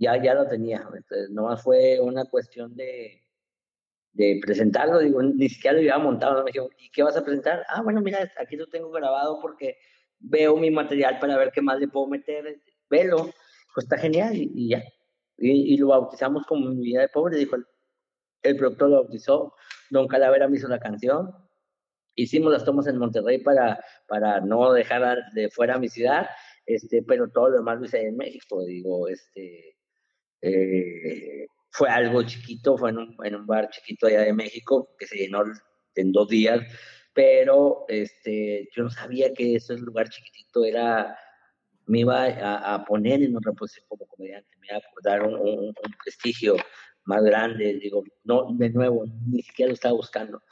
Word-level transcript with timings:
ya, 0.00 0.20
ya 0.20 0.34
lo 0.34 0.48
tenía. 0.48 0.78
Entonces, 0.78 1.30
nomás 1.30 1.62
fue 1.62 2.00
una 2.00 2.24
cuestión 2.24 2.74
de, 2.74 3.22
de 4.12 4.40
presentarlo, 4.42 4.98
digo, 4.98 5.22
ni 5.22 5.48
siquiera 5.48 5.74
lo 5.74 5.80
había 5.80 5.98
montado, 5.98 6.42
me 6.42 6.50
dijo, 6.52 6.70
¿y 6.78 6.90
qué 6.90 7.02
vas 7.02 7.16
a 7.16 7.24
presentar? 7.24 7.64
Ah, 7.68 7.82
bueno, 7.82 8.00
mira, 8.00 8.30
aquí 8.40 8.56
lo 8.56 8.66
tengo 8.66 8.90
grabado 8.90 9.38
porque 9.40 9.76
veo 10.18 10.56
mi 10.56 10.70
material 10.70 11.18
para 11.20 11.36
ver 11.36 11.52
qué 11.52 11.60
más 11.62 11.78
le 11.78 11.88
puedo 11.88 12.06
meter, 12.08 12.60
velo, 12.88 13.30
pues 13.74 13.84
está 13.84 13.98
genial 13.98 14.32
y, 14.34 14.70
ya. 14.70 14.82
Y, 15.38 15.76
lo 15.78 15.88
bautizamos 15.88 16.44
como 16.46 16.68
Mi 16.70 16.82
vida 16.82 17.00
de 17.02 17.08
pobre, 17.08 17.38
dijo 17.38 17.56
el, 17.56 17.66
el 18.42 18.56
productor 18.56 18.90
lo 18.90 19.02
bautizó, 19.02 19.54
Don 19.90 20.08
Calavera 20.08 20.48
me 20.48 20.56
hizo 20.56 20.68
la 20.68 20.78
canción, 20.78 21.30
hicimos 22.14 22.52
las 22.52 22.64
tomas 22.64 22.86
en 22.86 22.98
Monterrey 22.98 23.38
para, 23.38 23.82
para 24.08 24.40
no 24.40 24.72
dejar 24.72 25.18
de 25.34 25.50
fuera 25.50 25.78
mi 25.78 25.88
ciudad, 25.88 26.28
este, 26.66 27.02
pero 27.02 27.30
todo 27.30 27.50
lo 27.50 27.58
demás 27.58 27.78
lo 27.78 27.86
hice 27.86 28.06
en 28.06 28.16
México, 28.16 28.64
digo, 28.64 29.08
este, 29.08 29.76
eh, 30.42 31.46
fue 31.70 31.88
algo 31.88 32.22
chiquito, 32.22 32.76
fue 32.76 32.90
en 32.90 32.98
un, 32.98 33.16
en 33.24 33.34
un, 33.34 33.46
bar 33.46 33.70
chiquito 33.70 34.06
allá 34.06 34.22
de 34.22 34.32
México 34.32 34.90
que 34.98 35.06
se 35.06 35.16
llenó 35.16 35.42
en 35.94 36.12
dos 36.12 36.28
días, 36.28 36.60
pero 37.12 37.84
este, 37.88 38.68
yo 38.74 38.84
no 38.84 38.90
sabía 38.90 39.32
que 39.32 39.56
ese 39.56 39.76
lugar 39.78 40.08
chiquitito 40.08 40.64
era, 40.64 41.16
me 41.86 42.00
iba 42.00 42.26
a, 42.74 42.84
poner 42.84 43.22
en 43.22 43.36
otra 43.36 43.52
posición 43.52 43.86
como 43.88 44.06
comediante, 44.06 44.48
me 44.58 44.68
iba 44.68 44.78
a 44.78 44.80
dar 45.02 45.22
un, 45.22 45.34
un, 45.34 45.74
prestigio 46.04 46.56
más 47.04 47.22
grande, 47.22 47.78
digo, 47.80 48.04
no, 48.24 48.48
de 48.52 48.70
nuevo, 48.70 49.04
ni 49.26 49.42
siquiera 49.42 49.68
lo 49.68 49.74
estaba 49.74 49.94
buscando. 49.94 50.42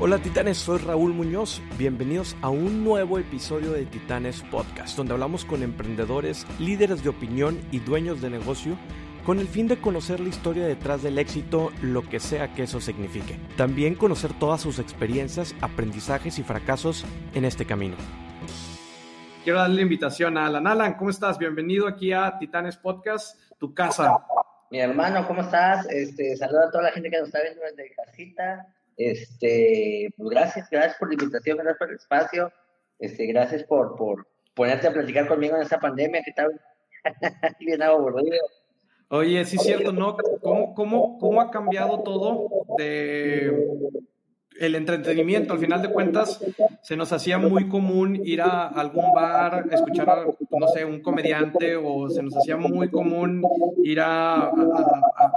Hola 0.00 0.18
titanes, 0.18 0.58
soy 0.58 0.78
Raúl 0.78 1.12
Muñoz, 1.12 1.60
bienvenidos 1.76 2.36
a 2.40 2.50
un 2.50 2.84
nuevo 2.84 3.18
episodio 3.18 3.72
de 3.72 3.84
Titanes 3.84 4.42
Podcast, 4.42 4.96
donde 4.96 5.12
hablamos 5.12 5.44
con 5.44 5.64
emprendedores, 5.64 6.46
líderes 6.60 7.02
de 7.02 7.08
opinión 7.08 7.60
y 7.72 7.80
dueños 7.80 8.20
de 8.20 8.30
negocio 8.30 8.78
con 9.26 9.40
el 9.40 9.48
fin 9.48 9.66
de 9.66 9.80
conocer 9.80 10.20
la 10.20 10.28
historia 10.28 10.68
detrás 10.68 11.02
del 11.02 11.18
éxito, 11.18 11.72
lo 11.82 12.02
que 12.02 12.20
sea 12.20 12.54
que 12.54 12.62
eso 12.62 12.80
signifique. 12.80 13.40
También 13.56 13.96
conocer 13.96 14.32
todas 14.38 14.60
sus 14.60 14.78
experiencias, 14.78 15.56
aprendizajes 15.60 16.38
y 16.38 16.44
fracasos 16.44 17.04
en 17.34 17.44
este 17.44 17.66
camino. 17.66 17.96
Quiero 19.42 19.58
darle 19.58 19.76
la 19.76 19.82
invitación 19.82 20.38
a 20.38 20.46
Alan. 20.46 20.68
Alan, 20.68 20.94
¿cómo 20.94 21.10
estás? 21.10 21.38
Bienvenido 21.38 21.88
aquí 21.88 22.12
a 22.12 22.38
Titanes 22.38 22.76
Podcast, 22.76 23.36
tu 23.58 23.74
casa. 23.74 24.16
Mi 24.70 24.78
hermano, 24.78 25.26
¿cómo 25.26 25.40
estás? 25.40 25.90
Este, 25.90 26.36
saluda 26.36 26.68
a 26.68 26.70
toda 26.70 26.84
la 26.84 26.92
gente 26.92 27.10
que 27.10 27.18
nos 27.18 27.26
está 27.26 27.42
viendo 27.42 27.62
desde 27.62 27.92
casita. 27.96 28.68
Este, 28.98 30.12
pues 30.16 30.28
gracias, 30.28 30.68
gracias 30.68 30.96
por 30.98 31.08
la 31.08 31.14
invitación, 31.14 31.56
gracias 31.56 31.78
por 31.78 31.88
el 31.88 31.96
espacio. 31.96 32.52
Este, 32.98 33.26
gracias 33.26 33.62
por, 33.62 33.94
por 33.96 34.26
ponerte 34.54 34.88
a 34.88 34.92
platicar 34.92 35.28
conmigo 35.28 35.56
en 35.56 35.62
esta 35.62 35.78
pandemia 35.78 36.20
que 36.22 36.30
está 36.30 36.46
bien 37.60 37.80
aburrido. 37.80 38.36
Oye, 39.10 39.44
sí 39.44 39.56
es 39.56 39.62
cierto, 39.62 39.92
¿no? 39.92 40.16
¿Cómo, 40.42 40.74
cómo, 40.74 41.18
cómo 41.18 41.40
ha 41.40 41.50
cambiado 41.50 42.02
todo 42.02 42.48
de 42.76 43.52
el 44.58 44.74
entretenimiento? 44.74 45.52
Al 45.52 45.58
final 45.58 45.82
de 45.82 45.90
cuentas, 45.90 46.44
se 46.82 46.96
nos 46.96 47.12
hacía 47.12 47.38
muy 47.38 47.68
común 47.68 48.20
ir 48.24 48.40
a 48.42 48.66
algún 48.66 49.12
bar, 49.14 49.66
escuchar, 49.70 50.10
a, 50.10 50.24
no 50.24 50.68
sé, 50.68 50.84
un 50.84 51.00
comediante, 51.00 51.76
o 51.76 52.08
se 52.10 52.22
nos 52.22 52.36
hacía 52.36 52.56
muy 52.56 52.90
común 52.90 53.42
ir 53.82 54.00
a, 54.00 54.50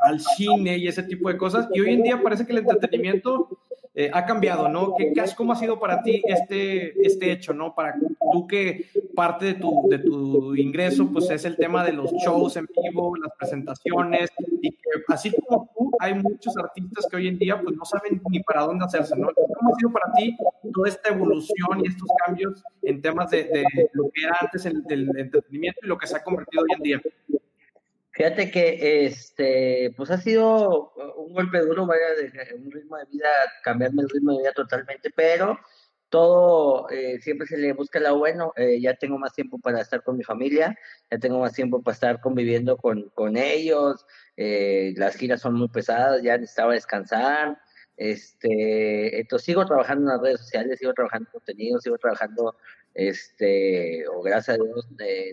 al 0.04 0.20
cine 0.20 0.78
y 0.78 0.88
ese 0.88 1.04
tipo 1.04 1.30
de 1.30 1.38
cosas. 1.38 1.68
Y 1.74 1.82
hoy 1.82 1.94
en 1.94 2.04
día 2.04 2.22
parece 2.22 2.46
que 2.46 2.52
el 2.52 2.60
entretenimiento 2.60 3.58
eh, 3.94 4.10
ha 4.14 4.26
cambiado, 4.26 4.70
¿no? 4.70 4.96
¿Qué, 4.96 5.14
¿Cómo 5.36 5.52
ha 5.52 5.58
sido 5.58 5.78
para 5.78 6.02
ti 6.02 6.22
este, 6.26 6.94
este 7.06 7.32
hecho, 7.32 7.54
¿no? 7.54 7.76
Para 7.76 7.96
tú 8.32 8.48
que 8.48 8.86
parte 9.16 9.48
de 9.48 9.54
tu, 9.56 9.88
de 9.90 10.00
tu 10.00 10.56
ingreso, 10.56 11.10
pues 11.12 11.30
es 11.30 11.44
el 11.44 11.58
tema 11.58 11.84
de 11.84 11.92
los 11.92 12.10
shows 12.14 12.56
en 12.56 12.68
vivo, 12.84 13.16
las 13.18 13.34
presentaciones, 13.38 14.30
y 14.62 14.72
que 14.72 14.90
así 15.10 15.32
como 15.32 15.70
tú, 15.78 15.92
hay 16.00 16.14
muchos 16.14 16.56
artistas 16.58 17.06
que 17.10 17.18
hoy 17.18 17.28
en 17.28 17.38
día 17.38 17.60
pues 17.62 17.76
no 17.76 17.84
saben 17.84 18.22
ni 18.30 18.42
para 18.42 18.62
dónde 18.62 18.86
hacerse, 18.86 19.16
¿no? 19.18 19.28
¿Cómo 19.36 19.74
ha 19.74 19.78
sido 19.78 19.92
para 19.92 20.14
ti 20.14 20.38
toda 20.74 20.88
esta 20.88 21.10
evolución 21.10 21.82
y 21.84 21.88
estos 21.88 22.08
cambios 22.26 22.64
en 22.84 23.02
temas 23.02 23.30
de, 23.32 23.44
de 23.44 23.90
lo 23.92 24.10
que 24.14 24.24
era 24.24 24.38
antes 24.40 24.66
el, 24.66 24.84
entretenimiento 25.18 25.82
y 25.84 25.88
lo 25.88 25.98
que 25.98 26.08
se 26.08 26.16
ha 26.16 26.24
convertido 26.24 26.64
hoy 26.64 26.70
en 26.78 26.84
día? 26.84 27.02
Fíjate 28.22 28.52
que 28.52 29.08
este, 29.08 29.96
pues 29.98 30.12
ha 30.12 30.18
sido 30.20 30.94
un 31.18 31.34
golpe 31.34 31.58
duro, 31.62 31.88
vaya, 31.88 32.04
un 32.56 32.70
ritmo 32.70 32.96
de 32.98 33.06
vida, 33.06 33.30
cambiarme 33.64 34.04
el 34.04 34.10
ritmo 34.10 34.34
de 34.34 34.44
vida 34.44 34.52
totalmente, 34.54 35.10
pero 35.16 35.58
todo 36.10 36.88
eh, 36.92 37.20
siempre 37.20 37.48
se 37.48 37.58
le 37.58 37.74
busca 37.74 38.00
lo 38.00 38.20
bueno. 38.20 38.54
Eh, 38.58 38.80
ya 38.80 38.94
tengo 38.94 39.18
más 39.18 39.34
tiempo 39.34 39.58
para 39.58 39.82
estar 39.82 40.04
con 40.04 40.18
mi 40.18 40.24
familia, 40.24 40.78
ya 41.10 41.18
tengo 41.18 41.40
más 41.40 41.54
tiempo 41.54 41.82
para 41.82 41.96
estar 41.96 42.22
conviviendo 42.22 42.78
con, 42.78 43.10
con 43.16 43.38
ellos. 43.38 44.06
Eh, 44.38 44.94
las 44.98 45.16
giras 45.16 45.42
son 45.42 45.56
muy 45.56 45.70
pesadas, 45.70 46.22
ya 46.22 46.38
necesitaba 46.38 46.74
descansar. 46.74 47.58
Este, 47.98 49.20
entonces 49.20 49.48
sigo 49.48 49.66
trabajando 49.66 50.04
en 50.04 50.18
las 50.18 50.22
redes 50.22 50.42
sociales, 50.42 50.78
sigo 50.78 50.94
trabajando 50.94 51.28
en 51.28 51.40
contenido, 51.40 51.80
sigo 51.80 51.98
trabajando, 51.98 52.56
este, 52.94 54.08
o 54.08 54.22
gracias 54.22 54.60
a 54.60 54.64
Dios, 54.64 54.88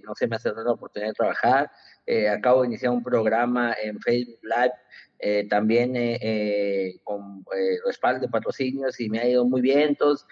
no 0.05 0.15
se 0.15 0.27
me 0.27 0.37
ha 0.37 0.39
dado 0.39 0.65
la 0.65 0.73
oportunidad 0.73 1.11
de 1.11 1.15
trabajar. 1.15 1.71
Eh, 2.09 2.29
acabo 2.29 2.63
de 2.63 2.69
iniciar 2.69 2.93
un 2.93 3.03
programa 3.03 3.75
en 3.83 4.01
Facebook 4.01 4.41
Live, 4.43 4.73
eh, 5.19 5.47
también 5.49 5.93
eh, 5.95 6.95
con 7.05 7.45
respaldo 7.85 8.21
de 8.21 8.29
patrocinios 8.29 8.99
y 9.01 9.11
me 9.11 9.19
ha 9.19 9.29
ido 9.29 9.45
muy 9.45 9.61
bien. 9.61 9.91
Entonces, 9.91 10.27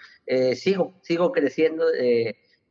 sigo, 0.58 0.94
sigo 1.02 1.32
creciendo. 1.32 1.84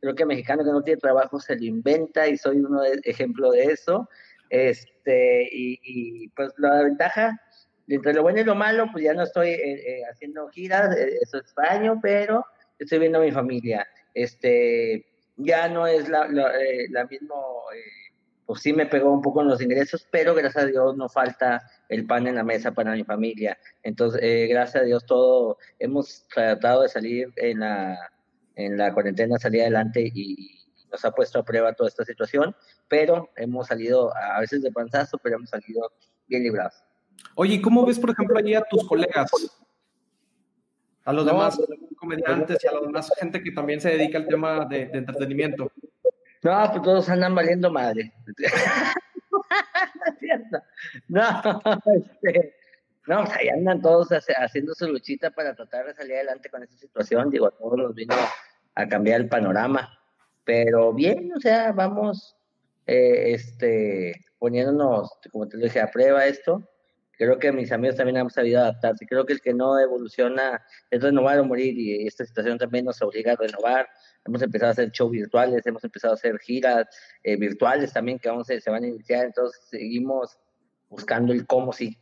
creo 0.00 0.14
que 0.14 0.26
mexicano 0.26 0.64
que 0.64 0.70
no 0.70 0.82
tiene 0.82 1.00
trabajo 1.00 1.38
se 1.40 1.56
lo 1.56 1.64
inventa 1.64 2.26
y 2.26 2.36
soy 2.36 2.58
uno 2.58 2.82
de, 2.82 3.00
ejemplo 3.04 3.50
de 3.50 3.64
eso. 3.66 4.08
Este, 4.50 5.48
y, 5.52 6.28
pues 6.30 6.52
la 6.58 6.82
ventaja 6.82 7.40
entre 7.88 8.14
lo 8.14 8.22
bueno 8.22 8.40
y 8.40 8.44
lo 8.44 8.54
malo, 8.54 8.88
pues 8.92 9.04
ya 9.04 9.14
no 9.14 9.22
estoy 9.22 9.50
eh, 9.50 9.74
eh, 9.74 10.02
haciendo 10.10 10.48
giras, 10.48 10.96
eh, 10.96 11.18
eso 11.22 11.38
es 11.38 11.44
extraño, 11.44 12.00
pero 12.02 12.44
estoy 12.78 12.98
viendo 12.98 13.18
a 13.18 13.22
mi 13.22 13.30
familia. 13.30 13.86
Este, 14.14 15.06
ya 15.36 15.68
no 15.68 15.86
es 15.86 16.08
la, 16.08 16.26
la, 16.28 17.04
misma, 17.04 17.34
pues 18.46 18.62
sí 18.62 18.72
me 18.72 18.86
pegó 18.86 19.12
un 19.12 19.22
poco 19.22 19.42
en 19.42 19.48
los 19.48 19.60
ingresos, 19.60 20.06
pero 20.10 20.34
gracias 20.34 20.64
a 20.64 20.66
Dios 20.66 20.96
no 20.96 21.08
falta 21.08 21.68
el 21.88 22.06
pan 22.06 22.26
en 22.26 22.36
la 22.36 22.44
mesa 22.44 22.72
para 22.72 22.92
mi 22.92 23.04
familia. 23.04 23.58
Entonces, 23.82 24.48
gracias 24.48 24.82
a 24.82 24.86
Dios 24.86 25.04
todo, 25.04 25.58
hemos 25.78 26.26
tratado 26.28 26.82
de 26.82 26.88
salir 26.88 27.32
en 27.36 27.60
la, 27.60 27.98
en 28.54 28.78
la 28.78 28.94
cuarentena, 28.94 29.38
salir 29.38 29.62
adelante 29.62 30.10
y 30.14 30.66
nos 30.90 31.04
ha 31.04 31.10
puesto 31.10 31.40
a 31.40 31.44
prueba 31.44 31.72
toda 31.72 31.88
esta 31.88 32.04
situación, 32.04 32.54
pero 32.88 33.30
hemos 33.36 33.66
salido 33.66 34.16
a 34.16 34.40
veces 34.40 34.62
de 34.62 34.70
panzazo, 34.70 35.18
pero 35.18 35.36
hemos 35.36 35.50
salido 35.50 35.92
bien 36.28 36.42
librados. 36.44 36.84
Oye, 37.34 37.60
¿cómo 37.60 37.84
ves, 37.84 37.98
por 37.98 38.10
ejemplo, 38.10 38.38
allí 38.38 38.54
a 38.54 38.62
tus 38.62 38.86
colegas? 38.86 39.30
A 41.04 41.12
los 41.12 41.26
demás 41.26 41.60
comediantes 41.96 42.58
y 42.62 42.66
a 42.66 42.72
la 42.72 42.80
demás 42.80 43.10
gente 43.18 43.42
que 43.42 43.52
también 43.52 43.80
se 43.80 43.90
dedica 43.90 44.18
al 44.18 44.26
tema 44.26 44.64
de, 44.64 44.90
entretenimiento. 44.92 45.70
No, 46.46 46.70
pues 46.70 46.82
todos 46.82 47.08
andan 47.08 47.34
valiendo 47.34 47.72
madre. 47.72 48.12
no, 51.08 51.20
este, 51.92 52.54
no, 53.08 53.24
pues 53.24 53.36
ahí 53.36 53.48
andan 53.48 53.82
todos 53.82 54.10
haciendo 54.12 54.72
su 54.72 54.86
luchita 54.86 55.32
para 55.32 55.56
tratar 55.56 55.86
de 55.86 55.94
salir 55.94 56.14
adelante 56.14 56.48
con 56.48 56.62
esta 56.62 56.76
situación. 56.76 57.30
Digo, 57.30 57.48
a 57.48 57.50
todos 57.50 57.76
nos 57.76 57.96
vino 57.96 58.14
a 58.76 58.86
cambiar 58.86 59.22
el 59.22 59.28
panorama. 59.28 59.98
Pero 60.44 60.92
bien, 60.92 61.32
o 61.36 61.40
sea, 61.40 61.72
vamos 61.72 62.36
eh, 62.86 63.32
este, 63.32 64.14
poniéndonos, 64.38 65.18
como 65.32 65.48
te 65.48 65.56
dije, 65.56 65.80
a 65.80 65.90
prueba 65.90 66.26
esto 66.26 66.62
creo 67.16 67.38
que 67.38 67.52
mis 67.52 67.72
amigos 67.72 67.96
también 67.96 68.18
han 68.18 68.30
sabido 68.30 68.60
adaptarse. 68.60 69.06
Creo 69.06 69.24
que 69.24 69.32
el 69.32 69.40
que 69.40 69.54
no 69.54 69.78
evoluciona 69.78 70.62
es 70.90 71.02
renovar 71.02 71.38
o 71.40 71.44
morir 71.44 71.78
y 71.78 72.06
esta 72.06 72.24
situación 72.24 72.58
también 72.58 72.84
nos 72.84 73.00
obliga 73.02 73.32
a 73.32 73.36
renovar. 73.36 73.88
Hemos 74.24 74.42
empezado 74.42 74.70
a 74.70 74.72
hacer 74.72 74.90
shows 74.90 75.12
virtuales, 75.12 75.66
hemos 75.66 75.82
empezado 75.84 76.12
a 76.12 76.16
hacer 76.16 76.38
giras 76.38 76.86
eh, 77.22 77.36
virtuales 77.36 77.92
también 77.92 78.18
que 78.18 78.28
aún 78.28 78.44
se, 78.44 78.60
van 78.66 78.84
a 78.84 78.88
iniciar, 78.88 79.26
entonces 79.26 79.60
seguimos 79.70 80.38
buscando 80.88 81.32
el 81.32 81.46
cómo 81.46 81.72
sí. 81.72 81.98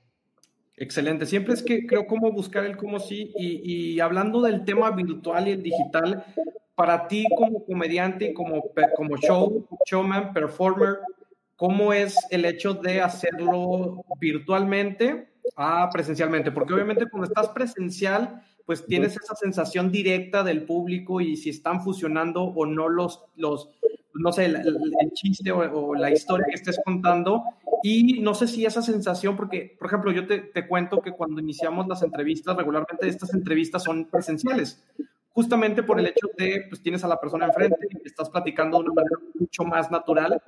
Excelente, 0.76 1.24
siempre 1.26 1.54
es 1.54 1.62
que 1.62 1.86
creo 1.86 2.06
cómo 2.06 2.32
buscar 2.32 2.64
el 2.64 2.76
cómo 2.76 2.98
sí 2.98 3.32
y, 3.36 3.94
y 3.94 4.00
hablando 4.00 4.42
del 4.42 4.64
tema 4.64 4.90
virtual 4.90 5.46
y 5.46 5.52
el 5.52 5.62
digital, 5.62 6.24
para 6.74 7.06
ti 7.06 7.24
como 7.36 7.64
comediante 7.64 8.34
como, 8.34 8.70
como 8.96 9.16
show, 9.16 9.66
showman, 9.86 10.32
performer, 10.32 10.98
¿Cómo 11.56 11.92
es 11.92 12.16
el 12.30 12.44
hecho 12.44 12.74
de 12.74 13.00
hacerlo 13.00 14.04
virtualmente 14.20 15.28
a 15.56 15.88
presencialmente? 15.90 16.50
Porque 16.50 16.74
obviamente 16.74 17.08
cuando 17.08 17.28
estás 17.28 17.48
presencial, 17.50 18.42
pues 18.66 18.86
tienes 18.86 19.16
esa 19.16 19.34
sensación 19.36 19.92
directa 19.92 20.42
del 20.42 20.64
público 20.64 21.20
y 21.20 21.36
si 21.36 21.50
están 21.50 21.82
fusionando 21.82 22.42
o 22.42 22.66
no 22.66 22.88
los, 22.88 23.24
los 23.36 23.70
no 24.14 24.32
sé, 24.32 24.46
el, 24.46 24.62
chiste 25.12 25.52
o, 25.52 25.94
la 25.94 26.10
historia 26.10 26.46
que 26.48 26.56
estés 26.56 26.80
contando. 26.84 27.42
Y 27.82 28.20
no 28.20 28.34
sé 28.34 28.48
si 28.48 28.64
esa 28.64 28.80
sensación, 28.80 29.36
porque, 29.36 29.76
por 29.78 29.88
ejemplo, 29.88 30.10
yo 30.10 30.26
te, 30.26 30.38
te 30.38 30.66
cuento 30.66 31.02
que 31.02 31.12
cuando 31.12 31.40
iniciamos 31.40 31.86
las 31.86 32.02
entrevistas, 32.02 32.56
regularmente 32.56 33.06
estas 33.08 33.34
entrevistas 33.34 33.82
son 33.82 34.06
presenciales 34.06 34.82
justamente 35.34 35.82
por 35.82 35.98
el 35.98 36.06
hecho 36.06 36.28
de, 36.38 36.64
pues 36.68 36.80
tienes 36.80 37.02
a 37.02 37.08
la 37.08 37.20
persona 37.20 37.46
enfrente 37.46 37.88
y 37.90 38.06
estás 38.06 38.30
platicando 38.30 38.78
de 38.78 38.84
una 38.84 38.94
manera 38.94 39.16
mucho 39.34 39.64
más 39.64 39.90
natural 39.90 40.40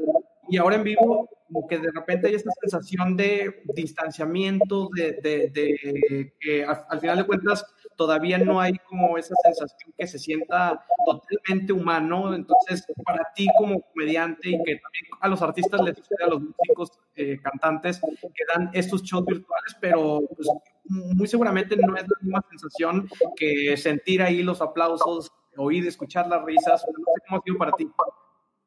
y 0.48 0.56
ahora 0.56 0.76
en 0.76 0.84
vivo 0.84 1.28
como 1.46 1.66
que 1.66 1.78
de 1.78 1.90
repente 1.92 2.28
hay 2.28 2.34
esta 2.34 2.50
sensación 2.60 3.16
de 3.16 3.62
distanciamiento, 3.74 4.88
de, 4.94 5.12
de, 5.22 6.32
que 6.40 6.64
al, 6.64 7.00
final 7.00 7.18
de 7.18 7.26
cuentas 7.26 7.64
todavía 7.96 8.38
no 8.38 8.60
hay 8.60 8.74
como 8.88 9.16
esa 9.16 9.34
sensación 9.42 9.92
que 9.96 10.06
se 10.06 10.18
sienta 10.18 10.84
totalmente 11.04 11.72
humano. 11.72 12.34
Entonces, 12.34 12.84
para 13.04 13.32
ti 13.34 13.46
como 13.58 13.80
comediante 13.80 14.48
y 14.50 14.62
que 14.62 14.76
también 14.76 15.04
a 15.20 15.28
los 15.28 15.42
artistas 15.42 15.80
les 15.82 15.96
sucede 15.96 16.24
a 16.24 16.28
los 16.28 16.42
músicos, 16.42 16.98
eh, 17.14 17.38
cantantes, 17.42 18.00
que 18.00 18.44
dan 18.52 18.70
estos 18.72 19.02
shows 19.02 19.24
virtuales, 19.24 19.76
pero 19.80 20.22
pues, 20.34 20.48
muy 20.84 21.26
seguramente 21.26 21.76
no 21.76 21.96
es 21.96 22.02
la 22.02 22.16
misma 22.20 22.44
sensación 22.50 23.08
que 23.36 23.76
sentir 23.76 24.22
ahí 24.22 24.42
los 24.42 24.60
aplausos, 24.60 25.32
oír, 25.56 25.86
escuchar 25.86 26.28
las 26.28 26.44
risas. 26.44 26.84
No 26.86 27.04
sé 27.14 27.22
cómo 27.26 27.40
ha 27.40 27.42
sido 27.44 27.58
para 27.58 27.72
ti. 27.72 27.88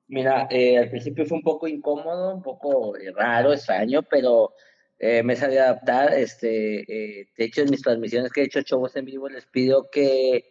Mira, 0.09 0.47
eh, 0.50 0.75
al 0.75 0.89
principio 0.89 1.23
fue 1.27 1.38
un 1.38 1.44
poco 1.44 1.67
incómodo, 1.67 2.33
un 2.33 2.41
poco 2.41 2.97
eh, 2.97 3.11
raro, 3.15 3.53
extraño, 3.53 4.01
pero 4.01 4.56
eh, 4.97 5.21
me 5.21 5.35
sabía 5.35 5.65
adaptar. 5.65 6.13
Este, 6.15 7.27
de 7.38 7.45
hecho, 7.45 7.61
en 7.61 7.69
mis 7.69 7.83
transmisiones 7.83 8.31
que 8.31 8.41
he 8.41 8.45
hecho 8.45 8.61
shows 8.61 8.95
en 8.95 9.06
vivo, 9.06 9.29
les 9.29 9.45
pido 9.45 9.88
que 9.91 10.50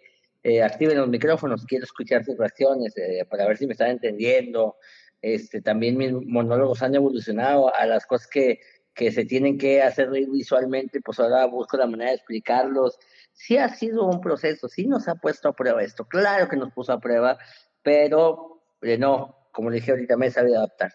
activen 0.62 0.98
los 0.98 1.08
micrófonos. 1.08 1.66
Quiero 1.66 1.84
escuchar 1.84 2.24
sus 2.24 2.38
reacciones 2.38 2.94
para 3.28 3.48
ver 3.48 3.56
si 3.56 3.66
me 3.66 3.72
están 3.72 3.90
entendiendo. 3.90 4.76
Este, 5.20 5.60
también 5.60 5.96
mis 5.96 6.12
monólogos 6.12 6.80
han 6.82 6.94
evolucionado 6.94 7.74
a 7.74 7.84
las 7.84 8.06
cosas 8.06 8.28
que, 8.28 8.60
que 8.94 9.10
se 9.10 9.24
tienen 9.24 9.58
que 9.58 9.82
hacer 9.82 10.08
visualmente, 10.08 11.00
pues 11.00 11.18
ahora 11.18 11.44
busco 11.46 11.76
la 11.76 11.88
manera 11.88 12.10
de 12.10 12.16
explicarlos. 12.16 12.96
Sí 13.32 13.56
ha 13.56 13.68
sido 13.74 14.06
un 14.06 14.20
proceso, 14.20 14.68
sí 14.68 14.86
nos 14.86 15.08
ha 15.08 15.16
puesto 15.16 15.48
a 15.48 15.56
prueba 15.56 15.82
esto. 15.82 16.06
Claro 16.06 16.48
que 16.48 16.56
nos 16.56 16.72
puso 16.72 16.92
a 16.92 17.00
prueba, 17.00 17.38
pero 17.82 18.62
no, 18.98 19.37
como 19.52 19.70
le 19.70 19.76
dije 19.76 19.90
ahorita, 19.90 20.16
me 20.16 20.26
he 20.26 20.30
sabido 20.30 20.58
adaptar. 20.58 20.92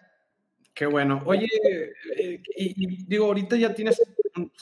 Qué 0.74 0.86
bueno. 0.86 1.22
Oye, 1.24 1.48
eh, 2.16 2.42
y, 2.56 3.04
digo, 3.06 3.26
ahorita 3.26 3.56
ya 3.56 3.72
tienes 3.72 4.02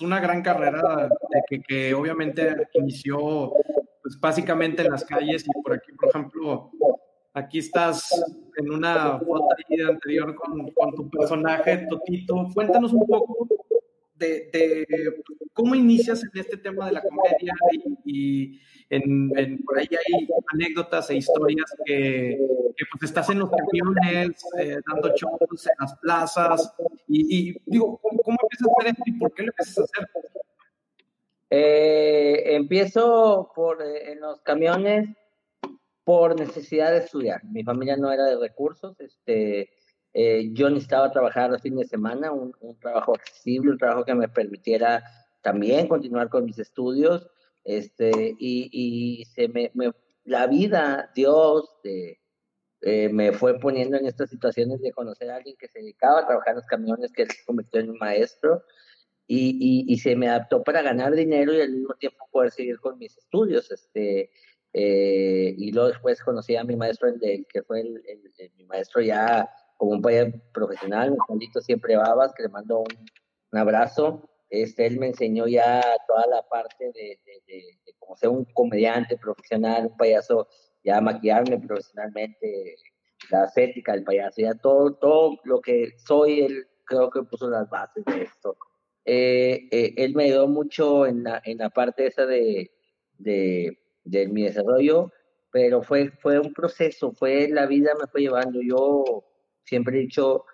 una 0.00 0.20
gran 0.20 0.42
carrera 0.42 1.08
de 1.48 1.62
que, 1.62 1.94
obviamente 1.94 2.54
inició 2.74 3.54
pues, 4.02 4.20
básicamente 4.20 4.82
en 4.82 4.90
las 4.90 5.04
calles 5.04 5.44
y 5.46 5.62
por 5.62 5.72
aquí, 5.72 5.92
por 5.92 6.10
ejemplo, 6.10 6.70
aquí 7.32 7.60
estás 7.60 8.10
en 8.58 8.70
una 8.70 9.18
foto 9.20 9.46
anterior 9.88 10.34
con, 10.34 10.70
con, 10.72 10.94
tu 10.94 11.08
personaje, 11.08 11.86
Totito. 11.88 12.46
Cuéntanos 12.52 12.92
un 12.92 13.06
poco 13.06 13.48
de, 14.16 14.50
de, 14.52 15.22
cómo 15.54 15.74
inicias 15.74 16.22
en 16.22 16.40
este 16.40 16.58
tema 16.58 16.86
de 16.86 16.92
la 16.92 17.02
comedia 17.02 17.54
y, 18.04 18.60
en, 18.92 19.64
por 19.64 19.78
ahí 19.78 19.88
hay 19.90 20.28
anécdotas 20.52 21.08
e 21.08 21.16
historias 21.16 21.64
que, 21.86 22.38
pues 22.90 23.02
estás 23.04 23.30
en 23.30 23.38
los 23.38 23.50
camiones, 23.50 24.44
eh, 24.58 24.76
dando 24.86 25.08
shows 25.16 25.66
en 25.66 25.72
las 25.80 25.96
plazas, 25.96 26.74
y, 27.08 27.56
digo, 27.64 27.98
¿cómo, 28.02 28.36
empiezas 28.42 28.68
a 28.68 28.72
hacer 28.78 28.92
esto 28.92 29.02
y 29.06 29.12
por 29.12 29.32
qué 29.32 29.42
lo 29.44 29.48
empiezas 29.48 29.78
a 29.78 29.82
hacer? 29.82 30.08
Eh, 31.48 32.54
empiezo 32.54 33.50
por 33.54 33.82
eh, 33.82 34.12
en 34.12 34.20
los 34.20 34.42
camiones 34.42 35.08
por 36.04 36.38
necesidad 36.38 36.90
de 36.90 36.98
estudiar. 36.98 37.42
Mi 37.44 37.62
familia 37.64 37.96
no 37.96 38.12
era 38.12 38.24
de 38.24 38.36
recursos, 38.36 38.98
este, 39.00 39.70
yo 40.52 40.68
necesitaba 40.68 41.10
trabajar 41.10 41.50
los 41.50 41.62
fines 41.62 41.78
de 41.78 41.86
semana, 41.86 42.30
un, 42.30 42.54
un, 42.60 42.78
trabajo 42.78 43.14
accesible, 43.14 43.70
un 43.70 43.78
trabajo 43.78 44.04
que 44.04 44.14
me 44.14 44.28
permitiera 44.28 45.02
también 45.40 45.88
continuar 45.88 46.28
con 46.28 46.44
mis 46.44 46.58
estudios 46.58 47.31
este, 47.64 48.34
y, 48.38 48.70
y 49.20 49.24
se 49.26 49.48
me, 49.48 49.70
la 50.24 50.46
vida, 50.46 51.10
Dios, 51.14 51.68
eh, 51.84 53.08
me 53.10 53.32
fue 53.32 53.58
poniendo 53.60 53.96
en 53.96 54.06
estas 54.06 54.30
situaciones 54.30 54.80
de 54.80 54.92
conocer 54.92 55.30
a 55.30 55.36
alguien 55.36 55.56
que 55.56 55.68
se 55.68 55.78
dedicaba 55.78 56.20
a 56.20 56.26
trabajar 56.26 56.50
en 56.50 56.56
los 56.56 56.66
camiones, 56.66 57.12
que 57.12 57.26
se 57.26 57.44
convirtió 57.44 57.80
en 57.80 57.90
un 57.90 57.98
maestro, 57.98 58.62
y, 59.28 59.84
y, 59.88 59.98
se 59.98 60.14
me 60.14 60.28
adaptó 60.28 60.62
para 60.62 60.82
ganar 60.82 61.14
dinero 61.14 61.54
y 61.54 61.60
al 61.60 61.70
mismo 61.70 61.94
tiempo 61.94 62.28
poder 62.30 62.50
seguir 62.50 62.78
con 62.80 62.98
mis 62.98 63.16
estudios. 63.16 63.70
Este, 63.70 64.30
eh, 64.74 65.54
y 65.56 65.72
luego 65.72 65.88
después 65.88 66.22
conocí 66.22 66.56
a 66.56 66.64
mi 66.64 66.76
maestro, 66.76 67.08
el 67.08 67.46
que 67.46 67.62
fue 67.62 67.80
el, 67.80 68.02
mi 68.56 68.64
maestro 68.64 69.00
ya 69.00 69.48
como 69.78 69.92
un 69.92 70.02
país 70.02 70.34
profesional, 70.52 71.16
mi 71.30 71.46
siempre 71.62 71.96
Babas, 71.96 72.34
que 72.34 72.42
le 72.42 72.48
mando 72.50 72.80
un, 72.80 73.06
un 73.52 73.58
abrazo. 73.58 74.28
Este, 74.52 74.84
él 74.84 74.98
me 74.98 75.06
enseñó 75.06 75.48
ya 75.48 75.80
toda 76.06 76.26
la 76.26 76.42
parte 76.42 76.84
de, 76.92 77.18
de, 77.46 77.78
cómo 77.98 78.14
ser 78.16 78.28
un 78.28 78.44
comediante 78.52 79.16
profesional, 79.16 79.86
un 79.86 79.96
payaso, 79.96 80.46
ya 80.84 81.00
maquillarme 81.00 81.58
profesionalmente, 81.58 82.76
la 83.30 83.46
estética 83.46 83.92
del 83.92 84.04
payaso, 84.04 84.42
ya 84.42 84.54
todo, 84.54 84.94
todo 84.96 85.38
lo 85.44 85.62
que 85.62 85.94
soy, 85.96 86.40
él 86.42 86.66
creo 86.84 87.08
que 87.08 87.22
puso 87.22 87.48
las 87.48 87.70
bases 87.70 88.04
de 88.04 88.24
esto. 88.24 88.58
Eh, 89.06 89.68
eh, 89.70 89.94
él 89.96 90.14
me 90.14 90.24
ayudó 90.24 90.48
mucho 90.48 91.06
en 91.06 91.24
la, 91.24 91.40
en 91.46 91.56
la 91.56 91.70
parte 91.70 92.06
esa 92.06 92.26
de, 92.26 92.70
de, 93.16 93.78
de, 94.04 94.28
mi 94.28 94.42
desarrollo, 94.42 95.10
pero 95.50 95.82
fue, 95.82 96.10
fue 96.20 96.38
un 96.38 96.52
proceso, 96.52 97.12
fue 97.12 97.48
la 97.48 97.64
vida 97.64 97.92
me 97.98 98.06
fue 98.06 98.20
llevando. 98.20 98.60
Yo 98.60 99.24
siempre 99.64 99.96
he 99.96 100.00
dicho, 100.02 100.44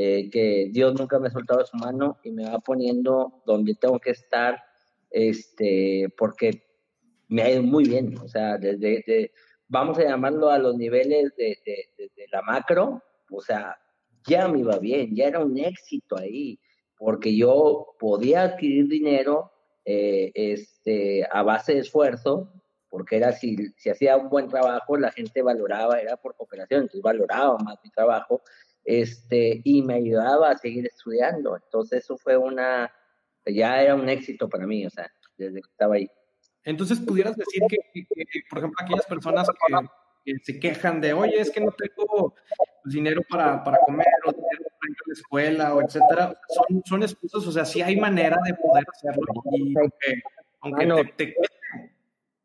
eh, 0.00 0.30
que 0.30 0.68
Dios 0.70 0.94
nunca 0.94 1.18
me 1.18 1.26
ha 1.26 1.32
soltado 1.32 1.66
su 1.66 1.76
mano 1.76 2.18
y 2.22 2.30
me 2.30 2.48
va 2.48 2.60
poniendo 2.60 3.42
donde 3.44 3.74
tengo 3.74 3.98
que 3.98 4.10
estar, 4.10 4.62
este, 5.10 6.08
porque 6.16 6.62
me 7.26 7.42
ha 7.42 7.50
ido 7.50 7.64
muy 7.64 7.82
bien, 7.82 8.16
o 8.18 8.28
sea, 8.28 8.58
desde, 8.58 9.32
vamos 9.66 9.98
a 9.98 10.04
llamarlo 10.04 10.50
a 10.50 10.58
los 10.58 10.76
niveles 10.76 11.34
de, 11.36 11.58
de, 11.66 12.26
la 12.30 12.42
macro, 12.42 13.02
o 13.28 13.40
sea, 13.40 13.76
ya 14.24 14.46
me 14.46 14.60
iba 14.60 14.78
bien, 14.78 15.16
ya 15.16 15.26
era 15.26 15.40
un 15.40 15.58
éxito 15.58 16.16
ahí, 16.16 16.60
porque 16.96 17.36
yo 17.36 17.96
podía 17.98 18.42
adquirir 18.42 18.86
dinero 18.86 19.50
eh, 19.84 20.30
este, 20.32 21.26
a 21.28 21.42
base 21.42 21.74
de 21.74 21.80
esfuerzo, 21.80 22.52
porque 22.88 23.16
era 23.16 23.32
si, 23.32 23.56
si 23.76 23.90
hacía 23.90 24.16
un 24.16 24.28
buen 24.28 24.46
trabajo, 24.46 24.96
la 24.96 25.10
gente 25.10 25.42
valoraba, 25.42 25.98
era 25.98 26.16
por 26.16 26.36
cooperación, 26.36 26.82
entonces 26.82 27.02
valoraba 27.02 27.58
más 27.58 27.78
mi 27.82 27.90
trabajo, 27.90 28.42
este, 28.84 29.60
y 29.64 29.82
me 29.82 29.94
ayudaba 29.94 30.50
a 30.50 30.58
seguir 30.58 30.86
estudiando. 30.86 31.56
Entonces 31.56 32.04
eso 32.04 32.16
fue 32.16 32.36
una, 32.36 32.90
ya 33.46 33.82
era 33.82 33.94
un 33.94 34.08
éxito 34.08 34.48
para 34.48 34.66
mí, 34.66 34.86
o 34.86 34.90
sea, 34.90 35.10
desde 35.36 35.60
que 35.60 35.70
estaba 35.70 35.96
ahí. 35.96 36.10
Entonces, 36.64 37.00
pudieras 37.00 37.36
decir 37.36 37.62
que, 37.68 37.78
por 38.50 38.58
ejemplo, 38.58 38.78
aquellas 38.84 39.06
personas 39.06 39.48
que, 40.24 40.34
se 40.42 40.60
quejan 40.60 41.00
de, 41.00 41.14
oye, 41.14 41.40
es 41.40 41.50
que 41.50 41.60
no 41.60 41.72
tengo 41.72 42.34
dinero 42.84 43.22
para, 43.30 43.64
para 43.64 43.78
comer 43.86 44.06
o 44.26 44.32
dinero 44.32 44.64
para 44.78 44.90
ir 44.90 44.96
a 44.96 45.06
la 45.06 45.12
escuela 45.14 45.74
o 45.74 45.80
etcétera, 45.80 46.38
son, 46.48 46.82
son 46.84 47.02
excusas, 47.02 47.46
o 47.46 47.52
sea, 47.52 47.64
sí 47.64 47.80
hay 47.80 47.96
manera 47.96 48.36
de 48.44 48.52
poder 48.54 48.84
hacerlo 48.92 49.22
y 49.52 49.74
aunque, 50.60 50.86
te, 51.16 51.26
te, 51.26 51.36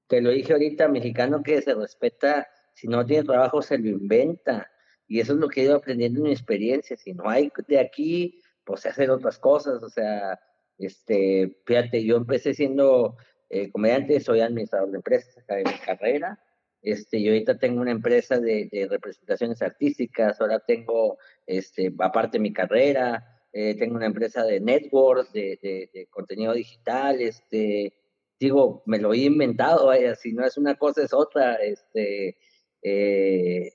te 0.08 0.22
lo 0.22 0.30
dije 0.30 0.54
ahorita, 0.54 0.88
mexicano 0.88 1.44
que 1.44 1.62
se 1.62 1.74
respeta, 1.74 2.48
si 2.74 2.88
no 2.88 3.06
tiene 3.06 3.26
trabajo 3.26 3.62
se 3.62 3.78
lo 3.78 3.90
inventa 3.90 4.72
y 5.14 5.20
eso 5.20 5.34
es 5.34 5.40
lo 5.40 5.48
que 5.48 5.62
he 5.62 5.66
ido 5.66 5.76
aprendiendo 5.76 6.22
en 6.22 6.24
mi 6.24 6.32
experiencia. 6.32 6.98
Si 6.98 7.14
no 7.14 7.30
hay 7.30 7.52
de 7.68 7.80
aquí, 7.80 8.42
pues 8.64 8.84
hacer 8.88 9.12
otras 9.12 9.38
cosas. 9.38 9.84
O 9.84 9.90
sea, 9.90 10.40
este, 10.80 11.56
fíjate, 11.68 12.04
yo 12.04 12.18
empecé 12.18 12.56
siendo 12.56 13.16
eh, 13.52 13.70
comediante, 13.72 14.20
soy 14.20 14.40
administrador 14.40 14.90
de 14.90 14.98
empresas, 14.98 15.38
acabé 15.38 15.66
mi 15.66 15.78
carrera. 15.86 16.40
Este, 16.82 17.22
yo 17.22 17.32
ahorita 17.32 17.60
tengo 17.60 17.80
una 17.80 17.92
empresa 17.92 18.40
de, 18.40 18.88
representaciones 18.90 19.62
artísticas, 19.62 20.42
ahora 20.42 20.58
tengo, 20.66 21.20
este, 21.46 21.94
aparte 22.00 22.40
de 22.40 22.42
mi 22.42 22.52
carrera, 22.52 23.24
eh, 23.54 23.76
tengo 23.76 23.98
una 23.98 24.08
empresa 24.08 24.44
de 24.44 24.62
networks, 24.62 25.32
de, 25.32 25.60
de, 25.94 26.08
contenido 26.08 26.54
digital, 26.54 27.22
este, 27.22 27.94
digo, 28.40 28.82
me 28.88 28.98
lo 28.98 29.14
he 29.14 29.20
inventado, 29.20 29.86
vaya, 29.86 30.16
si 30.16 30.34
no 30.34 30.44
es 30.44 30.58
una 30.58 30.74
cosa 30.74 31.04
es 31.04 31.14
otra, 31.14 31.54
este, 31.58 32.36
eh, 32.82 33.74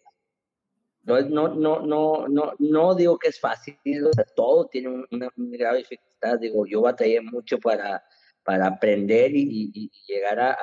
no, 1.09 1.49
no, 1.49 1.81
no, 1.81 2.29
no, 2.29 2.53
no 2.59 2.95
digo 2.95 3.19
que 3.19 3.29
es 3.29 3.41
fácil, 3.41 3.79
todo 4.37 4.67
tiene 4.67 5.07
una, 5.11 5.31
grave 5.37 5.79
dificultad. 5.79 6.39
Digo, 6.39 6.67
yo 6.67 6.83
batallé 6.83 7.21
mucho 7.21 7.59
para, 7.59 8.03
para 8.45 8.67
aprender 8.67 9.31
y, 9.35 9.91
llegar 10.07 10.39
a, 10.41 10.57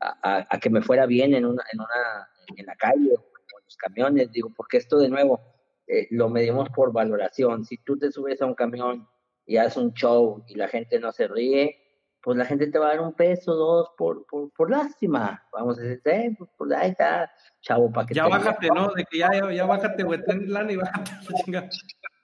a, 0.00 0.46
a, 0.48 0.58
que 0.60 0.70
me 0.70 0.82
fuera 0.82 1.06
bien 1.06 1.34
en 1.34 1.44
una, 1.46 1.64
en 1.72 1.80
una, 1.80 2.28
en 2.56 2.66
la 2.66 2.76
calle 2.76 3.10
o 3.10 3.20
en 3.20 3.64
los 3.64 3.76
camiones. 3.76 4.30
Digo, 4.30 4.52
porque 4.56 4.76
esto 4.76 4.98
de 4.98 5.08
nuevo 5.08 5.40
eh, 5.86 6.06
lo 6.10 6.28
medimos 6.28 6.68
por 6.70 6.92
valoración. 6.92 7.64
Si 7.64 7.78
tú 7.78 7.98
te 7.98 8.12
subes 8.12 8.40
a 8.40 8.46
un 8.46 8.54
camión 8.54 9.08
y 9.46 9.56
haces 9.56 9.78
un 9.78 9.92
show 9.94 10.44
y 10.46 10.54
la 10.54 10.68
gente 10.68 11.00
no 11.00 11.12
se 11.12 11.26
ríe, 11.26 11.81
pues 12.22 12.38
la 12.38 12.44
gente 12.44 12.68
te 12.68 12.78
va 12.78 12.86
a 12.86 12.88
dar 12.90 13.00
un 13.00 13.12
peso, 13.12 13.54
dos, 13.54 13.90
por, 13.96 14.24
por, 14.26 14.50
por 14.52 14.70
lástima. 14.70 15.42
Vamos 15.52 15.78
a 15.78 15.82
decir, 15.82 16.00
eh, 16.04 16.34
pues, 16.38 16.50
pues 16.56 16.72
ahí 16.72 16.90
está, 16.90 17.30
chavo, 17.60 17.90
para 17.92 18.06
que 18.06 18.14
Ya 18.14 18.28
bájate, 18.28 18.68
¿no? 18.68 18.92
De 18.92 19.04
que 19.04 19.18
ya, 19.18 19.30
ya, 19.52 19.66
bájate, 19.66 20.02
güey, 20.02 20.22
ten 20.24 20.52
lana 20.52 20.72
y 20.72 20.76
bájate 20.76 21.10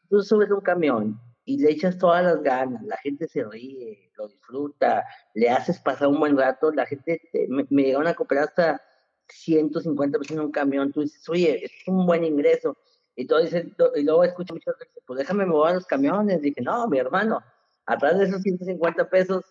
Tú 0.08 0.22
subes 0.22 0.50
un 0.50 0.60
camión 0.60 1.20
y 1.44 1.58
le 1.58 1.70
echas 1.70 1.98
todas 1.98 2.24
las 2.24 2.42
ganas, 2.42 2.82
la 2.82 2.96
gente 2.98 3.26
se 3.26 3.44
ríe, 3.44 4.10
lo 4.16 4.28
disfruta, 4.28 5.04
le 5.34 5.50
haces 5.50 5.80
pasar 5.80 6.08
un 6.08 6.20
buen 6.20 6.36
rato, 6.36 6.70
la 6.72 6.86
gente, 6.86 7.20
me, 7.48 7.66
me 7.70 7.82
llegaron 7.82 8.06
a 8.06 8.14
cooperar 8.14 8.44
hasta 8.44 8.82
150 9.28 10.18
pesos 10.18 10.36
en 10.36 10.40
un 10.40 10.50
camión, 10.50 10.92
tú 10.92 11.02
dices, 11.02 11.28
oye, 11.28 11.64
es 11.64 11.72
un 11.86 12.06
buen 12.06 12.24
ingreso. 12.24 12.76
Y, 13.16 13.26
todo 13.26 13.42
dice, 13.42 13.74
y 13.96 14.02
luego 14.04 14.22
escucho 14.22 14.54
mucho, 14.54 14.70
pues 15.04 15.18
déjame 15.18 15.44
mover 15.44 15.74
los 15.74 15.86
camiones. 15.86 16.40
Dije, 16.40 16.60
no, 16.60 16.86
mi 16.86 16.98
hermano, 16.98 17.42
atrás 17.84 18.16
de 18.16 18.26
esos 18.26 18.42
150 18.42 19.10
pesos, 19.10 19.44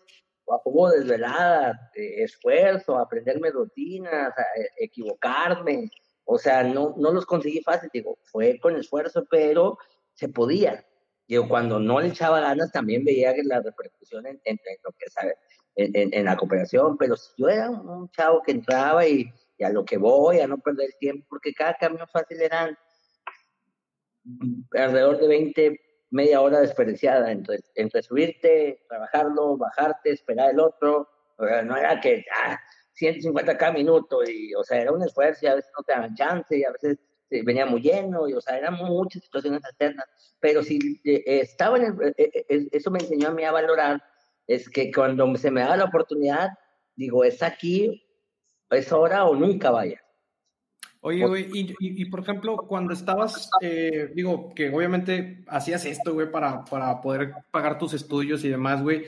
hubo 0.65 0.89
desvelada, 0.89 1.91
eh, 1.95 2.23
esfuerzo, 2.23 2.97
aprenderme 2.97 3.51
rutinas, 3.51 4.33
e, 4.55 4.85
equivocarme. 4.85 5.91
O 6.25 6.37
sea, 6.37 6.63
no, 6.63 6.93
no 6.97 7.11
los 7.11 7.25
conseguí 7.25 7.61
fácil, 7.61 7.89
digo, 7.93 8.17
fue 8.23 8.59
con 8.59 8.75
esfuerzo, 8.75 9.25
pero 9.29 9.77
se 10.13 10.29
podía. 10.29 10.85
Digo, 11.27 11.47
cuando 11.47 11.79
no 11.79 11.99
le 11.99 12.09
echaba 12.09 12.39
ganas, 12.39 12.71
también 12.71 13.03
veía 13.03 13.33
que 13.33 13.43
la 13.43 13.61
repercusión 13.61 14.25
en, 14.25 14.59
lo 14.83 14.91
que 14.93 15.09
sabe, 15.09 15.35
en, 15.75 16.13
en, 16.13 16.25
la 16.25 16.37
cooperación, 16.37 16.97
pero 16.97 17.15
si 17.17 17.31
yo 17.37 17.49
era 17.49 17.69
un, 17.69 18.09
chavo 18.11 18.41
que 18.41 18.51
entraba 18.53 19.05
y, 19.05 19.29
a 19.59 19.69
lo 19.69 19.83
que 19.83 19.97
voy, 19.97 20.39
a 20.39 20.47
no 20.47 20.57
perder 20.57 20.91
tiempo, 20.99 21.25
porque 21.29 21.53
cada 21.53 21.73
cambio 21.73 22.05
fácil 22.07 22.41
eran 22.41 22.77
alrededor 24.71 25.19
de 25.19 25.27
20, 25.27 25.79
media 26.09 26.41
hora 26.41 26.61
desperdiciada 26.61 27.31
entre, 27.31 27.59
entre 27.75 28.01
subirte, 28.01 28.83
trabajarlo, 28.87 29.57
bajarte, 29.57 30.11
esperar 30.11 30.51
el 30.51 30.59
otro. 30.59 31.09
no 31.37 31.77
era 31.77 31.99
que 31.99 32.25
ah, 32.45 32.59
150 32.93 33.57
cada 33.57 33.73
minuto, 33.73 34.23
y, 34.23 34.53
o 34.55 34.63
sea, 34.63 34.81
era 34.81 34.91
un 34.91 35.03
esfuerzo 35.03 35.45
y 35.45 35.49
a 35.49 35.55
veces 35.55 35.71
no 35.77 35.83
te 35.83 35.93
daban 35.93 36.15
chance 36.15 36.57
y 36.57 36.63
a 36.63 36.71
veces 36.71 36.97
venía 37.29 37.65
muy 37.65 37.81
lleno, 37.81 38.27
y, 38.27 38.33
o 38.33 38.41
sea, 38.41 38.57
eran 38.57 38.75
muchas 38.75 39.23
situaciones 39.23 39.63
alternas. 39.65 40.05
Pero 40.39 40.63
si 40.63 40.79
eh, 41.03 41.23
estaba 41.25 41.77
en 41.77 41.83
el, 41.83 42.13
eh, 42.17 42.45
eh, 42.49 42.67
eso 42.71 42.89
me 42.89 42.99
enseñó 42.99 43.29
a 43.29 43.33
mí 43.33 43.43
a 43.43 43.51
valorar, 43.51 44.01
es 44.47 44.69
que 44.69 44.91
cuando 44.91 45.35
se 45.35 45.51
me 45.51 45.61
da 45.61 45.77
la 45.77 45.85
oportunidad, 45.85 46.49
digo, 46.95 47.23
es 47.23 47.43
aquí, 47.43 48.03
es 48.69 48.91
ahora 48.91 49.25
o 49.25 49.35
nunca 49.35 49.71
vaya. 49.71 50.01
Oye, 51.07 51.25
güey, 51.25 51.49
y, 51.53 51.73
y, 51.79 52.05
por 52.05 52.19
ejemplo, 52.19 52.57
cuando 52.57 52.91
estabas, 52.91 53.49
eh, 53.61 54.11
digo, 54.13 54.53
que 54.53 54.69
obviamente 54.69 55.41
hacías 55.47 55.85
esto, 55.85 56.13
güey, 56.13 56.29
para, 56.29 56.65
para 56.65 56.99
poder 56.99 57.31
pagar 57.49 57.77
tus 57.77 57.93
estudios 57.93 58.43
y 58.43 58.49
demás, 58.49 58.81
güey. 58.81 59.05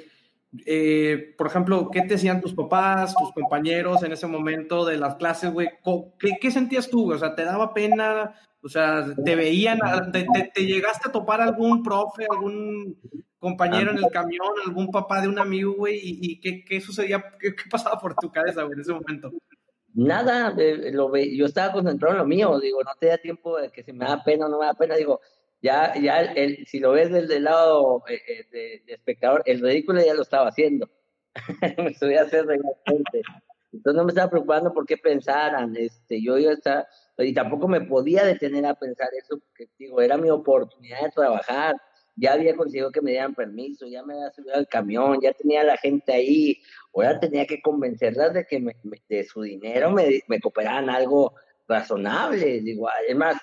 Eh, 0.66 1.36
por 1.38 1.48
ejemplo, 1.48 1.90
¿qué 1.92 2.04
te 2.04 2.14
decían 2.14 2.40
tus 2.40 2.54
papás, 2.54 3.14
tus 3.16 3.34
compañeros 3.34 4.02
en 4.04 4.14
ese 4.14 4.28
momento 4.28 4.86
de 4.86 4.98
las 4.98 5.16
clases, 5.16 5.52
güey? 5.52 5.72
¿Qué, 6.18 6.38
¿Qué, 6.40 6.52
sentías 6.52 6.90
tú, 6.90 7.04
güey? 7.04 7.18
O 7.18 7.20
sea, 7.20 7.36
¿te 7.36 7.44
daba 7.44 7.74
pena? 7.74 8.34
O 8.62 8.70
sea, 8.70 9.06
¿te 9.26 9.36
veían? 9.36 9.80
¿Te, 10.14 10.26
te, 10.54 10.66
llegaste 10.66 11.10
a 11.10 11.12
topar 11.12 11.42
algún 11.42 11.84
profe, 11.84 12.26
algún 12.32 12.98
compañero 13.40 13.92
en 13.92 13.98
el 13.98 14.10
camión, 14.10 14.54
algún 14.66 14.90
papá 14.90 15.20
de 15.20 15.28
un 15.28 15.38
amigo, 15.38 15.74
güey? 15.74 15.98
¿Y, 15.98 16.20
y 16.22 16.40
qué, 16.40 16.64
qué, 16.64 16.80
sucedía? 16.80 17.22
¿Qué, 17.38 17.54
¿Qué, 17.54 17.64
pasaba 17.70 18.00
por 18.00 18.16
tu 18.16 18.32
cabeza, 18.32 18.64
güey, 18.64 18.76
en 18.76 18.80
ese 18.80 18.94
momento? 18.94 19.34
Nada, 19.94 20.56
lo 20.92 21.10
ve, 21.10 21.36
yo 21.36 21.46
estaba 21.46 21.74
concentrado 21.74 22.14
en 22.14 22.20
lo 22.20 22.26
mío, 22.26 22.60
digo, 22.60 22.84
no 22.84 22.92
te 23.00 23.08
da 23.08 23.18
tiempo 23.18 23.58
de 23.58 23.72
que 23.72 23.84
si 23.84 23.94
me 23.94 24.06
da 24.06 24.24
pena 24.24 24.46
o 24.46 24.50
no 24.50 24.60
me 24.60 24.66
da 24.66 24.74
pena, 24.74 24.96
digo, 24.96 25.22
ya, 25.62 25.94
ya 26.00 26.22
el, 26.22 26.66
si 26.68 26.80
lo 26.80 26.92
ves 26.92 27.12
desde 27.12 27.38
el 27.38 27.44
lado 27.44 28.04
eh, 28.08 28.22
eh, 28.28 28.82
de, 28.86 28.94
espectador, 28.94 29.44
el 29.46 29.62
ridículo 29.62 30.02
ya 30.02 30.14
lo 30.14 30.22
estaba 30.22 30.50
haciendo, 30.50 30.90
me 31.78 31.94
subí 31.94 32.16
a 32.16 32.24
hacer. 32.24 32.46
Entonces 33.72 33.98
no 33.98 34.04
me 34.04 34.10
estaba 34.10 34.30
preocupando 34.30 34.74
por 34.74 34.86
qué 34.86 34.98
pensaran, 34.98 35.76
este, 35.76 36.22
yo 36.24 36.38
ya 36.38 36.52
estaba, 36.52 36.88
y 37.18 37.34
tampoco 37.34 37.68
me 37.68 37.82
podía 37.82 38.24
detener 38.24 38.66
a 38.66 38.76
pensar 38.76 39.10
eso, 39.18 39.40
porque 39.40 39.70
digo, 39.78 40.02
era 40.02 40.18
mi 40.18 40.30
oportunidad 40.30 41.02
de 41.04 41.12
trabajar, 41.12 41.76
ya 42.20 42.34
había 42.34 42.56
conseguido 42.56 42.92
que 42.92 43.02
me 43.02 43.12
dieran 43.12 43.34
permiso, 43.34 43.88
ya 43.88 44.04
me 44.04 44.14
había 44.14 44.32
subido 44.32 44.56
al 44.56 44.68
camión, 44.68 45.20
ya 45.22 45.34
tenía 45.34 45.62
a 45.62 45.66
la 45.66 45.78
gente 45.78 46.12
ahí, 46.12 46.62
ahora 46.94 47.20
tenía 47.20 47.46
que 47.46 47.62
convencerlas 47.62 48.34
de 48.34 48.46
que 48.46 48.62
de 49.08 49.24
su 49.24 49.42
dinero 49.42 49.92
me, 49.92 50.22
me 50.28 50.40
cooperaran 50.40 50.90
algo 50.90 51.34
razonable. 51.68 52.62
Digo, 52.62 52.90
además, 52.90 53.38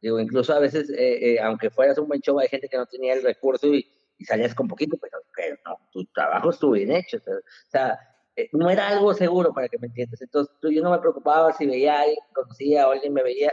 digo, 0.00 0.20
incluso 0.20 0.54
a 0.54 0.60
veces, 0.60 0.90
eh, 0.90 1.32
eh, 1.32 1.40
aunque 1.40 1.70
fueras 1.70 1.98
un 1.98 2.08
buen 2.08 2.20
show, 2.20 2.38
hay 2.38 2.48
gente 2.48 2.68
que 2.68 2.76
no 2.76 2.86
tenía 2.86 3.14
el 3.14 3.22
recurso 3.22 3.66
y, 3.66 3.86
salías 4.24 4.54
con 4.54 4.68
poquito, 4.68 4.98
pero, 5.00 5.56
no, 5.64 5.78
tu 5.90 6.04
trabajo 6.12 6.50
estuvo 6.50 6.72
bien 6.72 6.92
hecho. 6.92 7.16
O 7.16 7.70
sea, 7.70 7.98
eh, 8.36 8.50
no 8.52 8.68
era 8.68 8.88
algo 8.88 9.14
seguro 9.14 9.52
para 9.54 9.66
que 9.68 9.78
me 9.78 9.86
entiendas. 9.86 10.20
Entonces, 10.20 10.54
yo 10.62 10.82
no 10.82 10.90
me 10.90 10.98
preocupaba 10.98 11.52
si 11.54 11.66
veía 11.66 11.96
a 11.96 12.02
alguien 12.02 12.18
conocía 12.34 12.86
o 12.86 12.92
alguien 12.92 13.14
me 13.14 13.22
veía 13.22 13.50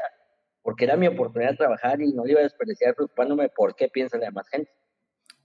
porque 0.68 0.84
era 0.84 0.98
mi 0.98 1.08
oportunidad 1.08 1.52
de 1.52 1.56
trabajar 1.56 2.02
y 2.02 2.12
no 2.12 2.26
le 2.26 2.34
iba 2.34 2.42
a 2.42 2.44
desperdiciar 2.44 2.94
preocupándome 2.94 3.48
por 3.48 3.74
qué 3.74 3.88
piensa 3.88 4.18
la 4.18 4.26
demás 4.26 4.50
gente. 4.50 4.70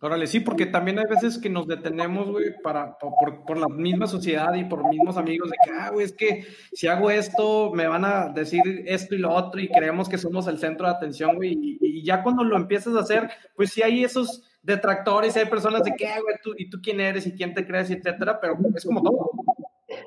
Órale, 0.00 0.26
sí, 0.26 0.40
porque 0.40 0.66
también 0.66 0.98
hay 0.98 1.04
veces 1.04 1.38
que 1.38 1.48
nos 1.48 1.68
detenemos, 1.68 2.28
güey, 2.28 2.60
para, 2.60 2.98
por, 2.98 3.44
por, 3.44 3.56
la 3.56 3.68
misma 3.68 4.08
sociedad 4.08 4.52
y 4.54 4.64
por 4.64 4.88
mismos 4.88 5.16
amigos, 5.16 5.48
de 5.48 5.56
que, 5.64 5.70
ah, 5.78 5.90
güey, 5.90 6.06
es 6.06 6.12
que 6.12 6.44
si 6.72 6.88
hago 6.88 7.08
esto, 7.08 7.70
me 7.72 7.86
van 7.86 8.04
a 8.04 8.30
decir 8.30 8.62
esto 8.84 9.14
y 9.14 9.18
lo 9.18 9.32
otro, 9.32 9.60
y 9.60 9.68
creemos 9.68 10.08
que 10.08 10.18
somos 10.18 10.48
el 10.48 10.58
centro 10.58 10.88
de 10.88 10.94
atención, 10.94 11.36
güey, 11.36 11.78
y, 11.80 12.02
ya 12.02 12.24
cuando 12.24 12.42
lo 12.42 12.56
empiezas 12.56 12.96
a 12.96 13.00
hacer, 13.02 13.30
pues 13.54 13.70
sí 13.70 13.80
hay 13.80 14.02
esos 14.02 14.42
detractores, 14.60 15.36
hay 15.36 15.46
personas 15.46 15.84
de 15.84 15.92
que, 15.96 16.08
ah, 16.08 16.18
güey, 16.20 16.34
tú, 16.42 16.52
y 16.58 16.68
tú 16.68 16.80
quién 16.82 16.98
eres 16.98 17.28
y 17.28 17.32
quién 17.36 17.54
te 17.54 17.64
crees, 17.64 17.92
etcétera, 17.92 18.40
pero 18.40 18.58
es 18.74 18.84
como 18.84 19.00
todo. 19.00 19.30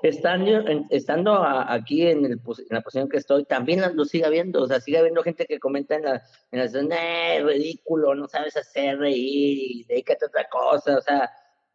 Estando, 0.03 0.63
estando 0.89 1.43
aquí 1.43 2.07
en, 2.07 2.41
la 2.69 2.81
posición 2.81 3.09
que 3.09 3.17
estoy, 3.17 3.45
también 3.45 3.81
lo 3.95 4.05
sigue 4.05 4.25
habiendo, 4.25 4.63
o 4.63 4.67
sea, 4.67 4.79
sigue 4.79 4.97
habiendo 4.97 5.23
gente 5.23 5.45
que 5.45 5.59
comenta 5.59 5.95
en 5.95 6.03
la, 6.03 6.23
en 6.51 6.59
la 6.59 6.67
zona, 6.67 7.35
eh, 7.35 7.43
ridículo, 7.43 8.15
no 8.15 8.27
sabes 8.27 8.55
hacer 8.57 8.99
reír, 8.99 9.85
dedícate 9.87 10.25
a 10.25 10.27
otra 10.27 10.49
cosa, 10.49 10.97
o 10.97 11.01
sea, 11.01 11.31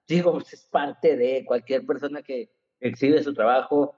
digo, 0.07 0.33
pues, 0.33 0.53
es 0.53 0.67
parte 0.67 1.17
de 1.17 1.45
cualquier 1.45 1.87
persona 1.87 2.23
que 2.23 2.51
exhibe 2.81 3.23
su 3.23 3.35
trabajo, 3.35 3.95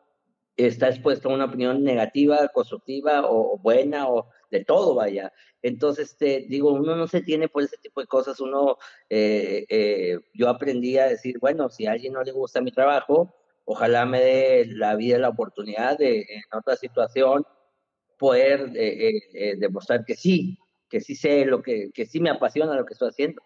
está 0.57 0.89
expuesto 0.89 1.31
a 1.31 1.35
una 1.35 1.47
opinión 1.47 1.83
negativa, 1.83 2.49
constructiva 2.49 3.23
o, 3.25 3.59
buena 3.59 4.09
o 4.09 4.29
de 4.51 4.65
todo, 4.65 4.95
vaya. 4.95 5.33
Entonces, 5.63 6.11
este, 6.11 6.47
digo, 6.49 6.73
uno 6.73 6.97
no 6.97 7.07
se 7.07 7.23
tiene 7.23 7.49
por 7.49 7.63
ese 7.63 7.77
tipo 7.79 8.01
de 8.01 8.07
cosas, 8.07 8.41
uno, 8.41 8.77
eh, 9.09 9.65
eh, 9.69 10.19
yo 10.35 10.49
aprendí 10.49 10.99
a 10.99 11.07
decir, 11.07 11.39
bueno, 11.39 11.71
si 11.71 11.87
a 11.87 11.93
alguien 11.93 12.13
no 12.13 12.23
le 12.23 12.33
gusta 12.33 12.61
mi 12.61 12.73
trabajo, 12.73 13.35
ojalá 13.65 14.07
me 14.07 14.21
dé 14.21 14.67
la 14.67 14.97
vida 14.97 15.19
la 15.19 15.29
oportunidad 15.29 15.99
de 15.99 16.21
en 16.21 16.43
otra 16.53 16.77
situación 16.77 17.45
poder 18.19 18.73
eh, 18.77 19.09
eh, 19.09 19.23
eh, 19.35 19.57
demostrar 19.59 20.05
que 20.05 20.15
sí, 20.15 20.59
que 20.89 21.01
sí 21.01 21.15
sé 21.17 21.45
lo 21.45 21.63
que, 21.63 21.91
que 21.93 22.07
sí 22.07 22.21
me 22.21 22.31
apasiona 22.31 22.77
lo 22.77 22.85
que 22.85 22.95
estoy 22.95 23.09
haciendo. 23.11 23.43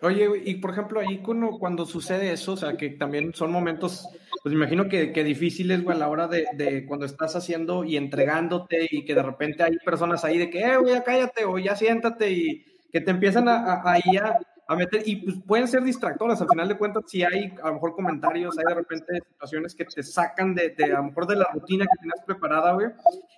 Oye, 0.00 0.28
y 0.44 0.54
por 0.56 0.70
ejemplo, 0.70 1.00
ahí 1.00 1.18
cuando, 1.18 1.58
cuando 1.58 1.84
sucede 1.84 2.32
eso, 2.32 2.52
o 2.52 2.56
sea, 2.56 2.76
que 2.76 2.90
también 2.90 3.34
son 3.34 3.50
momentos, 3.50 4.08
pues 4.42 4.54
imagino 4.54 4.88
que, 4.88 5.12
que 5.12 5.24
difíciles, 5.24 5.82
güey, 5.82 5.96
a 5.96 5.98
la 5.98 6.08
hora 6.08 6.28
de, 6.28 6.46
de, 6.54 6.86
cuando 6.86 7.04
estás 7.04 7.34
haciendo 7.34 7.82
y 7.84 7.96
entregándote 7.96 8.86
y 8.88 9.04
que 9.04 9.14
de 9.16 9.24
repente 9.24 9.64
hay 9.64 9.76
personas 9.84 10.24
ahí 10.24 10.38
de 10.38 10.50
que, 10.50 10.60
eh, 10.60 10.76
güey, 10.76 10.94
ya 10.94 11.02
cállate 11.02 11.44
o 11.44 11.58
ya 11.58 11.74
siéntate 11.74 12.30
y 12.30 12.64
que 12.92 13.00
te 13.00 13.10
empiezan 13.10 13.48
a, 13.48 13.56
a, 13.56 13.92
ahí 13.92 14.16
a, 14.16 14.38
a 14.70 14.76
meter, 14.76 15.02
y 15.06 15.16
pues 15.16 15.36
pueden 15.46 15.66
ser 15.66 15.82
distractores, 15.82 16.40
al 16.42 16.48
final 16.48 16.68
de 16.68 16.76
cuentas, 16.76 17.04
si 17.06 17.24
hay 17.24 17.54
a 17.62 17.68
lo 17.68 17.74
mejor 17.74 17.94
comentarios, 17.94 18.56
hay 18.58 18.64
de 18.68 18.74
repente 18.74 19.22
situaciones 19.26 19.74
que 19.74 19.86
te 19.86 20.02
sacan 20.02 20.54
de, 20.54 20.68
de 20.76 20.84
a 20.84 20.98
lo 20.98 21.04
mejor 21.04 21.26
de 21.26 21.36
la 21.36 21.48
rutina 21.54 21.86
que 21.86 22.02
tienes 22.02 22.20
preparada, 22.26 22.74
güey, 22.74 22.88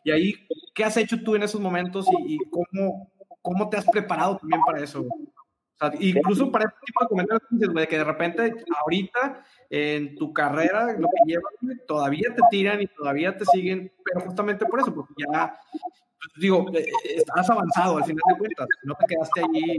y 0.02 0.10
ahí, 0.10 0.34
¿qué 0.74 0.84
has 0.84 0.96
hecho 0.96 1.22
tú 1.22 1.36
en 1.36 1.44
esos 1.44 1.60
momentos 1.60 2.06
y, 2.26 2.36
cómo, 2.50 3.12
cómo 3.42 3.68
te 3.70 3.76
has 3.76 3.86
preparado 3.86 4.38
también 4.38 4.60
para 4.66 4.82
eso? 4.82 5.02
O 5.02 5.78
sea, 5.78 5.92
incluso 6.00 6.50
para 6.50 6.64
este 6.64 6.78
tipo 6.84 7.04
de 7.04 7.08
comentarios, 7.08 7.72
güey, 7.72 7.86
que 7.86 7.98
de 7.98 8.04
repente 8.04 8.52
ahorita 8.82 9.44
en 9.70 10.16
tu 10.16 10.32
carrera, 10.32 10.92
lo 10.98 11.08
que 11.08 11.32
llevas, 11.32 11.54
todavía 11.86 12.34
te 12.34 12.42
tiran 12.50 12.82
y 12.82 12.88
todavía 12.88 13.36
te 13.36 13.44
siguen, 13.44 13.92
pero 14.04 14.26
justamente 14.26 14.66
por 14.66 14.80
eso, 14.80 14.92
porque 14.92 15.14
ya 15.16 15.56
digo, 16.36 16.66
eh, 16.74 16.84
eh, 17.08 17.22
has 17.34 17.48
avanzado 17.48 17.98
al 17.98 18.04
final 18.04 18.22
de 18.28 18.38
cuentas, 18.38 18.66
no 18.82 18.94
te 18.94 19.06
quedaste 19.06 19.40
ahí 19.40 19.78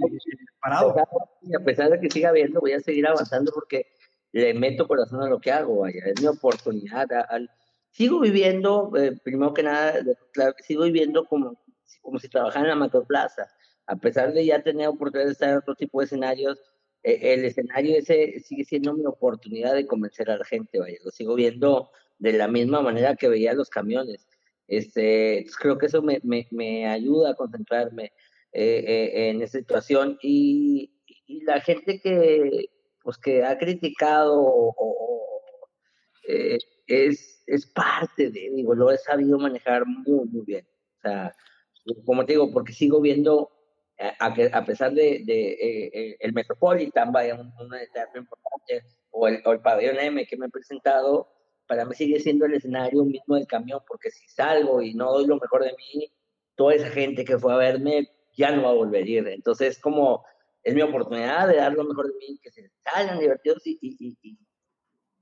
parado. 0.62 0.96
Y 1.42 1.56
a 1.56 1.60
pesar 1.60 1.90
de 1.90 2.00
que 2.00 2.10
siga 2.10 2.32
viendo, 2.32 2.62
voy 2.62 2.74
a 2.74 2.80
seguir 2.80 3.06
avanzando 3.08 3.52
porque 3.54 3.88
le 4.32 4.54
meto 4.54 4.88
corazón 4.88 5.22
a 5.22 5.30
lo 5.30 5.40
que 5.40 5.52
hago, 5.52 5.82
vaya, 5.82 6.04
es 6.06 6.22
mi 6.22 6.28
oportunidad. 6.28 7.08
sigo 7.92 8.22
viviendo, 8.22 8.92
eh, 8.96 9.20
primero 9.24 9.54
que 9.54 9.64
nada, 9.64 9.94
claro, 10.32 10.56
sigo 10.66 10.84
viviendo 10.84 11.26
como, 11.26 11.62
como 12.02 12.18
si 12.18 12.30
trabajara 12.30 12.64
en 12.64 12.70
la 12.70 12.76
macroplaza, 12.76 13.50
a 13.88 13.96
pesar 13.98 14.32
de 14.32 14.46
ya 14.46 14.64
tener 14.64 14.88
oportunidad 14.88 15.28
de 15.28 15.34
estar 15.34 15.50
en 15.50 15.58
otro 15.58 15.76
tipo 15.76 16.00
de 16.00 16.06
escenarios, 16.06 16.60
el 17.04 17.46
escenario 17.46 17.98
ese 17.98 18.40
sigue 18.40 18.64
siendo 18.64 18.94
mi 18.94 19.06
oportunidad 19.06 19.74
de 19.74 19.88
convencer 19.88 20.30
a 20.30 20.38
la 20.38 20.46
gente, 20.46 20.80
vaya, 20.80 20.98
lo 21.04 21.12
sigo 21.12 21.36
viendo 21.36 21.92
de 22.20 22.34
la 22.34 22.48
misma 22.48 22.82
manera 22.82 23.16
que 23.16 23.28
veía 23.28 23.54
los 23.54 23.70
camiones 23.70 24.28
este, 24.72 25.46
creo 25.60 25.78
que 25.78 25.88
eso 25.88 26.02
me, 26.02 26.22
me, 26.24 26.48
me 26.50 26.88
ayuda 26.88 27.32
a 27.32 27.36
concentrarme 27.36 28.14
eh, 28.54 28.84
eh, 28.88 29.30
en 29.30 29.42
esa 29.42 29.58
situación 29.58 30.18
y, 30.22 30.94
y, 31.28 31.44
la 31.44 31.60
gente 31.60 32.00
que, 32.00 32.70
pues, 33.04 33.18
que 33.18 33.44
ha 33.44 33.58
criticado 33.58 34.42
o, 34.42 35.42
eh, 36.26 36.58
es, 36.88 37.44
es 37.48 37.66
parte 37.66 38.32
de, 38.32 38.50
digo, 38.56 38.74
lo 38.74 38.90
he 38.92 38.98
sabido 38.98 39.38
manejar 39.38 39.86
muy, 39.86 40.26
muy 40.30 40.46
bien. 40.46 40.66
O 41.00 41.02
sea, 41.02 41.36
como 42.06 42.26
te 42.26 42.34
digo, 42.34 42.54
porque 42.54 42.72
sigo 42.72 43.02
viendo, 43.02 43.52
a, 44.20 44.34
a 44.58 44.66
pesar 44.66 44.94
de, 44.94 45.22
de 45.26 46.18
el 46.20 46.34
Metropolitan, 46.34 47.12
vaya, 47.12 47.36
un, 47.36 47.48
un 47.60 47.72
importante, 48.16 48.84
o 49.12 49.28
el, 49.28 49.42
o 49.46 49.52
el 49.52 49.60
pabellón 49.60 50.00
M 50.00 50.26
que 50.26 50.38
me 50.38 50.48
he 50.48 50.50
presentado, 50.50 51.30
para 51.68 51.86
mí 51.86 51.96
sigue 51.96 52.20
siendo 52.20 52.46
el 52.46 52.56
escenario 52.56 53.04
mismo 53.06 53.36
del 53.36 53.48
camión, 53.48 53.80
porque 53.88 54.10
si 54.12 54.28
salgo 54.28 54.82
y 54.82 54.94
no 54.94 55.12
doy 55.14 55.26
lo 55.26 55.38
mejor 55.38 55.64
de 55.64 55.74
mí, 55.78 56.12
toda 56.56 56.74
esa 56.74 56.90
gente 56.90 57.24
que 57.24 57.38
fue 57.38 57.54
a 57.54 57.58
verme 57.58 58.10
ya 58.36 58.52
no 58.52 58.64
va 58.64 58.70
a 58.72 58.74
volver 58.74 59.04
a 59.04 59.08
ir. 59.08 59.28
Entonces, 59.28 59.80
como 59.80 60.26
es 60.64 60.74
mi 60.74 60.82
oportunidad 60.82 61.48
de 61.48 61.58
dar 61.58 61.74
lo 61.74 61.84
mejor 61.84 62.08
de 62.08 62.18
mí, 62.20 62.40
que 62.42 62.52
se 62.52 62.70
salgan 62.84 63.20
divertidos 63.20 63.66
y, 63.66 63.78
y, 63.82 64.18
y, 64.22 64.38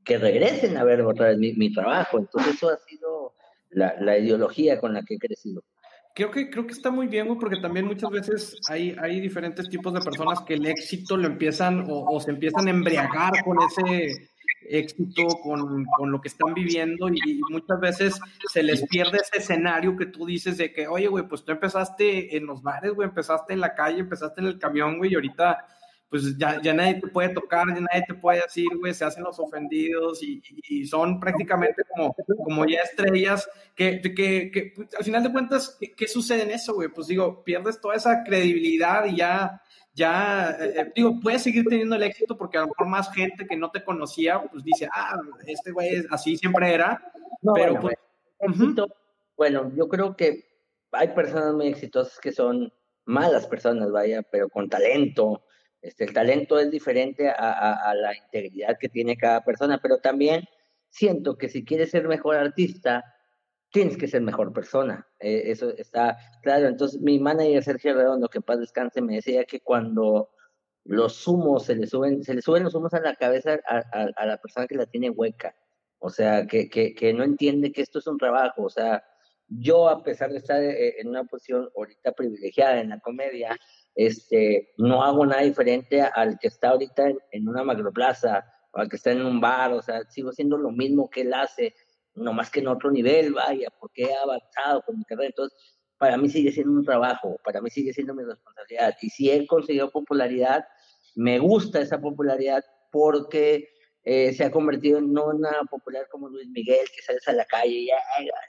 que 0.03 0.17
regresen 0.17 0.77
a 0.77 0.83
ver 0.83 1.01
otra 1.01 1.27
vez 1.27 1.37
mi, 1.37 1.53
mi, 1.53 1.71
trabajo. 1.71 2.17
Entonces, 2.17 2.55
eso 2.55 2.69
ha 2.69 2.77
sido 2.77 3.35
la, 3.69 3.95
la 3.99 4.17
ideología 4.17 4.79
con 4.79 4.93
la 4.93 5.03
que 5.03 5.15
he 5.15 5.19
crecido. 5.19 5.63
Creo 6.15 6.31
que, 6.31 6.49
creo 6.49 6.65
que 6.65 6.73
está 6.73 6.91
muy 6.91 7.07
bien, 7.07 7.27
güey, 7.27 7.39
porque 7.39 7.61
también 7.61 7.85
muchas 7.85 8.09
veces 8.09 8.59
hay, 8.67 8.95
hay 9.01 9.19
diferentes 9.19 9.69
tipos 9.69 9.93
de 9.93 10.01
personas 10.01 10.41
que 10.41 10.55
el 10.55 10.65
éxito 10.65 11.15
lo 11.15 11.27
empiezan 11.27 11.85
o, 11.87 12.19
se 12.19 12.31
empiezan 12.31 12.67
a 12.67 12.71
embriagar 12.71 13.31
con 13.43 13.57
ese 13.61 14.29
éxito, 14.69 15.27
con, 15.41 15.85
con, 15.85 16.11
lo 16.11 16.19
que 16.21 16.27
están 16.27 16.53
viviendo 16.53 17.07
y 17.09 17.41
muchas 17.49 17.79
veces 17.79 18.19
se 18.51 18.63
les 18.63 18.85
pierde 18.87 19.19
ese 19.19 19.37
escenario 19.37 19.95
que 19.95 20.07
tú 20.07 20.25
dices 20.25 20.57
de 20.57 20.73
que, 20.73 20.87
oye, 20.87 21.07
güey, 21.07 21.27
pues 21.27 21.43
tú 21.43 21.51
empezaste 21.51 22.35
en 22.35 22.45
los 22.45 22.61
bares, 22.61 22.93
güey, 22.93 23.07
empezaste 23.07 23.53
en 23.53 23.61
la 23.61 23.73
calle, 23.73 23.99
empezaste 23.99 24.41
en 24.41 24.47
el 24.47 24.59
camión, 24.59 24.97
güey, 24.97 25.11
y 25.11 25.15
ahorita 25.15 25.65
pues 26.09 26.37
ya, 26.37 26.59
ya 26.61 26.73
nadie 26.73 26.95
te 26.95 27.07
puede 27.07 27.29
tocar, 27.29 27.67
ya 27.67 27.81
nadie 27.81 28.05
te 28.07 28.15
puede 28.15 28.41
decir, 28.41 28.67
güey, 28.79 28.93
se 28.93 29.05
hacen 29.05 29.23
los 29.23 29.39
ofendidos 29.39 30.23
y, 30.23 30.41
y, 30.67 30.85
son 30.87 31.19
prácticamente 31.19 31.83
como, 31.93 32.15
como 32.43 32.65
ya 32.65 32.81
estrellas 32.81 33.47
que, 33.75 34.01
que, 34.01 34.49
que 34.51 34.73
pues, 34.75 34.93
al 34.95 35.03
final 35.03 35.23
de 35.23 35.31
cuentas, 35.31 35.77
¿qué, 35.79 35.91
¿qué, 35.93 36.07
sucede 36.07 36.43
en 36.43 36.51
eso, 36.51 36.73
güey? 36.73 36.89
Pues 36.89 37.07
digo, 37.07 37.43
pierdes 37.43 37.79
toda 37.79 37.95
esa 37.95 38.23
credibilidad 38.23 39.05
y 39.05 39.17
ya, 39.17 39.61
ya, 39.93 40.57
eh, 40.59 40.91
digo, 40.95 41.19
puedes 41.21 41.43
seguir 41.43 41.65
teniendo 41.69 41.95
el 41.95 42.03
éxito 42.03 42.35
porque 42.35 42.57
a 42.57 42.61
lo 42.61 42.67
mejor 42.67 42.87
más 42.87 43.13
gente 43.13 43.45
que 43.45 43.55
no 43.55 43.69
te 43.69 43.83
conocía, 43.83 44.41
pues 44.41 44.63
dice, 44.63 44.89
ah, 44.91 45.15
este 45.45 45.71
güey 45.71 46.05
así 46.09 46.37
siempre 46.37 46.73
era, 46.73 46.99
no, 47.41 47.53
pero 47.53 47.73
bueno, 47.73 47.81
pues... 47.81 47.95
Uh 48.39 48.63
-huh. 48.63 48.93
Bueno, 49.39 49.71
yo 49.73 49.87
creo 49.87 50.17
que 50.17 50.49
hay 50.91 51.09
personas 51.09 51.53
muy 51.53 51.67
exitosas 51.67 52.19
que 52.19 52.31
son 52.33 52.73
malas 53.05 53.47
personas, 53.47 53.91
vaya, 53.91 54.21
pero 54.21 54.49
con 54.49 54.67
talento, 54.69 55.43
este, 55.81 56.03
el 56.03 56.13
talento 56.13 56.59
es 56.59 56.71
diferente 56.71 57.29
a, 57.29 57.93
la 57.95 58.15
integridad 58.15 58.77
que 58.79 58.89
tiene 58.89 59.17
cada 59.17 59.43
persona, 59.43 59.79
pero 59.81 59.99
también 59.99 60.43
siento 60.89 61.37
que 61.37 61.49
si 61.49 61.63
quieres 61.63 61.91
ser 61.91 62.07
mejor 62.07 62.35
artista, 62.35 63.03
tienes 63.71 63.97
que 63.97 64.07
ser 64.07 64.21
mejor 64.21 64.51
persona. 64.51 65.07
Eh, 65.19 65.43
eso 65.45 65.69
está 65.77 66.17
claro. 66.41 66.67
Entonces, 66.67 66.99
mi 67.01 67.19
manager 67.19 67.63
Sergio 67.63 67.93
Redondo, 67.93 68.27
que 68.27 68.39
en 68.39 68.43
paz 68.43 68.59
descanse, 68.59 69.01
me 69.01 69.15
decía 69.15 69.45
que 69.45 69.61
cuando 69.61 70.29
los 70.83 71.27
humos 71.27 71.65
se 71.65 71.75
le 71.75 71.87
suben, 71.87 72.23
se 72.23 72.33
le 72.33 72.41
suben 72.41 72.63
los 72.63 72.75
humos 72.75 72.93
a 72.93 72.99
la 72.99 73.15
cabeza 73.15 73.59
a, 73.67 74.25
la 74.25 74.37
persona 74.37 74.67
que 74.67 74.75
la 74.75 74.85
tiene 74.85 75.09
hueca. 75.09 75.55
O 75.99 76.09
sea, 76.09 76.47
que, 76.47 76.69
que, 76.69 76.93
que 76.93 77.13
no 77.13 77.23
entiende 77.23 77.71
que 77.71 77.81
esto 77.81 77.99
es 77.99 78.07
un 78.07 78.17
trabajo. 78.17 78.63
O 78.63 78.69
sea, 78.69 79.03
yo, 79.49 79.89
a 79.89 80.03
pesar 80.03 80.31
de 80.31 80.37
estar 80.37 80.61
eh, 80.61 80.99
en 80.99 81.09
una 81.09 81.23
posición 81.23 81.69
ahorita 81.75 82.11
privilegiada 82.13 82.79
en 82.79 82.89
la 82.89 82.99
comedia, 82.99 83.57
este, 83.95 84.73
no 84.77 85.03
hago 85.03 85.25
nada 85.25 85.41
diferente 85.41 86.01
al 86.01 86.37
que 86.39 86.47
está 86.47 86.69
ahorita 86.69 87.09
en, 87.09 87.19
en, 87.31 87.47
una 87.47 87.63
macroplaza 87.63 88.45
o 88.71 88.79
al 88.79 88.89
que 88.89 88.95
está 88.95 89.11
en 89.11 89.25
un 89.25 89.41
bar, 89.41 89.73
o 89.73 89.81
sea, 89.81 90.03
sigo 90.09 90.29
haciendo 90.29 90.57
lo 90.57 90.71
mismo 90.71 91.09
que 91.09 91.21
él 91.21 91.33
hace, 91.33 91.75
no 92.15 92.33
más 92.33 92.49
que 92.49 92.59
en 92.59 92.67
otro 92.67 92.91
nivel, 92.91 93.33
vaya, 93.33 93.69
porque 93.79 94.03
he 94.03 94.15
avanzado 94.15 94.81
con 94.83 94.97
mi 94.97 95.03
carrera, 95.05 95.29
entonces 95.29 95.57
para 95.97 96.17
mí 96.17 96.29
sigue 96.29 96.51
siendo 96.51 96.73
un 96.73 96.85
trabajo, 96.85 97.37
para 97.43 97.61
mí 97.61 97.69
sigue 97.69 97.93
siendo 97.93 98.13
mi 98.13 98.23
responsabilidad, 98.23 98.95
y 99.01 99.09
si 99.09 99.29
he 99.29 99.45
conseguido 99.45 99.91
popularidad, 99.91 100.65
me 101.15 101.39
gusta 101.39 101.81
esa 101.81 101.99
popularidad 101.99 102.63
porque 102.91 103.67
eh, 104.03 104.33
se 104.33 104.45
ha 104.45 104.51
convertido 104.51 104.97
en 104.97 105.17
una 105.17 105.51
popular 105.69 106.07
como 106.09 106.29
Luis 106.29 106.47
Miguel, 106.49 106.85
que 106.95 107.01
sales 107.01 107.27
a 107.27 107.33
la 107.33 107.45
calle 107.45 107.71
y 107.71 107.89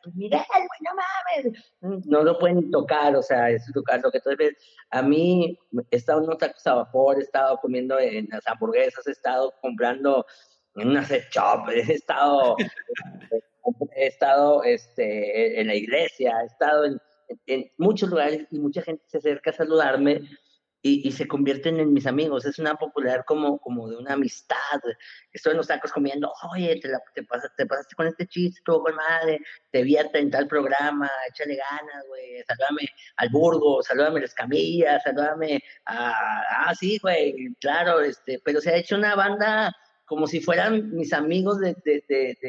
Luis 0.04 0.16
Miguel, 0.16 0.40
güey, 0.48 0.80
no 0.82 0.90
mames, 0.94 2.06
no 2.06 2.22
lo 2.22 2.38
pueden 2.38 2.70
tocar, 2.70 3.16
o 3.16 3.22
sea, 3.22 3.50
es 3.50 3.64
lo 3.74 3.82
que 4.10 4.18
entonces 4.18 4.56
a 4.90 5.02
mí 5.02 5.58
he 5.90 5.96
estado 5.96 6.22
en 6.22 6.38
tacos 6.38 6.66
a 6.66 6.74
vapor, 6.74 7.18
he 7.18 7.22
estado 7.22 7.58
comiendo 7.60 7.98
en 7.98 8.28
las 8.30 8.46
hamburguesas, 8.46 9.06
he 9.06 9.12
estado 9.12 9.52
comprando 9.60 10.24
en 10.76 10.88
una 10.88 11.04
set 11.04 11.24
shop, 11.30 11.68
he 11.74 11.92
estado, 11.92 12.56
he 13.96 14.06
estado 14.06 14.62
este, 14.62 15.60
en 15.60 15.66
la 15.66 15.74
iglesia, 15.74 16.32
he 16.42 16.46
estado 16.46 16.84
en, 16.84 17.00
en 17.46 17.70
muchos 17.76 18.08
lugares 18.08 18.46
y 18.50 18.58
mucha 18.60 18.82
gente 18.82 19.02
se 19.08 19.18
acerca 19.18 19.50
a 19.50 19.54
saludarme 19.54 20.22
y, 20.82 21.12
se 21.12 21.28
convierten 21.28 21.78
en 21.78 21.92
mis 21.92 22.06
amigos. 22.06 22.46
Es 22.46 22.58
una 22.58 22.74
popular 22.74 23.24
como, 23.26 23.58
como 23.58 23.88
de 23.88 23.96
una 23.96 24.14
amistad. 24.14 24.80
Estoy 25.32 25.52
en 25.52 25.58
los 25.58 25.66
tacos 25.66 25.92
comiendo, 25.92 26.32
oye, 26.52 26.78
te, 26.80 26.88
la, 26.88 27.00
te, 27.14 27.22
pasaste, 27.22 27.54
te 27.56 27.66
pasaste 27.66 27.94
con 27.94 28.06
este 28.06 28.26
chiste, 28.26 28.60
todo 28.64 28.82
con 28.82 28.94
madre, 28.94 29.40
te 29.70 29.82
vi 29.82 29.96
en 29.96 30.30
tal 30.30 30.48
programa, 30.48 31.10
échale 31.28 31.56
ganas, 31.56 32.04
güey, 32.08 32.42
salúdame 32.46 32.88
al 33.16 33.28
Burgo, 33.28 33.82
salúdame 33.82 34.20
a 34.20 34.22
las 34.22 34.34
camillas, 34.34 35.02
salúdame 35.02 35.62
a, 35.84 36.68
ah, 36.68 36.74
sí, 36.74 36.98
güey, 36.98 37.54
claro, 37.60 38.00
este, 38.00 38.40
pero 38.44 38.60
se 38.60 38.70
ha 38.70 38.76
hecho 38.76 38.96
una 38.96 39.14
banda 39.14 39.74
como 40.06 40.26
si 40.26 40.40
fueran 40.40 40.94
mis 40.94 41.12
amigos 41.12 41.60
de, 41.60 41.74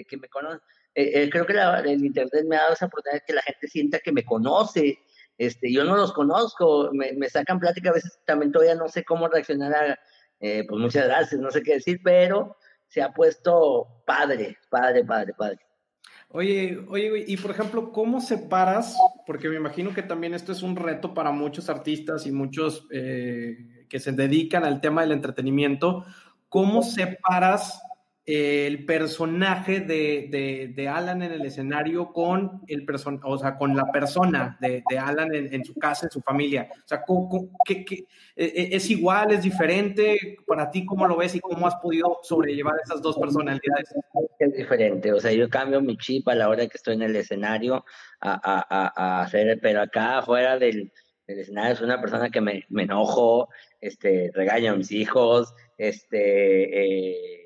que 0.08 0.18
me 0.18 0.30
conocen. 0.30 0.62
Eh, 0.94 1.24
eh, 1.24 1.30
creo 1.30 1.46
que 1.46 1.54
la, 1.54 1.80
el 1.80 2.04
internet 2.04 2.44
me 2.46 2.58
ha 2.58 2.62
dado 2.62 2.74
esa 2.74 2.88
oportunidad 2.88 3.22
de 3.22 3.26
que 3.26 3.34
la 3.34 3.42
gente 3.44 3.68
sienta 3.68 4.00
que 4.00 4.12
me 4.12 4.26
conoce, 4.26 5.00
este, 5.42 5.74
yo 5.74 5.84
no 5.84 5.98
los 5.98 6.14
conozco, 6.14 6.92
me, 6.94 7.14
me, 7.14 7.28
sacan 7.28 7.60
plática, 7.60 7.90
a 7.90 7.94
veces 7.94 8.20
también 8.26 8.52
todavía 8.52 8.76
no 8.76 8.88
sé 8.88 9.04
cómo 9.04 9.28
reaccionar 9.28 9.74
a, 9.74 10.00
eh, 10.40 10.64
pues 10.70 10.80
muchas 10.80 11.06
gracias, 11.06 11.42
no 11.42 11.50
sé 11.50 11.64
qué 11.64 11.74
decir, 11.74 12.00
pero 12.04 12.58
se 12.88 13.02
ha 13.02 13.12
puesto 13.12 14.04
padre, 14.06 14.60
padre, 14.70 15.04
padre, 15.04 15.34
padre. 15.36 15.58
Oye, 16.30 16.86
oye, 16.90 17.26
y 17.26 17.38
por 17.38 17.50
ejemplo, 17.50 17.92
¿cómo 17.92 18.22
separas? 18.22 18.96
Porque 19.26 19.50
me 19.50 19.56
imagino 19.56 19.96
que 19.96 20.04
también 20.04 20.36
esto 20.36 20.52
es 20.52 20.62
un 20.62 20.76
reto 20.76 21.16
para 21.16 21.32
muchos 21.32 21.70
artistas 21.70 22.28
y 22.28 22.32
muchos 22.32 22.86
eh, 22.92 23.88
que 23.90 24.00
se 24.00 24.12
dedican 24.12 24.64
al 24.64 24.80
tema 24.80 25.02
del 25.02 25.12
entretenimiento. 25.12 26.06
¿Cómo 26.50 26.84
separas 26.84 27.82
el 28.26 28.86
personaje 28.86 29.80
de, 29.80 30.28
de, 30.30 30.72
de, 30.76 30.88
Alan 30.88 31.24
en 31.24 31.32
el 31.32 31.44
escenario 31.44 32.14
con 32.14 32.62
el 32.68 32.86
person 32.86 33.20
o 33.24 33.38
sea, 33.38 33.58
con 33.58 33.76
la 33.76 33.92
persona 33.92 34.58
de, 34.62 34.84
de 34.88 35.00
Alan 35.00 35.34
en, 35.34 35.66
su 35.66 35.74
casa, 35.74 36.06
en 36.06 36.12
su 36.12 36.22
familia. 36.22 36.70
O 36.72 36.88
sea, 36.88 37.04
¿qué, 37.66 37.84
qué, 37.84 38.06
e, 38.36 38.46
e, 38.46 38.76
¿es 38.76 38.90
igual, 38.92 39.32
es 39.32 39.42
diferente? 39.42 40.38
Para 40.46 40.70
ti, 40.70 40.86
¿cómo 40.86 41.08
lo 41.08 41.18
ves 41.18 41.34
y 41.34 41.40
cómo 41.40 41.66
has 41.66 41.76
podido 41.78 42.20
sobrellevar 42.22 42.76
esas 42.84 43.02
dos 43.02 43.18
personalidades? 43.18 43.90
Es 44.38 44.54
diferente, 44.54 45.12
o 45.12 45.20
sea, 45.20 45.32
yo 45.32 45.50
cambio 45.50 45.82
mi 45.82 45.98
chip 45.98 46.28
a 46.30 46.36
la 46.36 46.48
hora 46.48 46.68
que 46.68 46.78
estoy 46.78 46.96
en 46.96 47.04
el 47.04 47.16
escenario 47.16 47.84
a, 48.20 48.40
a, 48.44 48.94
a 48.96 49.24
hacer, 49.24 49.60
pero 49.62 49.82
acá 49.82 50.20
afuera 50.20 50.60
del, 50.60 50.92
del 51.26 51.40
escenario 51.40 51.74
es 51.74 51.82
una 51.82 52.00
persona 52.00 52.30
que 52.30 52.42
me, 52.42 52.66
me 52.70 52.84
enojo, 52.84 53.50
este, 53.80 54.30
regaño 54.32 54.74
a 54.74 54.76
mis 54.76 54.92
hijos, 54.92 55.56
este... 55.78 57.08
Eh, 57.10 57.41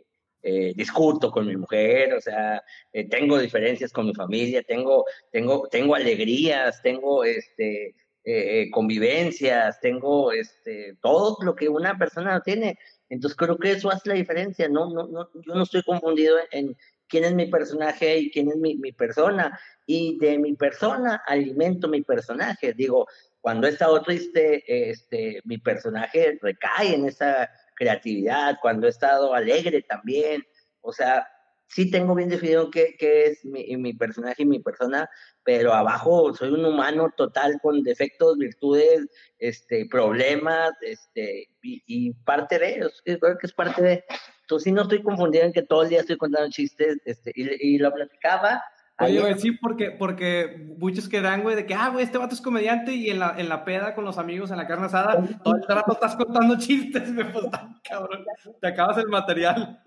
eh, 0.47 0.73
discuto 0.75 1.31
con 1.31 1.47
mi 1.47 1.58
mujer, 1.58 2.13
o 2.13 2.21
sea, 2.21 2.63
eh, 2.93 3.10
tengo 3.10 3.39
diferencias 3.39 3.91
con 3.91 4.05
mi 4.05 4.13
familia, 4.13 4.62
tengo, 4.62 5.03
tengo, 5.31 5.67
tengo 5.71 5.95
alegrías, 5.95 6.84
tengo 6.84 7.23
este, 7.23 7.95
eh, 8.23 8.69
convivencias, 8.69 9.79
tengo 9.79 10.31
este, 10.31 10.97
todo 11.01 11.38
lo 11.41 11.55
que 11.55 11.67
una 11.67 11.97
persona 11.97 12.41
tiene. 12.41 12.77
Entonces 13.10 13.36
creo 13.36 13.58
que 13.58 13.71
eso 13.71 13.89
hace 13.89 14.08
la 14.08 14.13
diferencia, 14.13 14.69
¿no? 14.69 14.88
no, 14.91 15.08
no 15.08 15.27
yo 15.34 15.55
no 15.55 15.63
estoy 15.63 15.81
confundido 15.81 16.38
en 16.51 16.77
quién 17.08 17.23
es 17.23 17.34
mi 17.34 17.47
personaje 17.47 18.19
y 18.19 18.29
quién 18.29 18.49
es 18.49 18.58
mi, 18.58 18.75
mi 18.75 18.91
persona. 18.91 19.60
Y 19.88 20.19
de 20.19 20.38
mi 20.38 20.53
persona 20.53 21.23
alimento 21.25 21.88
mi 21.88 22.03
personaje. 22.03 22.73
Digo, 22.73 23.08
cuando 23.41 23.65
he 23.65 23.71
estado 23.71 23.99
triste, 24.03 24.63
este, 24.91 25.41
mi 25.43 25.58
personaje 25.58 26.38
recae 26.39 26.93
en 26.93 27.08
esa 27.08 27.49
creatividad, 27.75 28.57
cuando 28.61 28.88
he 28.88 28.89
estado 28.89 29.33
alegre 29.33 29.81
también, 29.83 30.43
o 30.81 30.91
sea, 30.91 31.27
sí 31.67 31.89
tengo 31.89 32.15
bien 32.15 32.29
definido 32.29 32.69
qué, 32.69 32.95
qué 32.97 33.25
es 33.25 33.45
mi, 33.45 33.75
mi, 33.77 33.93
personaje 33.93 34.43
y 34.43 34.45
mi 34.45 34.59
persona, 34.59 35.09
pero 35.43 35.73
abajo 35.73 36.33
soy 36.33 36.49
un 36.49 36.65
humano 36.65 37.11
total 37.15 37.59
con 37.61 37.83
defectos, 37.83 38.38
virtudes, 38.38 39.07
este, 39.39 39.88
problemas, 39.89 40.71
este, 40.81 41.49
y, 41.61 42.13
parte 42.23 42.59
de, 42.59 42.89
creo 43.03 43.38
que 43.38 43.47
es 43.47 43.53
parte 43.53 43.81
de, 43.81 44.03
entonces 44.41 44.63
sí 44.63 44.71
no 44.71 44.83
estoy 44.83 45.01
confundido 45.01 45.43
en 45.43 45.53
que 45.53 45.63
todo 45.63 45.83
el 45.83 45.89
día 45.89 46.01
estoy 46.01 46.17
contando 46.17 46.49
chistes, 46.49 46.97
este, 47.05 47.31
y 47.35 47.77
lo 47.77 47.91
platicaba, 47.93 48.63
Oye, 48.97 49.19
güey, 49.19 49.38
sí, 49.38 49.51
porque, 49.51 49.91
porque 49.91 50.73
muchos 50.77 51.10
quedan, 51.10 51.43
güey, 51.43 51.58
de 51.58 51.65
que, 51.65 51.73
ah, 51.73 51.89
güey, 51.89 52.05
este 52.05 52.17
vato 52.17 52.34
es 52.34 52.39
comediante 52.39 52.93
y 52.93 53.10
en 53.10 53.19
la, 53.19 53.36
en 53.38 53.49
la 53.49 53.65
peda 53.65 53.93
con 53.93 54.05
los 54.05 54.17
amigos 54.17 54.51
en 54.51 54.58
la 54.58 54.67
carne 54.67 54.86
asada, 54.86 55.21
todo 55.43 55.55
el 55.55 55.63
rato 55.67 55.93
estás 55.93 56.15
contando 56.15 56.58
chistes, 56.60 57.10
me 57.10 57.25
pues, 57.25 57.45
cabrón, 57.84 58.23
te 58.62 58.67
acabas 58.67 58.97
el 58.97 59.08
material. 59.08 59.84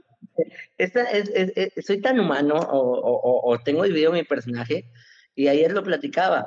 Esta 0.77 1.05
es, 1.05 1.31
es, 1.31 1.53
es, 1.57 1.87
soy 1.87 2.03
tan 2.03 2.21
humano 2.21 2.57
o, 2.57 2.79
o, 2.79 3.51
o, 3.51 3.59
tengo 3.61 3.85
dividido 3.85 4.12
mi 4.12 4.25
personaje 4.25 4.90
y 5.35 5.49
ayer 5.49 5.73
lo 5.73 5.83
platicaba. 5.83 6.47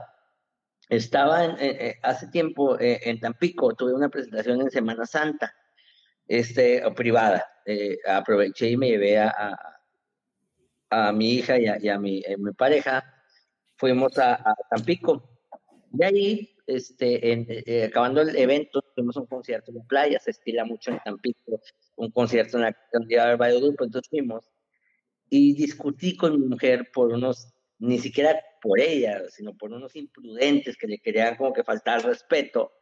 Estaba 0.87 1.45
en, 1.45 1.55
eh, 1.59 1.99
hace 2.03 2.27
tiempo 2.27 2.79
eh, 2.79 2.99
en 3.03 3.19
Tampico, 3.19 3.73
tuve 3.73 3.93
una 3.93 4.09
presentación 4.09 4.61
en 4.61 4.69
Semana 4.69 5.05
Santa, 5.05 5.55
este, 6.27 6.83
privada. 6.95 7.43
Eh, 7.65 7.97
aproveché 8.07 8.69
y 8.69 8.77
me 8.77 8.89
llevé 8.89 9.17
a, 9.17 9.29
a 9.29 9.70
a 10.91 11.11
mi 11.11 11.31
hija 11.35 11.57
y 11.57 11.67
a, 11.67 11.77
y 11.81 11.89
a, 11.89 11.97
mi, 11.97 12.23
a 12.25 12.37
mi, 12.37 12.51
pareja, 12.51 13.03
fuimos 13.77 14.17
a, 14.19 14.35
a, 14.35 14.55
Tampico. 14.69 15.27
De 15.89 16.05
ahí 16.05 16.55
este, 16.67 17.31
eh, 17.33 17.85
acabando 17.85 18.21
el 18.21 18.35
evento, 18.35 18.81
tuvimos 18.95 19.15
un 19.17 19.25
concierto 19.25 19.71
en 19.71 19.85
playa, 19.87 20.19
se 20.19 20.31
estila 20.31 20.65
mucho 20.65 20.91
en 20.91 20.99
Tampico, 20.99 21.59
un 21.95 22.11
concierto 22.11 22.57
en 22.57 22.63
la 22.63 22.77
cantidad 22.91 23.27
del 23.27 23.37
Valle 23.37 23.59
Grupo, 23.59 23.83
entonces 23.83 24.09
fuimos 24.09 24.51
y 25.29 25.53
discutí 25.53 26.17
con 26.17 26.39
mi 26.39 26.45
mujer 26.45 26.91
por 26.93 27.13
unos, 27.13 27.53
ni 27.79 27.97
siquiera 27.99 28.37
por 28.61 28.79
ella, 28.79 29.21
sino 29.29 29.55
por 29.55 29.71
unos 29.71 29.95
imprudentes 29.95 30.77
que 30.77 30.87
le 30.87 30.99
querían 30.99 31.37
como 31.37 31.53
que 31.53 31.63
faltar 31.63 32.03
respeto. 32.03 32.73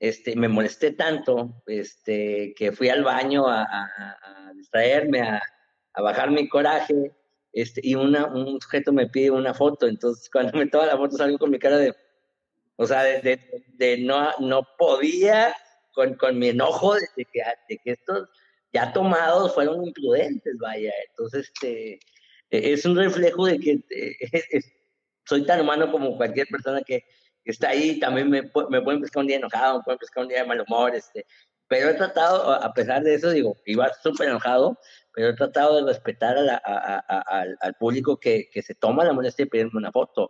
Este, 0.00 0.34
me 0.34 0.48
molesté 0.48 0.92
tanto 0.92 1.62
este, 1.66 2.54
que 2.56 2.72
fui 2.72 2.88
al 2.88 3.04
baño 3.04 3.46
a, 3.46 3.62
a, 3.62 4.52
distraerme, 4.54 5.20
a, 5.20 5.40
a, 5.92 6.02
bajar 6.02 6.30
mi 6.30 6.48
coraje, 6.48 7.12
este, 7.52 7.80
y 7.84 7.94
una, 7.94 8.26
un 8.26 8.60
sujeto 8.60 8.92
me 8.92 9.08
pide 9.08 9.30
una 9.30 9.54
foto, 9.54 9.86
entonces 9.86 10.30
cuando 10.30 10.56
me 10.58 10.66
toma 10.66 10.86
la 10.86 10.96
foto 10.96 11.16
salgo 11.16 11.38
con 11.38 11.50
mi 11.50 11.58
cara 11.58 11.78
de, 11.78 11.94
o 12.76 12.86
sea, 12.86 13.02
de, 13.02 13.40
de, 13.74 13.98
no, 13.98 14.30
no 14.40 14.66
podía 14.78 15.54
con, 15.92 16.14
con 16.14 16.38
mi 16.38 16.48
enojo 16.48 16.94
de 16.94 17.26
que, 17.32 17.42
de 17.68 17.78
que 17.78 17.90
estos 17.92 18.28
ya 18.72 18.92
tomados 18.92 19.54
fueron 19.54 19.86
imprudentes, 19.86 20.56
vaya. 20.58 20.92
Entonces, 21.10 21.50
este, 21.52 22.00
e, 22.50 22.72
es 22.72 22.84
un 22.84 22.96
reflejo 22.96 23.46
de 23.46 23.58
que 23.58 23.84
eh, 23.90 24.60
soy 25.26 25.44
tan 25.44 25.60
humano 25.60 25.90
como 25.92 26.16
cualquier 26.16 26.46
persona 26.48 26.82
que, 26.82 27.04
está 27.44 27.70
ahí. 27.70 27.98
También 27.98 28.30
me, 28.30 28.42
me 28.70 28.82
pueden 28.82 29.00
pescar 29.00 29.22
un 29.22 29.26
día 29.26 29.36
enojado, 29.36 29.78
me 29.78 29.84
pueden 29.84 29.98
pescar 29.98 30.22
un 30.22 30.28
día 30.28 30.42
de 30.42 30.46
mal 30.46 30.64
humor, 30.66 30.94
este, 30.94 31.26
pero 31.72 31.88
he 31.88 31.94
tratado, 31.94 32.52
a 32.52 32.74
pesar 32.74 33.02
de 33.02 33.14
eso, 33.14 33.30
digo, 33.30 33.56
iba 33.64 33.90
súper 34.02 34.28
enojado, 34.28 34.78
pero 35.10 35.30
he 35.30 35.34
tratado 35.34 35.76
de 35.76 35.90
respetar 35.90 36.36
a 36.36 36.98
al, 37.08 37.56
al, 37.58 37.74
público 37.76 38.20
que, 38.20 38.50
que, 38.52 38.60
se 38.60 38.74
toma 38.74 39.06
la 39.06 39.14
molestia 39.14 39.46
de 39.46 39.50
pedirme 39.50 39.78
una 39.78 39.90
foto. 39.90 40.28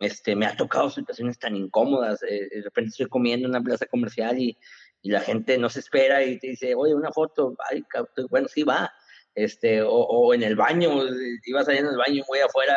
Este, 0.00 0.34
me 0.34 0.46
ha 0.46 0.56
tocado 0.56 0.90
situaciones 0.90 1.38
tan 1.38 1.54
incómodas. 1.54 2.24
Eh, 2.24 2.48
de 2.50 2.62
repente 2.62 2.88
estoy 2.88 3.06
comiendo 3.06 3.46
en 3.46 3.50
una 3.50 3.62
plaza 3.62 3.86
comercial 3.86 4.36
y, 4.40 4.58
y 5.00 5.12
la 5.12 5.20
gente 5.20 5.58
no 5.58 5.70
se 5.70 5.78
espera 5.78 6.24
y 6.24 6.40
te 6.40 6.48
dice, 6.48 6.74
oye, 6.74 6.92
una 6.92 7.12
foto, 7.12 7.54
ay, 7.70 7.84
bueno, 8.28 8.48
sí 8.48 8.64
va, 8.64 8.92
este, 9.36 9.82
o, 9.82 9.92
o 9.92 10.34
en 10.34 10.42
el 10.42 10.56
baño, 10.56 10.90
ibas 11.44 11.68
allá 11.68 11.78
en 11.78 11.86
el 11.86 11.98
baño 11.98 12.24
muy 12.26 12.40
afuera, 12.40 12.76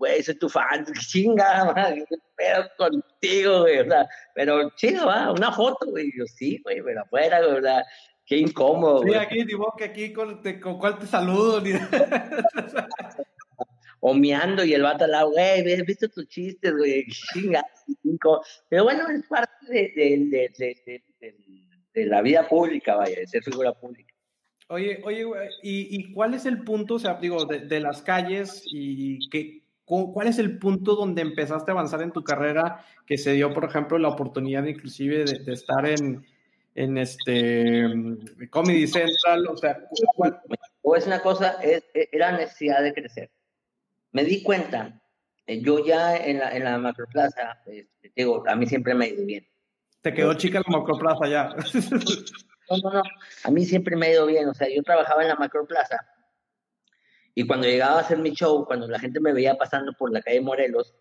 güey, 0.00 0.22
soy 0.22 0.34
tu 0.36 0.48
fan, 0.48 0.84
chinga, 1.08 1.74
qué 1.94 2.16
pedo 2.34 2.64
contigo, 2.78 3.60
güey, 3.60 3.80
o 3.80 3.84
sea, 3.84 4.08
pero 4.34 4.70
chinga, 4.70 5.04
va, 5.04 5.30
una 5.30 5.52
foto, 5.52 5.86
güey, 5.90 6.10
yo 6.16 6.24
sí, 6.26 6.58
güey, 6.64 6.82
pero 6.82 7.02
afuera, 7.02 7.40
güey, 7.40 7.52
¿verdad? 7.54 7.84
Qué 8.24 8.38
incómodo. 8.38 9.02
Sí, 9.02 9.14
aquí, 9.14 9.44
digo 9.44 9.74
que 9.76 9.84
aquí 9.84 10.12
con, 10.12 10.42
con 10.60 10.78
cuál 10.78 10.98
te 10.98 11.06
saludo. 11.06 11.62
o 14.00 14.14
miando 14.14 14.64
y 14.64 14.72
el 14.72 14.82
vato 14.82 15.04
al 15.04 15.10
lado, 15.10 15.32
güey, 15.32 15.72
¿has 15.72 15.84
visto 15.84 16.08
tus 16.08 16.28
chistes, 16.28 16.72
güey? 16.74 17.04
Chinga. 17.08 17.66
Pero 18.68 18.84
bueno, 18.84 19.08
es 19.10 19.26
parte 19.26 19.66
de, 19.68 19.92
de, 19.96 21.02
de, 21.20 21.40
de, 21.92 22.06
la 22.06 22.22
vida 22.22 22.48
pública, 22.48 22.96
vaya, 22.96 23.18
de 23.18 23.26
ser 23.26 23.42
figura 23.42 23.72
pública. 23.72 24.14
Oye, 24.68 25.00
oye, 25.02 25.26
¿y, 25.62 25.98
¿y 25.98 26.12
cuál 26.12 26.34
es 26.34 26.46
el 26.46 26.62
punto, 26.62 26.94
o 26.94 26.98
sea, 27.00 27.14
digo, 27.14 27.44
de, 27.44 27.80
las 27.80 28.02
calles 28.02 28.62
y 28.66 29.28
qué, 29.28 29.59
cuál 30.12 30.28
es 30.28 30.38
el 30.38 30.58
punto 30.58 30.94
donde 30.94 31.22
empezaste 31.22 31.70
a 31.70 31.74
avanzar 31.74 32.02
en 32.02 32.12
tu 32.12 32.22
carrera 32.22 32.84
que 33.06 33.18
se 33.18 33.32
dio, 33.32 33.52
por 33.52 33.64
ejemplo, 33.64 33.98
la 33.98 34.08
oportunidad 34.08 34.64
inclusive 34.64 35.24
de, 35.24 35.52
estar 35.52 35.86
en, 35.86 36.24
en 36.74 36.96
este 36.96 37.84
Comedy 38.50 38.86
Central, 38.86 39.46
o 39.48 39.56
sea, 39.56 39.78
¿cuál? 40.14 40.40
O 40.82 40.96
es 40.96 41.06
una 41.06 41.20
cosa, 41.20 41.58
es, 41.62 41.84
era 41.92 42.32
necesidad 42.32 42.82
de 42.82 42.94
crecer 42.94 43.30
me 44.12 44.24
di 44.24 44.42
cuenta, 44.42 45.00
eh, 45.46 45.60
yo 45.60 45.84
ya 45.84 46.16
en 46.16 46.38
la, 46.38 46.54
en 46.56 46.64
la 46.64 46.78
macroplaza, 46.78 47.60
este, 47.66 48.12
digo, 48.14 48.42
a 48.46 48.56
mí 48.56 48.66
siempre 48.66 48.94
me 48.94 49.06
ha 49.06 49.08
ido 49.08 49.24
bien. 49.24 49.46
Te 50.02 50.14
quedó 50.14 50.34
chica 50.34 50.62
la 50.66 50.78
macroplaza 50.78 51.28
ya. 51.28 51.54
No, 52.70 52.76
no, 52.84 52.98
no, 52.98 53.02
a 53.42 53.50
mí 53.50 53.64
siempre 53.64 53.96
me 53.96 54.06
ha 54.06 54.12
ido 54.12 54.26
bien, 54.26 54.48
o 54.48 54.54
sea, 54.54 54.68
yo 54.72 54.80
trabajaba 54.84 55.22
en 55.22 55.28
la 55.30 55.34
macroplaza 55.34 56.06
y 57.40 57.46
cuando 57.46 57.66
llegaba 57.66 57.96
a 57.96 58.00
hacer 58.00 58.18
mi 58.18 58.32
show, 58.32 58.66
cuando 58.66 58.86
la 58.86 58.98
gente 58.98 59.18
me 59.18 59.32
veía 59.32 59.56
pasando 59.56 59.94
por 59.94 60.12
la 60.12 60.20
calle 60.20 60.42
Morelos, 60.42 60.94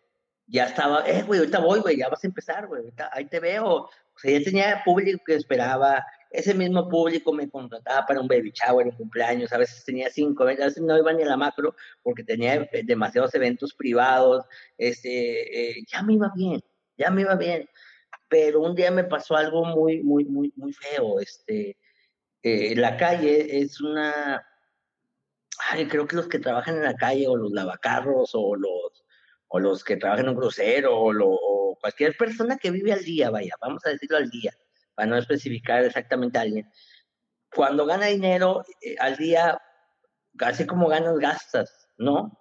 ya 0.47 0.67
estaba, 0.67 1.05
eh, 1.05 1.23
güey, 1.23 1.41
ahorita 1.41 1.59
voy, 1.59 1.81
güey, 1.81 1.97
ya 1.97 2.07
vas 2.07 2.23
a 2.23 2.27
empezar, 2.27 2.65
güey, 2.65 2.93
ahí 3.11 3.25
te 3.25 3.41
veo. 3.41 3.65
O 3.65 3.89
sea, 4.15 4.39
ya 4.39 4.45
tenía 4.45 4.81
público 4.85 5.21
que 5.25 5.35
esperaba, 5.35 6.01
ese 6.29 6.53
mismo 6.53 6.87
público 6.87 7.33
me 7.33 7.49
contrataba 7.49 8.05
para 8.05 8.21
un 8.21 8.29
baby 8.29 8.53
shower, 8.53 8.87
un 8.87 8.95
cumpleaños, 8.95 9.51
a 9.51 9.57
veces 9.57 9.83
tenía 9.83 10.09
cinco, 10.09 10.43
a 10.43 10.45
veces 10.45 10.77
no 10.81 10.97
iba 10.97 11.11
ni 11.11 11.23
a 11.23 11.25
la 11.25 11.35
macro 11.35 11.75
porque 12.03 12.23
tenía 12.23 12.55
eh, 12.55 12.83
demasiados 12.85 13.35
eventos 13.35 13.73
privados, 13.73 14.45
este, 14.77 15.71
eh, 15.71 15.83
ya 15.91 16.01
me 16.03 16.13
iba 16.13 16.31
bien, 16.33 16.63
ya 16.97 17.09
me 17.11 17.23
iba 17.23 17.35
bien, 17.35 17.67
pero 18.29 18.61
un 18.61 18.75
día 18.75 18.91
me 18.91 19.03
pasó 19.03 19.35
algo 19.35 19.65
muy, 19.65 20.03
muy, 20.03 20.23
muy, 20.23 20.53
muy 20.55 20.71
feo, 20.71 21.19
este, 21.19 21.75
eh, 22.43 22.75
la 22.77 22.95
calle 22.95 23.59
es 23.59 23.81
una, 23.81 24.41
ay, 25.59 25.87
creo 25.87 26.07
que 26.07 26.15
los 26.15 26.27
que 26.27 26.39
trabajan 26.39 26.77
en 26.77 26.83
la 26.83 26.95
calle 26.95 27.27
o 27.27 27.35
los 27.35 27.51
lavacarros 27.51 28.31
o 28.33 28.55
los, 28.55 29.05
o 29.47 29.59
los 29.59 29.83
que 29.83 29.97
trabajan 29.97 30.25
en 30.25 30.31
un 30.31 30.37
crucero 30.37 30.97
o, 30.97 31.11
o 31.11 31.77
cualquier 31.79 32.15
persona 32.17 32.57
que 32.57 32.71
vive 32.71 32.93
al 32.93 33.03
día, 33.03 33.29
vaya, 33.29 33.53
vamos 33.61 33.85
a 33.85 33.89
decirlo 33.89 34.17
al 34.17 34.29
día, 34.29 34.53
para 34.95 35.07
no 35.07 35.17
especificar 35.17 35.83
exactamente 35.83 36.37
a 36.37 36.41
alguien, 36.41 36.69
cuando 37.53 37.85
gana 37.85 38.07
dinero 38.07 38.63
eh, 38.81 38.95
al 38.99 39.17
día, 39.17 39.61
casi 40.37 40.65
como 40.65 40.87
ganas, 40.87 41.17
gastas, 41.17 41.89
¿no? 41.97 42.37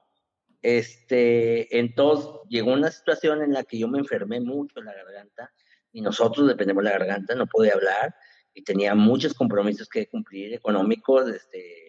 Este, 0.61 1.79
entonces 1.79 2.29
llegó 2.49 2.73
una 2.73 2.91
situación 2.91 3.43
en 3.43 3.53
la 3.53 3.63
que 3.63 3.79
yo 3.79 3.89
me 3.89 3.99
enfermé 3.99 4.41
mucho 4.41 4.81
en 4.81 4.87
la 4.87 4.95
garganta 4.95 5.53
y 5.93 6.01
nosotros 6.01 6.49
dependemos 6.49 6.85
de 6.85 6.91
la 6.91 6.99
garganta, 6.99 7.35
no 7.35 7.47
podía 7.47 7.75
hablar 7.75 8.15
y 8.53 8.65
tenía 8.65 8.95
muchos 8.95 9.35
compromisos 9.35 9.89
que 9.89 10.09
cumplir 10.09 10.53
económicos, 10.53 11.29
este, 11.29 11.88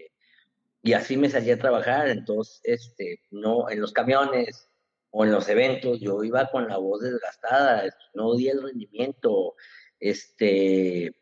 y 0.81 0.93
así 0.93 1.17
me 1.17 1.29
salí 1.29 1.51
a 1.51 1.59
trabajar, 1.59 2.09
entonces, 2.09 2.61
este, 2.63 3.21
no, 3.31 3.69
en 3.69 3.81
los 3.81 3.91
camiones 3.91 4.67
o 5.11 5.25
en 5.25 5.31
los 5.31 5.49
eventos, 5.49 5.99
yo 5.99 6.23
iba 6.23 6.49
con 6.49 6.67
la 6.67 6.77
voz 6.77 7.01
desgastada, 7.01 7.83
no 8.13 8.35
di 8.35 8.49
el 8.49 8.61
rendimiento, 8.61 9.55
este, 9.99 11.15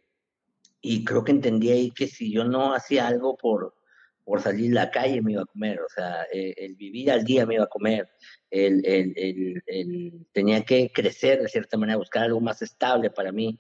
y 0.82 1.04
creo 1.04 1.24
que 1.24 1.32
entendí 1.32 1.72
ahí 1.72 1.92
que 1.92 2.08
si 2.08 2.32
yo 2.32 2.44
no 2.44 2.74
hacía 2.74 3.08
algo 3.08 3.36
por, 3.36 3.74
por 4.24 4.42
salir 4.42 4.72
a 4.78 4.86
la 4.86 4.92
calle 4.92 5.22
me 5.22 5.34
iba 5.34 5.42
a 5.42 5.46
comer, 5.46 5.80
o 5.82 5.90
sea, 5.90 6.24
eh, 6.32 6.54
el, 6.58 6.76
vivir 6.76 7.12
al 7.12 7.24
día 7.24 7.46
me 7.46 7.56
iba 7.56 7.64
a 7.64 7.68
comer, 7.68 8.10
el, 8.52 8.86
el, 8.86 9.64
el, 9.66 10.28
tenía 10.34 10.64
que 10.64 10.92
crecer 10.92 11.42
de 11.42 11.50
cierta 11.50 11.78
manera, 11.78 11.98
buscar 11.98 12.24
algo 12.24 12.42
más 12.42 12.62
estable 12.62 13.10
para 13.10 13.32
mí, 13.32 13.58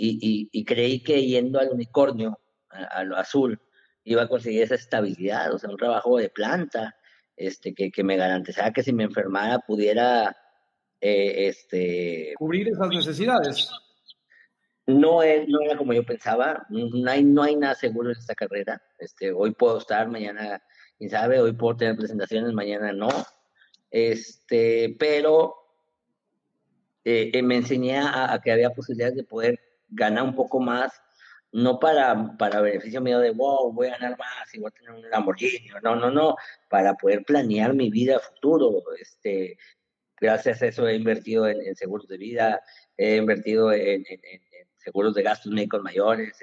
y, 0.00 0.64
creí 0.64 1.02
que 1.02 1.26
yendo 1.26 1.58
al 1.58 1.70
unicornio, 1.70 2.38
a, 2.68 3.02
lo 3.04 3.16
azul, 3.16 3.60
iba 4.04 4.22
a 4.22 4.28
conseguir 4.28 4.62
esa 4.62 4.74
estabilidad, 4.74 5.52
o 5.52 5.58
sea, 5.58 5.70
un 5.70 5.76
trabajo 5.76 6.18
de 6.18 6.30
planta, 6.30 6.96
este, 7.36 7.74
que, 7.74 7.90
que 7.90 8.04
me 8.04 8.16
garantizara 8.16 8.72
que 8.72 8.82
si 8.82 8.92
me 8.92 9.04
enfermara 9.04 9.58
pudiera, 9.60 10.36
eh, 11.00 11.48
este... 11.48 12.34
Cubrir 12.36 12.68
esas 12.68 12.88
necesidades 12.88 13.70
no, 14.88 15.22
es, 15.22 15.46
no 15.48 15.60
era 15.60 15.76
como 15.76 15.92
yo 15.92 16.02
pensaba, 16.02 16.66
no 16.70 17.10
hay, 17.10 17.22
no 17.22 17.42
hay 17.42 17.56
nada 17.56 17.74
seguro 17.74 18.10
en 18.10 18.16
esta 18.16 18.34
carrera. 18.34 18.82
Este, 18.98 19.30
hoy 19.32 19.52
puedo 19.52 19.78
estar, 19.78 20.08
mañana, 20.08 20.62
quién 20.96 21.10
sabe, 21.10 21.40
hoy 21.40 21.52
puedo 21.52 21.76
tener 21.76 21.94
presentaciones, 21.94 22.54
mañana 22.54 22.90
no. 22.92 23.08
Este, 23.90 24.96
pero 24.98 25.54
eh, 27.04 27.30
eh, 27.34 27.42
me 27.42 27.56
enseñé 27.56 27.98
a, 27.98 28.40
que 28.42 28.50
había 28.50 28.70
posibilidades 28.70 29.16
de 29.16 29.24
poder 29.24 29.60
ganar 29.90 30.24
un 30.24 30.34
poco 30.34 30.58
más, 30.58 30.90
no 31.52 31.78
para, 31.78 32.36
para 32.38 32.60
beneficio 32.60 33.00
mío 33.00 33.18
de, 33.20 33.30
wow, 33.30 33.72
voy 33.72 33.88
a 33.88 33.98
ganar 33.98 34.18
más 34.18 34.54
y 34.54 34.58
voy 34.58 34.68
a 34.68 34.70
tener 34.70 34.90
un 34.90 35.10
Lamborghini, 35.10 35.68
no, 35.82 35.96
no, 35.96 36.10
no, 36.10 36.36
para 36.68 36.94
poder 36.94 37.24
planear 37.24 37.74
mi 37.74 37.90
vida 37.90 38.20
futuro. 38.20 38.82
Este, 39.00 39.56
gracias 40.20 40.62
a 40.62 40.66
eso 40.66 40.86
he 40.86 40.96
invertido 40.96 41.48
en, 41.48 41.74
seguros 41.74 42.06
de 42.08 42.18
vida, 42.18 42.60
he 42.96 43.16
invertido 43.16 43.72
en 43.72 44.04
seguros 44.76 45.14
de 45.14 45.22
gastos 45.22 45.52
médicos 45.52 45.82
mayores, 45.82 46.38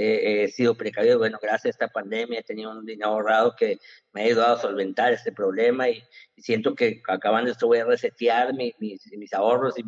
he 0.00 0.48
sido 0.48 0.76
precavido, 0.76 1.18
bueno, 1.18 1.38
gracias 1.42 1.66
a 1.66 1.70
esta 1.70 1.88
pandemia 1.88 2.38
he 2.38 2.44
tenido 2.44 2.70
un 2.70 2.86
dinero 2.86 3.10
ahorrado 3.10 3.56
que 3.56 3.80
me 4.12 4.22
ha 4.22 4.24
ayudado 4.26 4.54
a 4.54 4.60
solventar 4.60 5.12
este 5.12 5.32
problema 5.32 5.88
y, 5.88 6.02
siento 6.36 6.76
que 6.76 7.02
acabando 7.08 7.50
esto 7.50 7.66
voy 7.66 7.78
a 7.78 7.84
resetear 7.84 8.54
mis, 8.54 8.74
mis, 8.78 9.32
ahorros 9.32 9.74
y, 9.76 9.82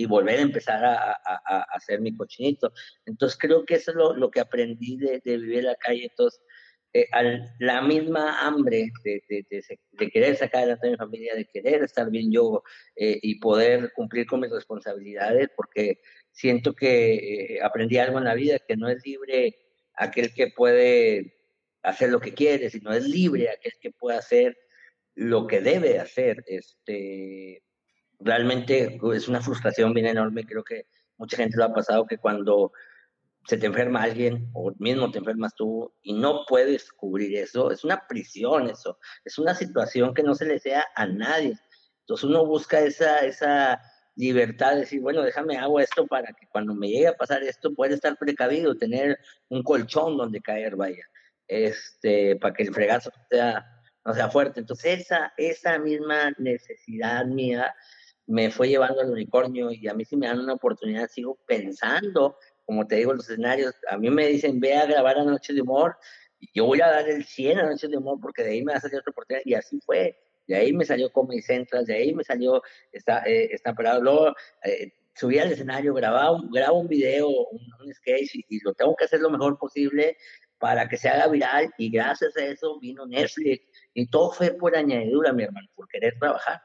y, 0.00 0.06
volver 0.06 0.38
a 0.38 0.42
empezar 0.42 0.84
a, 0.84 1.12
a, 1.24 1.64
hacer 1.74 2.00
mi 2.00 2.16
cochinito. 2.16 2.72
Entonces 3.06 3.38
creo 3.38 3.64
que 3.64 3.74
eso 3.74 3.90
es 3.90 3.96
lo, 3.96 4.14
lo 4.14 4.30
que 4.30 4.40
aprendí 4.40 4.96
de, 4.96 5.20
de, 5.24 5.38
vivir 5.38 5.58
en 5.58 5.66
la 5.66 5.76
calle. 5.76 6.04
Entonces, 6.04 6.40
eh, 6.92 7.06
la 7.60 7.82
misma 7.82 8.44
hambre 8.44 8.90
de, 9.04 9.22
de, 9.28 9.44
de, 9.92 10.10
querer 10.10 10.36
sacar 10.36 10.62
adelante 10.62 10.88
a 10.88 10.90
mi 10.90 10.96
familia, 10.96 11.36
de 11.36 11.46
querer 11.46 11.84
estar 11.84 12.10
bien 12.10 12.32
yo 12.32 12.64
eh, 12.96 13.18
y 13.22 13.38
poder 13.38 13.92
cumplir 13.94 14.26
con 14.26 14.40
mis 14.40 14.50
responsabilidades, 14.50 15.50
porque 15.54 16.00
siento 16.32 16.74
que 16.74 17.14
eh, 17.56 17.60
aprendí 17.62 17.98
algo 17.98 18.18
en 18.18 18.24
la 18.24 18.34
vida, 18.34 18.58
que 18.66 18.76
no 18.76 18.88
es 18.88 19.04
libre 19.06 19.56
aquel 19.94 20.34
que 20.34 20.48
puede 20.48 21.34
hacer 21.82 22.10
lo 22.10 22.20
que 22.20 22.34
quiere, 22.34 22.70
sino 22.70 22.92
es 22.92 23.04
libre 23.04 23.50
aquel 23.50 23.72
que 23.80 23.92
puede 23.92 24.18
hacer 24.18 24.58
lo 25.14 25.46
que 25.46 25.60
debe 25.60 26.00
hacer. 26.00 26.42
Este, 26.46 27.62
realmente 28.20 29.00
es 29.14 29.28
una 29.28 29.40
frustración 29.40 29.92
bien 29.94 30.06
enorme, 30.06 30.44
creo 30.44 30.62
que 30.62 30.86
mucha 31.16 31.36
gente 31.36 31.56
lo 31.56 31.64
ha 31.64 31.74
pasado 31.74 32.06
que 32.06 32.18
cuando 32.18 32.72
se 33.46 33.56
te 33.56 33.66
enferma 33.66 34.02
alguien 34.02 34.50
o 34.52 34.72
mismo 34.78 35.10
te 35.10 35.18
enfermas 35.18 35.54
tú 35.54 35.92
y 36.02 36.12
no 36.12 36.44
puedes 36.46 36.92
cubrir 36.92 37.36
eso, 37.36 37.70
es 37.70 37.84
una 37.84 38.06
prisión 38.06 38.68
eso, 38.68 38.98
es 39.24 39.38
una 39.38 39.54
situación 39.54 40.14
que 40.14 40.22
no 40.22 40.34
se 40.34 40.46
le 40.46 40.58
sea 40.58 40.86
a 40.94 41.06
nadie. 41.06 41.58
Entonces 42.00 42.24
uno 42.24 42.44
busca 42.44 42.80
esa, 42.80 43.18
esa 43.20 43.80
libertad 44.16 44.74
de 44.74 44.80
decir, 44.80 45.00
bueno, 45.00 45.22
déjame 45.22 45.56
hago 45.56 45.80
esto 45.80 46.06
para 46.06 46.32
que 46.32 46.46
cuando 46.48 46.74
me 46.74 46.88
llegue 46.88 47.08
a 47.08 47.16
pasar 47.16 47.42
esto 47.42 47.74
pueda 47.74 47.94
estar 47.94 48.16
precavido, 48.18 48.76
tener 48.76 49.18
un 49.48 49.62
colchón 49.62 50.16
donde 50.16 50.40
caer, 50.40 50.76
vaya, 50.76 51.04
este, 51.48 52.36
para 52.36 52.54
que 52.54 52.64
el 52.64 52.74
fregazo 52.74 53.10
sea, 53.30 53.64
no 54.04 54.14
sea 54.14 54.28
fuerte. 54.28 54.60
Entonces 54.60 55.00
esa, 55.00 55.32
esa 55.36 55.78
misma 55.78 56.32
necesidad 56.38 57.24
mía 57.26 57.74
me 58.30 58.50
fue 58.50 58.68
llevando 58.68 59.00
al 59.00 59.10
unicornio 59.10 59.70
y 59.70 59.88
a 59.88 59.94
mí 59.94 60.04
si 60.04 60.16
me 60.16 60.26
dan 60.26 60.40
una 60.40 60.54
oportunidad 60.54 61.08
sigo 61.08 61.38
pensando 61.46 62.36
como 62.70 62.86
te 62.86 62.94
digo, 62.94 63.12
los 63.12 63.28
escenarios, 63.28 63.74
a 63.88 63.98
mí 63.98 64.10
me 64.10 64.28
dicen, 64.28 64.60
ve 64.60 64.76
a 64.76 64.86
grabar 64.86 65.18
a 65.18 65.24
Noche 65.24 65.52
de 65.52 65.60
Humor, 65.60 65.96
y 66.38 66.48
yo 66.54 66.66
voy 66.66 66.80
a 66.80 66.86
dar 66.86 67.08
el 67.08 67.24
100 67.24 67.58
a 67.58 67.68
Noche 67.68 67.88
de 67.88 67.96
Humor 67.96 68.20
porque 68.22 68.44
de 68.44 68.50
ahí 68.50 68.62
me 68.62 68.70
va 68.70 68.78
a 68.78 68.80
salir 68.80 69.00
otra 69.00 69.10
oportunidad, 69.10 69.42
y 69.44 69.54
así 69.54 69.80
fue. 69.80 70.16
De 70.46 70.54
ahí 70.54 70.72
me 70.72 70.84
salió 70.84 71.10
Comedy 71.10 71.42
Central, 71.42 71.84
de 71.84 71.94
ahí 71.94 72.14
me 72.14 72.22
salió 72.22 72.62
Está, 72.92 73.24
eh, 73.26 73.58
Parado. 73.74 74.00
Luego 74.00 74.34
eh, 74.62 74.92
subí 75.16 75.40
al 75.40 75.50
escenario, 75.50 75.92
grababa 75.94 76.30
un, 76.30 76.48
grabo 76.48 76.78
un 76.78 76.86
video, 76.86 77.28
un, 77.28 77.92
sketch, 77.92 78.36
y, 78.36 78.60
lo 78.62 78.72
tengo 78.74 78.94
que 78.94 79.06
hacer 79.06 79.18
lo 79.18 79.30
mejor 79.30 79.58
posible 79.58 80.16
para 80.60 80.88
que 80.88 80.96
se 80.96 81.08
haga 81.08 81.26
viral, 81.26 81.72
y 81.76 81.90
gracias 81.90 82.36
a 82.36 82.44
eso 82.44 82.78
vino 82.78 83.04
Netflix, 83.04 83.66
y 83.94 84.08
todo 84.08 84.30
fue 84.30 84.52
por 84.52 84.76
añadidura, 84.76 85.32
mi 85.32 85.42
hermano, 85.42 85.66
por 85.74 85.88
querer 85.88 86.14
trabajar. 86.20 86.60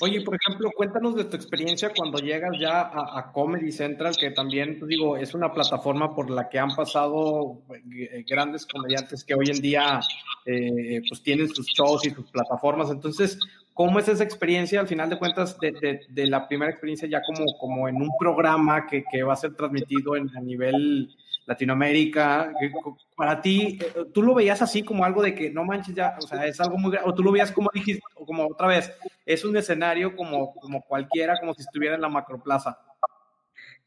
Oye, 0.00 0.20
por 0.20 0.36
ejemplo, 0.36 0.70
cuéntanos 0.76 1.16
de 1.16 1.24
tu 1.24 1.34
experiencia 1.34 1.90
cuando 1.94 2.18
llegas 2.18 2.52
ya 2.60 2.82
a, 2.82 3.32
Comedy 3.32 3.72
Central, 3.72 4.16
que 4.16 4.30
también, 4.30 4.78
pues, 4.78 4.88
digo, 4.88 5.16
es 5.16 5.34
una 5.34 5.52
plataforma 5.52 6.14
por 6.14 6.30
la 6.30 6.48
que 6.48 6.60
han 6.60 6.74
pasado 6.74 7.58
eh, 7.90 8.24
grandes 8.28 8.64
comediantes 8.64 9.24
que 9.24 9.34
hoy 9.34 9.50
en 9.50 9.60
día 9.60 10.00
eh, 10.46 11.02
pues 11.08 11.22
tienen 11.22 11.48
sus 11.48 11.66
shows 11.66 12.06
y 12.06 12.10
sus 12.10 12.30
plataformas. 12.30 12.90
Entonces, 12.90 13.38
¿cómo 13.74 13.98
es 13.98 14.06
esa 14.06 14.22
experiencia 14.22 14.78
al 14.78 14.86
final 14.86 15.10
de 15.10 15.18
cuentas 15.18 15.58
de, 15.58 16.00
de, 16.08 16.26
la 16.26 16.46
primera 16.46 16.70
experiencia 16.70 17.08
ya 17.08 17.20
como, 17.22 17.44
como 17.58 17.88
en 17.88 17.96
un 17.96 18.10
programa 18.18 18.86
que, 18.86 19.02
que 19.10 19.24
va 19.24 19.32
a 19.32 19.36
ser 19.36 19.54
transmitido 19.54 20.14
en, 20.14 20.30
a 20.36 20.40
nivel 20.40 21.08
Latinoamérica, 21.46 22.52
para 23.16 23.40
ti, 23.40 23.78
eh, 23.80 24.04
¿tú 24.12 24.22
lo 24.22 24.34
veías 24.34 24.62
así 24.62 24.82
como 24.82 25.04
algo 25.04 25.22
de 25.22 25.34
que 25.34 25.50
no 25.50 25.64
manches 25.64 25.94
ya, 25.94 26.16
o 26.18 26.26
sea, 26.26 26.46
es 26.46 26.60
algo 26.60 26.78
muy 26.78 26.92
grande, 26.92 27.10
o 27.10 27.14
tú 27.14 27.22
lo 27.22 27.32
veías 27.32 27.50
como 27.50 27.70
dijiste, 27.72 28.02
o 28.14 28.24
como 28.24 28.46
otra 28.46 28.68
vez, 28.68 28.92
es 29.26 29.44
un 29.44 29.56
escenario 29.56 30.14
como, 30.14 30.54
como 30.54 30.82
cualquiera, 30.82 31.38
como 31.40 31.54
si 31.54 31.62
estuviera 31.62 31.96
en 31.96 32.00
la 32.00 32.08
macroplaza? 32.08 32.78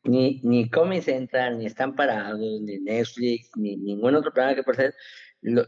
Ni, 0.03 0.39
ni 0.43 0.69
Comedy 0.69 1.01
Central, 1.01 1.57
ni 1.57 1.65
Están 1.65 1.95
Parados, 1.95 2.39
ni 2.39 2.79
Netflix, 2.79 3.49
ni 3.55 3.75
ningún 3.75 4.15
otro 4.15 4.31
programa 4.31 4.55
que 4.55 4.63
por 4.63 4.75
ser, 4.75 4.93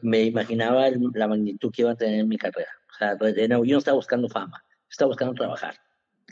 me 0.01 0.23
imaginaba 0.23 0.89
la 1.13 1.27
magnitud 1.27 1.71
que 1.71 1.81
iba 1.83 1.91
a 1.91 1.95
tener 1.95 2.19
en 2.19 2.27
mi 2.27 2.37
carrera. 2.37 2.69
O 2.91 2.97
sea, 2.97 3.17
pues, 3.17 3.35
yo 3.35 3.47
no 3.47 3.77
estaba 3.77 3.95
buscando 3.95 4.29
fama, 4.29 4.63
estaba 4.89 5.09
buscando 5.09 5.33
trabajar. 5.33 5.75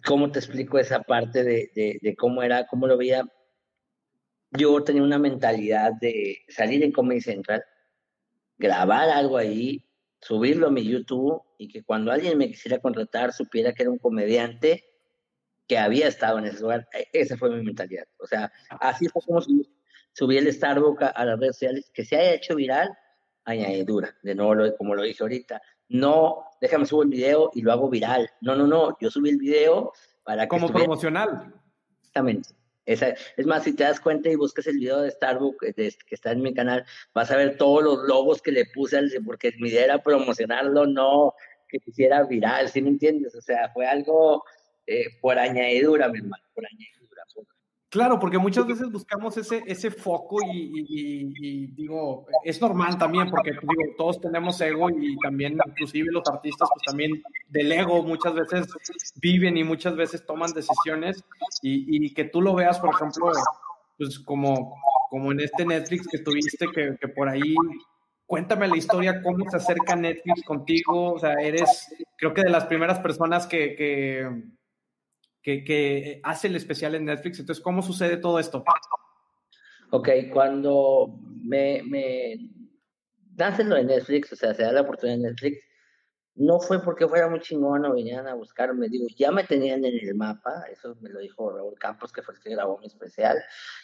¿Cómo 0.06 0.30
te 0.32 0.39
explico 0.39 0.78
esa 0.78 1.02
parte 1.02 1.44
de, 1.44 1.72
de, 1.74 2.00
de 2.02 2.15
cómo 2.15 2.44
era, 2.44 2.68
cómo 2.68 2.86
lo 2.86 2.98
veía? 2.98 3.26
Yo 4.58 4.84
tenía 4.84 5.04
una 5.04 5.20
mentalidad 5.20 5.94
de 5.94 6.39
salir 6.48 6.84
en 6.84 6.91
Comedy 6.91 7.22
Central, 7.22 7.63
grabar 8.58 9.10
algo 9.10 9.38
ahí, 9.38 9.86
subirlo 10.20 10.68
a 10.68 10.72
mi 10.72 10.84
YouTube 10.84 11.41
y 11.58 11.68
que 11.68 11.84
cuando 11.84 12.12
alguien 12.12 12.38
me 12.38 12.48
quisiera 12.48 12.80
contratar 12.80 13.34
supiera 13.34 13.74
que 13.74 13.84
era 13.84 13.91
un 13.91 14.00
comediante 14.00 14.84
que 15.68 15.78
había 15.78 16.08
estado 16.08 16.39
en 16.39 16.46
ese 16.46 16.62
lugar. 16.62 16.88
E, 16.94 17.08
esa 17.13 17.38
fue 17.38 17.50
mi 17.50 17.63
mentalidad. 17.63 18.06
O 18.18 18.28
sea, 18.28 18.52
así 18.80 19.08
fue 19.08 19.22
como 19.26 19.41
subí 19.41 20.38
el 20.38 20.52
Starbucks 20.52 21.12
a, 21.15 21.26
las 21.26 21.39
redes 21.39 21.56
sociales, 21.56 21.91
que 21.94 22.06
se 22.06 22.15
haya 22.15 22.34
hecho 22.34 22.56
viral, 22.56 22.89
añadidura. 23.44 24.15
De 24.24 24.36
nuevo, 24.36 24.76
como 24.78 24.96
lo 24.96 25.04
dije 25.04 25.24
ahorita, 25.24 25.62
no, 25.89 26.46
déjame 26.62 26.86
subir 26.86 27.06
el 27.06 27.18
video 27.18 27.52
y 27.54 27.62
lo 27.62 27.72
hago 27.72 27.89
viral. 27.89 28.30
No, 28.41 28.56
no, 28.56 28.68
no, 28.68 28.98
yo 29.00 29.12
subí 29.12 29.30
el 29.30 29.38
video 29.38 29.91
para 30.24 30.44
que... 30.44 30.50
Como 30.50 30.70
promocional. 30.70 31.54
Exactamente 32.00 32.64
es 32.86 33.45
más, 33.45 33.63
si 33.63 33.74
te 33.74 33.84
das 33.84 34.00
cuenta 34.00 34.30
y 34.30 34.36
buscas 34.36 34.67
el 34.67 34.78
video 34.78 35.02
de 35.02 35.12
Starbucks 35.12 35.76
que 35.76 36.15
está 36.15 36.32
en 36.32 36.41
mi 36.41 36.54
canal, 36.54 36.86
vas 37.13 37.32
a 37.32 37.38
ver 37.38 37.58
todos 37.58 37.84
los 37.84 38.08
logos 38.08 38.41
que 38.41 38.52
le 38.52 38.65
puse, 38.65 39.02
porque 39.26 39.54
mi 39.60 39.69
idea 39.69 39.86
era 39.86 40.04
promocionarlo, 40.04 40.86
no 40.86 41.34
que 41.67 41.80
quisiera 41.80 42.24
viral, 42.24 42.69
¿sí 42.69 42.82
me 42.82 42.89
entiendes? 42.89 43.36
O 43.36 43.41
sea, 43.41 43.69
fue 43.74 43.88
algo 43.88 44.43
eh, 44.86 45.06
por 45.19 45.39
añadidura, 45.39 46.10
mi 46.10 46.19
hermano, 46.19 46.43
por 46.54 46.65
añadidura. 46.65 46.95
Claro, 47.89 48.19
porque 48.19 48.38
muchas 48.38 48.67
veces 48.67 48.91
buscamos 48.91 49.38
ese, 49.38 49.63
ese 49.67 49.89
foco 49.89 50.38
y, 50.43 51.67
digo, 51.67 52.26
es 52.43 52.60
normal 52.60 52.98
también, 52.98 53.30
porque 53.30 53.54
pues, 53.54 53.67
digo, 53.67 53.93
todos 53.98 54.19
tenemos 54.19 54.60
ego 54.60 54.89
y 54.89 55.15
también, 55.19 55.58
inclusive 55.65 56.12
los 56.12 56.28
artistas, 56.28 56.67
pues 56.74 56.84
también 56.86 57.24
del 57.48 57.71
ego 57.71 58.04
muchas 58.04 58.34
veces 58.34 58.67
viven 59.21 59.56
y 59.58 59.63
muchas 59.63 59.95
veces 59.95 60.26
toman 60.26 60.52
decisiones. 60.52 61.24
Y, 61.62 62.13
que 62.13 62.26
tú 62.26 62.41
lo 62.41 62.54
veas, 62.56 62.80
por 62.80 62.93
ejemplo, 62.93 63.32
pues 63.98 64.19
como, 64.19 64.76
como 65.10 65.32
en 65.32 65.39
este 65.39 65.65
Netflix 65.65 66.08
que 66.08 66.19
tuviste, 66.19 66.67
que, 66.74 66.98
que 67.00 67.08
por 67.08 67.30
ahí 67.30 67.56
cuéntame 68.26 68.67
la 68.67 68.78
historia, 68.78 69.21
cómo 69.21 69.50
se 69.50 69.58
acerca 69.58 69.95
Netflix 69.95 70.43
contigo, 70.43 71.13
o 71.13 71.19
sea, 71.19 71.34
eres, 71.34 71.93
creo 72.17 72.34
que 72.34 72.41
de 72.41 72.50
las 72.50 72.65
primeras 72.65 73.00
personas 73.00 73.48
que, 73.48 73.76
que, 73.76 74.43
que, 75.46 76.20
hace 76.24 76.48
el 76.48 76.56
especial 76.56 76.96
en 76.96 77.06
Netflix. 77.06 77.40
Entonces, 77.40 77.64
¿cómo 77.64 77.82
sucede 77.82 78.18
todo 78.18 78.40
esto? 78.40 78.64
Ok, 79.92 80.10
cuando 80.34 81.20
me, 81.44 81.84
me 81.84 82.50
lo 83.38 83.76
de 83.76 83.84
Netflix, 83.84 84.34
o 84.34 84.36
sea, 84.36 84.54
se 84.54 84.64
da 84.64 84.72
la 84.72 84.82
oportunidad 84.82 85.18
de 85.18 85.30
Netflix, 85.30 85.60
no 86.36 86.60
fue 86.60 86.84
porque 86.84 87.08
fuera 87.08 87.30
muy 87.30 87.40
chingón 87.40 87.86
o 87.86 87.94
venían 87.94 88.28
a 88.28 88.34
buscarme, 88.34 88.90
digo, 88.90 89.06
ya 89.16 89.32
me 89.32 89.44
tenían 89.44 89.86
en 89.86 89.98
el 89.98 90.16
mapa, 90.16 90.66
eso 90.70 90.98
me 91.00 91.10
lo 91.10 91.20
dijo 91.20 91.56
Raúl 91.56 91.76
Campos, 91.80 92.12
que 92.12 92.22
fue 92.22 92.34
el 92.34 92.42
que 92.42 92.50
grabó 92.50 92.78
mi 92.80 92.88
especial, 92.88 93.38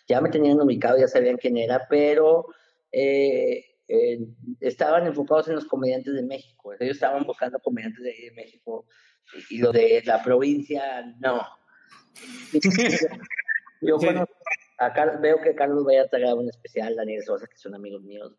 ya 0.07 0.19
me 0.19 0.29
tenían 0.29 0.59
ubicado, 0.59 0.97
ya 0.97 1.07
sabían 1.07 1.37
quién 1.37 1.55
era, 1.57 1.87
pero 1.89 2.47
eh, 2.91 3.63
eh, 3.87 4.19
estaban 4.59 5.05
enfocados 5.07 5.47
en 5.47 5.55
los 5.55 5.65
comediantes 5.65 6.13
de 6.13 6.23
México, 6.23 6.73
ellos 6.73 6.95
estaban 6.95 7.23
buscando 7.23 7.59
comediantes 7.59 8.03
de, 8.03 8.11
de 8.11 8.31
México 8.35 8.85
y 9.49 9.59
lo 9.59 9.71
de 9.71 10.01
la 10.05 10.23
provincia, 10.23 11.13
no. 11.19 11.45
Yo 13.81 13.97
veo 13.97 15.41
que 15.41 15.55
Carlos 15.55 15.85
Vallarta 15.85 16.19
graba 16.19 16.39
un 16.39 16.49
especial, 16.49 16.95
Daniel 16.95 17.23
Sosa, 17.23 17.47
que 17.47 17.57
son 17.57 17.75
amigos 17.75 18.03
míos. 18.03 18.33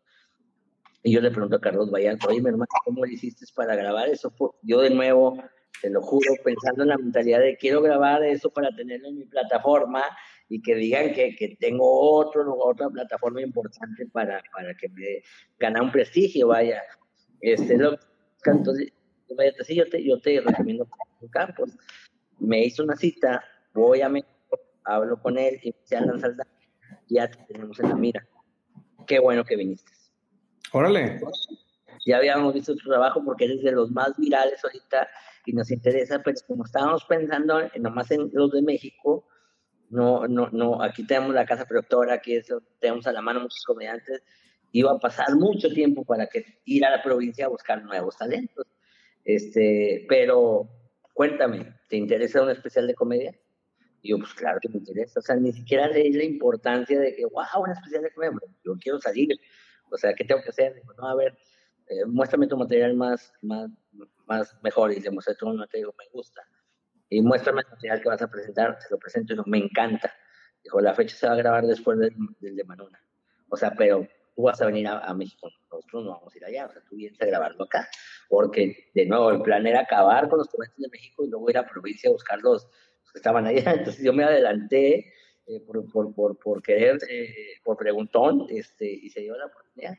Y 1.03 1.13
yo 1.13 1.19
le 1.19 1.31
pregunto 1.31 1.57
a 1.57 1.61
Carlos 1.61 1.91
Vallarta, 1.91 2.27
oye, 2.27 2.41
mi 2.41 2.47
hermano, 2.47 2.65
¿cómo 2.85 3.03
le 3.03 3.13
hiciste 3.13 3.45
para 3.53 3.75
grabar 3.75 4.07
eso? 4.07 4.33
Yo 4.61 4.79
de 4.79 4.89
nuevo, 4.89 5.43
te 5.81 5.89
lo 5.89 6.01
juro, 6.01 6.33
pensando 6.45 6.83
en 6.83 6.89
la 6.89 6.97
mentalidad 6.97 7.39
de 7.39 7.57
quiero 7.57 7.81
grabar 7.81 8.23
eso 8.23 8.49
para 8.49 8.73
tenerlo 8.73 9.09
en 9.09 9.17
mi 9.17 9.25
plataforma 9.25 10.01
y 10.47 10.61
que 10.61 10.75
digan 10.75 11.13
que, 11.13 11.35
que 11.35 11.57
tengo 11.59 11.85
otro, 11.85 12.55
otra 12.57 12.89
plataforma 12.89 13.41
importante 13.41 14.05
para, 14.07 14.41
para 14.53 14.73
que 14.75 14.87
me 14.89 15.23
gane 15.59 15.81
un 15.81 15.91
prestigio, 15.91 16.47
vaya. 16.47 16.81
Este, 17.41 17.77
lo, 17.77 17.97
entonces, 18.45 18.93
sí, 19.63 19.75
yo 19.75 19.89
te, 19.89 20.03
yo 20.03 20.19
te 20.19 20.41
recomiendo 20.41 20.87
Campos. 21.31 21.71
Me 22.39 22.65
hizo 22.65 22.83
una 22.83 22.95
cita, 22.95 23.43
voy 23.73 24.01
a 24.01 24.09
México, 24.09 24.59
hablo 24.83 25.21
con 25.21 25.37
él 25.37 25.59
y 25.63 25.73
se 25.83 25.95
a 25.95 26.01
lanzar, 26.01 26.35
ya 27.07 27.29
te 27.29 27.37
tenemos 27.45 27.79
en 27.79 27.89
la 27.89 27.95
mira. 27.95 28.27
Qué 29.07 29.19
bueno 29.19 29.43
que 29.43 29.55
viniste. 29.55 29.91
Órale. 30.71 31.19
Ya 32.05 32.17
habíamos 32.17 32.53
visto 32.53 32.75
tu 32.75 32.89
trabajo 32.89 33.23
porque 33.23 33.45
eres 33.45 33.61
de 33.63 33.71
los 33.71 33.91
más 33.91 34.17
virales 34.17 34.63
ahorita 34.63 35.07
y 35.45 35.53
nos 35.53 35.71
interesa, 35.71 36.21
pero 36.23 36.37
como 36.47 36.65
estábamos 36.65 37.05
pensando 37.05 37.61
nomás 37.79 38.11
en 38.11 38.29
los 38.33 38.51
de 38.51 38.61
México, 38.61 39.25
no, 39.89 40.27
no, 40.27 40.49
no, 40.51 40.81
aquí 40.81 41.05
tenemos 41.05 41.33
la 41.33 41.45
casa 41.45 41.65
productora, 41.65 42.15
aquí 42.15 42.35
eso, 42.35 42.61
tenemos 42.79 43.05
a 43.07 43.13
la 43.13 43.21
mano 43.21 43.41
muchos 43.41 43.63
comediantes, 43.65 44.23
iba 44.71 44.91
a 44.91 44.99
pasar 44.99 45.35
mucho 45.35 45.69
tiempo 45.69 46.03
para 46.03 46.27
que 46.27 46.61
ir 46.65 46.83
a 46.85 46.89
la 46.89 47.03
provincia 47.03 47.45
a 47.45 47.49
buscar 47.49 47.83
nuevos 47.83 48.17
talentos. 48.17 48.65
Este, 49.23 50.05
pero 50.09 50.69
cuéntame, 51.13 51.75
¿te 51.89 51.97
interesa 51.97 52.41
un 52.41 52.49
especial 52.49 52.87
de 52.87 52.95
comedia? 52.95 53.35
Y 54.01 54.09
yo, 54.09 54.17
pues 54.17 54.33
claro 54.33 54.59
que 54.61 54.69
me 54.69 54.77
interesa. 54.77 55.19
O 55.19 55.23
sea, 55.23 55.35
ni 55.35 55.53
siquiera 55.53 55.87
leí 55.87 56.11
la 56.11 56.25
importancia 56.25 56.99
de 56.99 57.15
que, 57.15 57.25
wow, 57.25 57.63
un 57.63 57.71
especial 57.71 58.03
de 58.03 58.11
comedia. 58.11 58.37
Yo 58.63 58.75
quiero 58.79 58.99
salir. 58.99 59.39
O 59.89 59.97
sea, 59.97 60.13
¿qué 60.13 60.25
tengo 60.25 60.41
que 60.41 60.49
hacer? 60.49 60.75
Digo, 60.75 60.93
no, 60.97 61.07
a 61.07 61.15
ver, 61.15 61.37
eh, 61.87 62.05
muéstrame 62.05 62.47
tu 62.47 62.57
material 62.57 62.95
más, 62.95 63.33
más, 63.41 63.69
más 64.25 64.55
mejor. 64.61 64.91
Y 64.91 64.99
le 64.99 65.09
mostré 65.11 65.35
todo 65.35 65.51
un 65.51 65.57
material, 65.57 65.91
me 65.97 66.05
gusta. 66.11 66.41
Y 67.09 67.21
muéstrame 67.21 67.61
el 67.61 67.67
material 67.69 68.01
que 68.01 68.09
vas 68.09 68.21
a 68.21 68.29
presentar. 68.29 68.77
Se 68.81 68.89
lo 68.91 68.99
presento 68.99 69.31
y 69.31 69.35
digo, 69.37 69.45
me 69.47 69.59
encanta. 69.59 70.13
Dijo, 70.63 70.81
la 70.81 70.93
fecha 70.93 71.15
se 71.15 71.27
va 71.27 71.33
a 71.33 71.37
grabar 71.37 71.65
después 71.65 71.97
del, 71.97 72.13
del 72.39 72.55
de 72.57 72.63
Manuna. 72.65 73.01
O 73.47 73.55
sea, 73.55 73.73
pero 73.73 74.05
tú 74.35 74.43
vas 74.43 74.61
a 74.61 74.65
venir 74.65 74.87
a, 74.87 75.13
México, 75.13 75.49
nosotros 75.71 76.05
no 76.05 76.11
vamos 76.11 76.33
a 76.33 76.37
ir 76.37 76.45
allá, 76.45 76.65
o 76.65 76.71
sea, 76.71 76.81
tú 76.89 76.95
vienes 76.95 77.21
a 77.21 77.25
grabarlo 77.25 77.63
acá, 77.63 77.87
porque 78.29 78.89
de 78.93 79.05
nuevo 79.05 79.31
el 79.31 79.41
plan 79.41 79.65
era 79.67 79.81
acabar 79.81 80.29
con 80.29 80.39
los 80.39 80.47
comediantes 80.47 80.81
de 80.83 80.89
México 80.89 81.25
y 81.25 81.29
luego 81.29 81.49
ir 81.49 81.57
a 81.57 81.67
provincia 81.67 82.09
a 82.09 82.13
buscar 82.13 82.39
los, 82.41 82.65
que 82.65 83.19
estaban 83.19 83.45
allá, 83.45 83.73
entonces 83.77 84.03
yo 84.03 84.13
me 84.13 84.23
adelanté 84.23 85.13
eh, 85.45 85.59
por, 85.65 85.89
por, 85.91 86.13
por, 86.15 86.37
por, 86.39 86.63
querer, 86.63 86.97
eh, 87.09 87.55
por 87.63 87.77
preguntón, 87.77 88.47
este, 88.49 88.91
y 88.91 89.09
se 89.09 89.21
dio 89.21 89.37
la 89.37 89.45
oportunidad. 89.45 89.95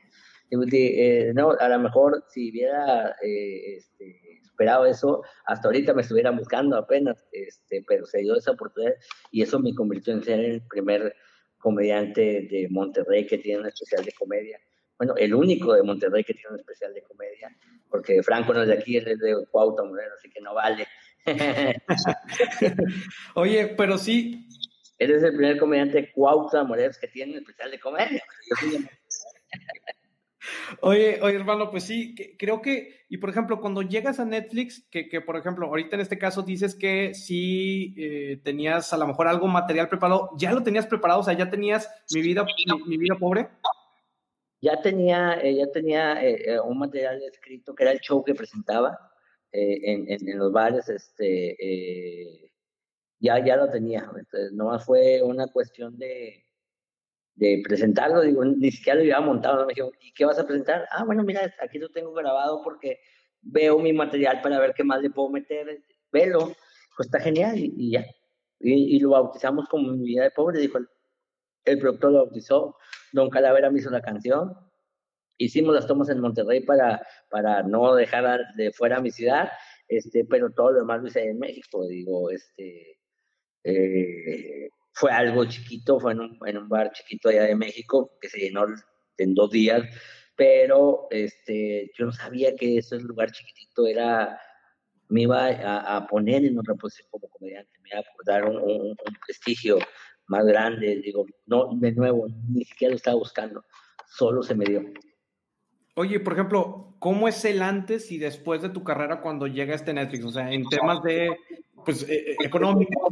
Eh, 0.51 1.31
no, 1.33 1.51
a 1.51 1.69
lo 1.69 1.79
mejor 1.79 2.23
si 2.29 2.51
hubiera 2.51 3.15
este, 3.21 4.41
esperado 4.43 4.85
eso, 4.85 5.23
hasta 5.45 5.67
ahorita 5.67 5.93
me 5.93 6.03
estuvieran 6.03 6.37
buscando 6.37 6.77
apenas, 6.77 7.27
este, 7.31 7.83
pero 7.87 8.05
se 8.05 8.19
dio 8.19 8.35
esa 8.35 8.51
oportunidad 8.51 8.93
y 9.31 9.41
eso 9.41 9.59
me 9.59 9.73
convirtió 9.73 10.13
en 10.13 10.23
ser 10.23 10.39
el 10.39 10.61
primer 10.67 11.15
comediante 11.65 12.21
de 12.21 12.67
Monterrey 12.69 13.25
que 13.25 13.39
tiene 13.39 13.61
un 13.61 13.65
especial 13.65 14.05
de 14.05 14.11
comedia. 14.11 14.61
Bueno, 14.99 15.15
el 15.17 15.33
único 15.33 15.73
de 15.73 15.81
Monterrey 15.81 16.23
que 16.23 16.35
tiene 16.35 16.49
un 16.51 16.59
especial 16.59 16.93
de 16.93 17.01
comedia, 17.01 17.57
porque 17.89 18.21
Franco 18.21 18.53
no 18.53 18.61
es 18.61 18.67
de 18.67 18.75
aquí, 18.75 18.97
él 18.97 19.07
es 19.07 19.17
de 19.17 19.33
Cuauhtémoc, 19.49 19.97
así 20.15 20.29
que 20.29 20.41
no 20.41 20.53
vale. 20.53 20.85
Oye, 23.33 23.73
pero 23.75 23.97
sí. 23.97 24.47
Eres 24.99 25.23
el 25.23 25.35
primer 25.35 25.57
comediante 25.57 26.01
de 26.01 26.11
Cuauhtémoc 26.11 26.99
que 27.01 27.07
tiene 27.07 27.31
un 27.31 27.39
especial 27.39 27.71
de 27.71 27.79
comedia. 27.79 28.23
Oye, 30.81 31.19
oye, 31.21 31.35
hermano, 31.35 31.71
pues 31.71 31.83
sí, 31.83 32.15
creo 32.37 32.61
que, 32.61 33.05
y 33.09 33.17
por 33.17 33.29
ejemplo, 33.29 33.59
cuando 33.59 33.81
llegas 33.81 34.19
a 34.19 34.25
Netflix, 34.25 34.87
que, 34.89 35.07
que 35.09 35.21
por 35.21 35.37
ejemplo, 35.37 35.67
ahorita 35.67 35.95
en 35.95 36.01
este 36.01 36.17
caso 36.17 36.41
dices 36.41 36.75
que 36.75 37.13
sí 37.13 37.93
eh, 37.97 38.41
tenías 38.43 38.91
a 38.93 38.97
lo 38.97 39.07
mejor 39.07 39.27
algo 39.27 39.47
material 39.47 39.89
preparado, 39.89 40.31
¿ya 40.37 40.51
lo 40.51 40.63
tenías 40.63 40.87
preparado? 40.87 41.21
O 41.21 41.23
sea, 41.23 41.33
¿ya 41.33 41.49
tenías 41.49 41.89
mi 42.13 42.21
vida, 42.21 42.45
mi, 42.85 42.97
vida 42.97 43.15
pobre? 43.19 43.49
Ya 44.61 44.81
tenía, 44.81 45.39
eh, 45.41 45.55
ya 45.55 45.71
tenía 45.71 46.23
eh, 46.23 46.59
un 46.59 46.79
material 46.79 47.21
escrito 47.23 47.75
que 47.75 47.83
era 47.83 47.91
el 47.91 47.99
show 47.99 48.23
que 48.23 48.33
presentaba 48.33 48.97
en, 49.51 50.11
en, 50.11 50.37
los 50.37 50.51
bares, 50.51 50.89
este, 50.89 52.51
ya, 53.19 53.43
ya 53.43 53.55
lo 53.55 53.69
tenía. 53.69 54.01
Entonces, 54.17 54.51
nomás 54.51 54.83
fue 54.83 55.21
una 55.21 55.47
cuestión 55.47 55.97
de, 55.97 56.44
de 57.35 57.61
presentarlo, 57.63 58.21
digo, 58.21 58.45
ni 58.45 58.71
siquiera 58.71 58.95
lo 58.95 59.01
había 59.01 59.19
montado, 59.19 59.65
me 59.65 59.73
dijo, 59.73 59.91
¿y 59.99 60.13
qué 60.13 60.25
vas 60.25 60.39
a 60.39 60.45
presentar? 60.45 60.87
Ah, 60.91 61.03
bueno, 61.03 61.23
mira, 61.23 61.53
aquí 61.61 61.79
lo 61.79 61.89
tengo 61.89 62.13
grabado 62.13 62.61
porque 62.63 62.99
veo 63.41 63.77
mi 63.79 63.93
material 63.93 64.41
para 64.41 64.59
ver 64.59 64.73
qué 64.73 64.83
más 64.83 65.01
le 65.01 65.09
puedo 65.09 65.29
meter, 65.29 65.83
velo, 66.11 66.51
pues 66.95 67.07
está 67.07 67.19
genial 67.19 67.55
y, 67.57 67.91
ya. 67.91 68.05
Y, 68.59 68.99
lo 68.99 69.09
bautizamos 69.09 69.67
como 69.67 69.91
Mi 69.91 70.05
vida 70.05 70.23
de 70.23 70.31
pobre, 70.31 70.59
dijo 70.59 70.79
el, 71.65 71.79
productor 71.79 72.11
lo 72.11 72.25
bautizó, 72.25 72.77
Don 73.11 73.29
Calavera 73.29 73.69
me 73.69 73.79
hizo 73.79 73.89
la 73.89 74.01
canción, 74.01 74.55
hicimos 75.37 75.75
las 75.75 75.87
tomas 75.87 76.09
en 76.09 76.21
Monterrey 76.21 76.61
para, 76.61 77.05
para 77.29 77.63
no 77.63 77.95
dejar 77.95 78.39
de 78.55 78.71
fuera 78.71 79.01
mi 79.01 79.11
ciudad, 79.11 79.51
este, 79.87 80.25
pero 80.25 80.51
todo 80.51 80.71
lo 80.71 80.79
demás 80.79 81.01
lo 81.01 81.07
hice 81.07 81.29
en 81.29 81.39
México, 81.39 81.85
digo, 81.87 82.29
este, 82.29 82.99
eh, 83.63 84.69
fue 84.95 85.11
algo 85.11 85.43
chiquito, 85.45 85.99
fue 85.99 86.13
en 86.13 86.57
un, 86.57 86.69
bar 86.69 86.91
chiquito 86.93 87.29
allá 87.29 87.43
de 87.43 87.55
México 87.55 88.17
que 88.21 88.29
se 88.29 88.39
llenó 88.39 88.65
en 89.17 89.33
dos 89.35 89.51
días, 89.51 89.83
pero 90.37 91.07
este, 91.11 91.91
yo 91.97 92.05
no 92.05 92.11
sabía 92.13 92.55
que 92.55 92.77
ese 92.77 92.99
lugar 93.01 93.31
chiquitito 93.31 93.87
era, 93.87 94.39
me 95.09 95.23
iba 95.23 95.47
a, 95.47 96.07
poner 96.07 96.45
en 96.45 96.57
otra 96.57 96.75
posición 96.75 97.09
como 97.11 97.27
comediante, 97.27 97.71
me 97.81 97.89
iba 97.89 97.99
a 97.99 98.03
dar 98.25 98.45
un, 98.45 98.57
un, 98.57 98.95
prestigio 99.25 99.79
más 100.27 100.45
grande, 100.45 101.01
digo, 101.03 101.25
no, 101.45 101.69
de 101.75 101.91
nuevo, 101.91 102.27
ni 102.49 102.63
siquiera 102.63 102.91
lo 102.91 102.95
estaba 102.95 103.17
buscando, 103.17 103.65
solo 104.07 104.43
se 104.43 104.55
me 104.55 104.63
dio. 104.63 104.81
Oye, 105.95 106.21
por 106.21 106.33
ejemplo, 106.33 106.95
¿cómo 106.99 107.27
es 107.27 107.43
el 107.43 107.61
antes 107.61 108.11
y 108.11 108.17
después 108.17 108.61
de 108.61 108.69
tu 108.69 108.83
carrera 108.83 109.21
cuando 109.21 109.47
llega 109.47 109.75
este 109.75 109.93
Netflix? 109.93 110.25
O 110.25 110.31
sea, 110.31 110.51
en 110.51 110.63
temas 110.69 111.01
de 111.03 111.37
pues, 111.85 112.03
eh, 112.09 112.31
eh, 112.31 112.35
económico, 112.41 113.09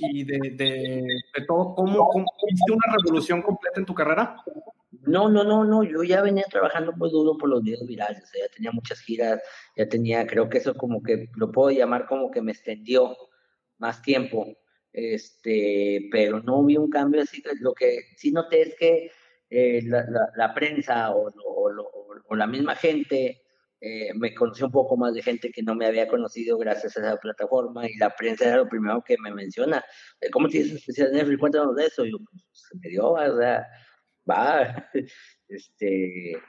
y 0.00 0.24
de, 0.24 0.38
de, 0.54 1.46
todo. 1.46 1.74
¿Cómo, 1.74 2.06
¿Cómo 2.08 2.26
hiciste 2.48 2.72
una 2.72 2.96
revolución 2.96 3.42
completa 3.42 3.80
en 3.80 3.86
tu 3.86 3.94
carrera? 3.94 4.36
No, 5.06 5.28
no, 5.28 5.42
no, 5.42 5.64
no, 5.64 5.82
yo 5.82 6.04
ya 6.04 6.22
venía 6.22 6.44
trabajando 6.48 6.92
muy 6.92 7.10
duro 7.10 7.36
por 7.36 7.48
los 7.48 7.62
videos 7.62 7.86
virales, 7.86 8.30
ya 8.38 8.48
tenía 8.54 8.70
muchas 8.70 9.00
giras, 9.00 9.40
ya 9.76 9.88
tenía, 9.88 10.26
creo 10.26 10.48
que 10.48 10.58
eso 10.58 10.74
como 10.74 11.02
que 11.02 11.28
lo 11.36 11.50
puedo 11.50 11.70
llamar 11.70 12.06
como 12.06 12.30
que 12.30 12.40
me 12.40 12.52
extendió 12.52 13.16
más 13.78 14.00
tiempo, 14.02 14.46
este, 14.92 16.08
pero 16.12 16.40
no 16.40 16.62
vi 16.64 16.76
un 16.76 16.88
cambio 16.88 17.22
así, 17.22 17.42
lo 17.60 17.74
que 17.74 18.02
sí 18.16 18.30
noté 18.30 18.62
es 18.62 18.76
que 18.76 19.10
eh, 19.50 19.82
la, 19.84 20.04
la, 20.36 20.54
prensa 20.54 21.10
o, 21.10 21.30
o, 22.26 22.36
la 22.36 22.46
misma 22.46 22.74
gente 22.74 23.41
eh, 23.84 24.14
me 24.14 24.32
conocí 24.32 24.62
un 24.62 24.70
poco 24.70 24.96
más 24.96 25.12
de 25.12 25.22
gente 25.22 25.50
que 25.50 25.60
no 25.60 25.74
me 25.74 25.86
había 25.86 26.06
conocido 26.06 26.56
gracias 26.56 26.96
a 26.96 27.00
esa 27.00 27.16
plataforma 27.16 27.84
y 27.84 27.96
la 27.96 28.10
prensa 28.10 28.46
era 28.46 28.58
lo 28.58 28.68
primero 28.68 29.02
que 29.02 29.16
me 29.18 29.34
menciona. 29.34 29.84
Eh, 30.20 30.30
¿Cómo 30.30 30.46
tienes 30.46 30.70
especial 30.70 31.10
Netflix? 31.10 31.40
Cuéntanos 31.40 31.74
de 31.74 31.86
eso. 31.86 32.06
Y 32.06 32.12
yo, 32.12 32.18
pues, 32.18 32.44
se 32.52 32.78
me 32.78 32.88
dio, 32.90 33.10
o 33.10 33.38
sea, 33.38 33.66
va. 34.30 34.88
Este, 35.48 36.40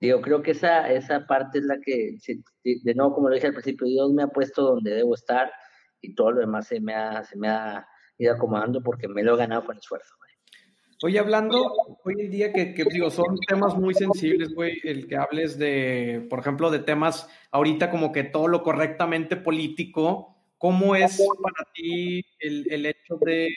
digo, 0.00 0.20
creo 0.20 0.42
que 0.42 0.50
esa, 0.52 0.90
esa 0.90 1.24
parte 1.24 1.58
es 1.58 1.64
la 1.66 1.78
que, 1.78 2.16
de 2.64 2.94
nuevo, 2.94 3.14
como 3.14 3.28
lo 3.28 3.34
dije 3.36 3.46
al 3.46 3.52
principio, 3.52 3.86
Dios 3.86 4.12
me 4.12 4.24
ha 4.24 4.28
puesto 4.28 4.62
donde 4.62 4.92
debo 4.92 5.14
estar 5.14 5.52
y 6.00 6.14
todo 6.14 6.32
lo 6.32 6.40
demás 6.40 6.66
se 6.66 6.80
me 6.80 6.94
ha, 6.94 7.22
se 7.22 7.38
me 7.38 7.48
ha 7.48 7.86
ido 8.18 8.34
acomodando 8.34 8.82
porque 8.82 9.06
me 9.06 9.22
lo 9.22 9.34
he 9.34 9.38
ganado 9.38 9.64
con 9.66 9.76
esfuerzo. 9.76 10.16
Hoy 11.02 11.18
hablando, 11.18 11.72
hoy 12.04 12.14
en 12.18 12.30
día 12.30 12.52
que, 12.52 12.72
digo, 12.90 13.10
son 13.10 13.38
temas 13.46 13.76
muy 13.76 13.92
sensibles, 13.92 14.54
güey, 14.54 14.80
el 14.82 15.06
que 15.06 15.16
hables 15.16 15.58
de, 15.58 16.26
por 16.30 16.38
ejemplo, 16.38 16.70
de 16.70 16.78
temas 16.78 17.28
ahorita 17.50 17.90
como 17.90 18.12
que 18.12 18.24
todo 18.24 18.48
lo 18.48 18.62
correctamente 18.62 19.36
político, 19.36 20.34
¿cómo 20.56 20.96
es 20.96 21.22
para 21.42 21.70
ti 21.74 22.24
el, 22.38 22.66
el 22.72 22.86
hecho 22.86 23.18
de, 23.20 23.48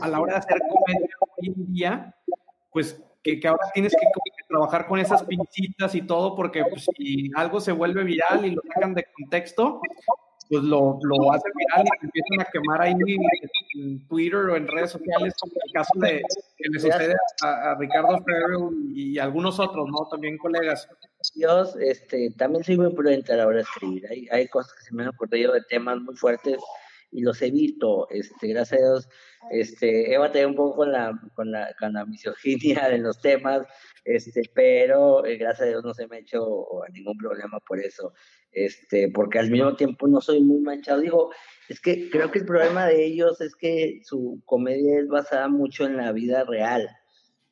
a 0.00 0.08
la 0.08 0.20
hora 0.20 0.34
de 0.34 0.38
hacer 0.38 0.60
comedia 0.60 1.16
hoy 1.20 1.48
en 1.48 1.72
día, 1.72 2.14
pues 2.70 3.02
que, 3.22 3.40
que 3.40 3.48
ahora 3.48 3.70
tienes 3.72 3.92
que, 3.92 4.06
trabajar 4.46 4.86
con 4.86 5.00
esas 5.00 5.24
pincitas 5.24 5.96
y 5.96 6.02
todo, 6.02 6.36
porque 6.36 6.64
pues, 6.64 6.86
si 6.96 7.28
algo 7.34 7.60
se 7.60 7.72
vuelve 7.72 8.04
viral 8.04 8.44
y 8.44 8.52
lo 8.52 8.62
sacan 8.72 8.94
de 8.94 9.04
contexto, 9.12 9.80
pues 10.48 10.62
lo, 10.62 10.98
lo 11.02 11.32
hacen 11.32 11.52
viral 11.54 11.84
y 11.84 12.04
empiezan 12.04 12.40
a 12.40 12.44
quemar 12.50 12.82
ahí 12.82 12.94
en 13.76 14.06
Twitter 14.06 14.40
o 14.40 14.56
en 14.56 14.68
redes 14.68 14.90
sociales, 14.92 15.34
como 15.40 15.52
el 15.54 15.72
caso 15.72 15.92
de 15.96 16.22
que 16.56 16.68
le 16.68 16.80
sucede 16.80 17.14
a, 17.42 17.74
Ricardo 17.78 18.18
Ferro 18.24 18.70
y, 18.94 19.18
algunos 19.18 19.58
otros, 19.58 19.88
¿no? 19.88 20.06
También 20.10 20.38
colegas. 20.38 20.88
Dios, 21.34 21.76
este, 21.80 22.30
también 22.36 22.62
soy 22.64 22.76
muy 22.76 22.92
prudente 22.92 23.32
a 23.32 23.36
la 23.36 23.46
hora 23.46 23.56
de 23.56 23.62
escribir. 23.62 24.06
Hay, 24.10 24.28
hay 24.30 24.48
cosas 24.48 24.74
que 24.74 24.84
se 24.84 24.94
me 24.94 25.02
han 25.02 25.08
ocurrido 25.08 25.52
de 25.52 25.62
temas 25.62 25.98
muy 26.00 26.14
fuertes 26.14 26.58
y 27.14 27.20
los 27.20 27.40
evito, 27.42 28.08
este, 28.10 28.48
gracias 28.48 28.80
a 28.80 28.84
Dios, 28.84 29.08
este, 29.52 30.12
he 30.12 30.18
batallado 30.18 30.50
un 30.50 30.56
poco 30.56 30.76
con 30.78 30.92
la, 30.92 31.12
con 31.34 31.52
la, 31.52 31.72
con 31.78 31.92
la 31.92 32.04
misoginia 32.04 32.88
de 32.88 32.98
los 32.98 33.20
temas, 33.20 33.62
este, 34.04 34.42
pero 34.52 35.24
eh, 35.24 35.36
gracias 35.36 35.68
a 35.68 35.70
Dios 35.70 35.84
no 35.84 35.94
se 35.94 36.08
me 36.08 36.16
ha 36.16 36.18
hecho 36.18 36.66
ningún 36.92 37.16
problema 37.16 37.60
por 37.60 37.78
eso, 37.78 38.12
este, 38.50 39.12
porque 39.14 39.38
al 39.38 39.48
mismo 39.48 39.76
tiempo 39.76 40.08
no 40.08 40.20
soy 40.20 40.42
muy 40.42 40.60
manchado, 40.60 41.00
digo, 41.00 41.30
es 41.68 41.80
que 41.80 42.10
creo 42.10 42.32
que 42.32 42.40
el 42.40 42.46
problema 42.46 42.86
de 42.86 43.04
ellos 43.04 43.40
es 43.40 43.54
que 43.54 44.00
su 44.02 44.42
comedia 44.44 44.98
es 44.98 45.06
basada 45.06 45.48
mucho 45.48 45.86
en 45.86 45.96
la 45.96 46.10
vida 46.10 46.42
real, 46.44 46.88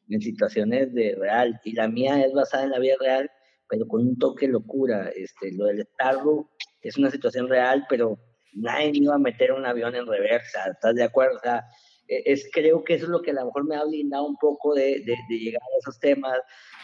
en 0.09 0.21
situaciones 0.21 0.93
de 0.93 1.15
real, 1.15 1.61
y 1.63 1.75
la 1.75 1.87
mía 1.87 2.21
es 2.27 2.33
basada 2.33 2.65
en 2.65 2.71
la 2.71 2.81
vida 2.81 2.97
real, 2.99 3.31
pero 3.69 3.87
con 3.87 4.01
un 4.01 4.19
toque 4.19 4.49
locura, 4.49 5.09
este, 5.15 5.53
lo 5.53 5.67
del 5.67 5.87
Starbucks 5.87 6.51
es 6.83 6.99
una 6.99 7.13
situación 7.13 7.49
real, 7.49 7.87
pero 7.89 8.19
nadie 8.53 8.93
iba 8.95 9.15
a 9.15 9.19
meter 9.19 9.53
un 9.53 9.67
avión 9.67 9.95
en 9.95 10.07
reversa, 10.07 10.71
¿estás 10.71 10.95
de 10.95 11.05
acuerdo? 11.05 11.37
O 11.37 11.41
sea, 11.41 11.65
e, 12.09 12.23
es, 12.27 12.49
creo 12.53 12.85
que 12.85 12.95
eso 12.95 13.05
es 13.05 13.11
lo 13.11 13.23
que 13.23 13.31
a 13.31 13.35
lo 13.35 13.47
mejor 13.47 13.65
me 13.67 13.77
ha 13.77 13.85
blindado 13.85 14.27
un 14.27 14.37
poco 14.37 14.75
de, 14.75 15.01
de, 15.05 15.39
llegar 15.39 15.63
a 15.63 15.79
esos 15.81 15.99
temas. 15.99 16.39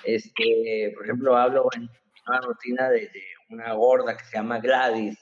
Este, 0.05 0.93
por 0.95 1.05
ejemplo, 1.05 1.37
hablo 1.37 1.69
en 1.75 1.89
una 2.27 2.41
rutina 2.41 2.91
de, 2.91 3.11
una 3.51 3.73
gorda 3.75 4.17
que 4.17 4.25
se 4.25 4.37
llama 4.37 4.61
Gladys, 4.61 5.19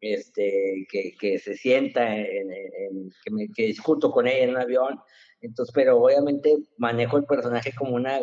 este, 0.00 0.86
que, 0.90 1.14
que 1.18 1.38
se 1.38 1.56
sienta, 1.56 2.16
en, 2.16 3.10
que, 3.24 3.30
me, 3.30 3.48
que 3.54 3.64
discuto 3.64 4.10
con 4.10 4.26
ella 4.26 4.44
en 4.44 4.50
un 4.50 4.58
avión. 4.58 5.00
Entonces, 5.40 5.72
pero 5.74 5.98
obviamente 5.98 6.56
manejo 6.78 7.16
el 7.16 7.24
personaje 7.24 7.72
como 7.76 7.94
una 7.94 8.18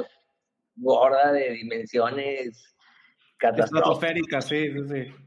gorda 0.75 1.31
de 1.31 1.51
dimensiones 1.51 2.75
catastróficas. 3.37 4.47
sí, 4.47 4.67
sí 4.87 5.24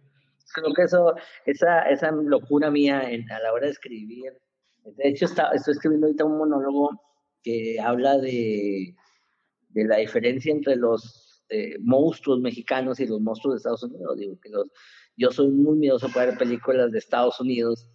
creo 0.52 0.72
que 0.74 0.82
eso, 0.82 1.14
esa, 1.46 1.82
esa 1.82 2.10
locura 2.10 2.70
mía 2.70 3.00
a 3.00 3.38
la 3.40 3.52
hora 3.52 3.66
de 3.66 3.72
escribir, 3.72 4.32
de 4.84 5.08
hecho 5.08 5.26
está, 5.26 5.50
estoy 5.52 5.72
escribiendo 5.72 6.06
ahorita 6.06 6.24
un 6.24 6.38
monólogo 6.38 6.90
que 7.42 7.78
habla 7.80 8.18
de, 8.18 8.94
de 9.68 9.84
la 9.84 9.96
diferencia 9.96 10.52
entre 10.52 10.76
los 10.76 11.44
eh, 11.50 11.76
monstruos 11.80 12.40
mexicanos 12.40 13.00
y 13.00 13.06
los 13.06 13.20
monstruos 13.20 13.54
de 13.54 13.58
Estados 13.58 13.82
Unidos. 13.82 14.16
Digo 14.18 14.38
que 14.40 14.50
los, 14.50 14.68
yo 15.16 15.30
soy 15.30 15.48
muy 15.48 15.78
miedoso 15.78 16.08
para 16.08 16.26
ver 16.26 16.38
películas 16.38 16.92
de 16.92 16.98
Estados 16.98 17.40
Unidos 17.40 17.88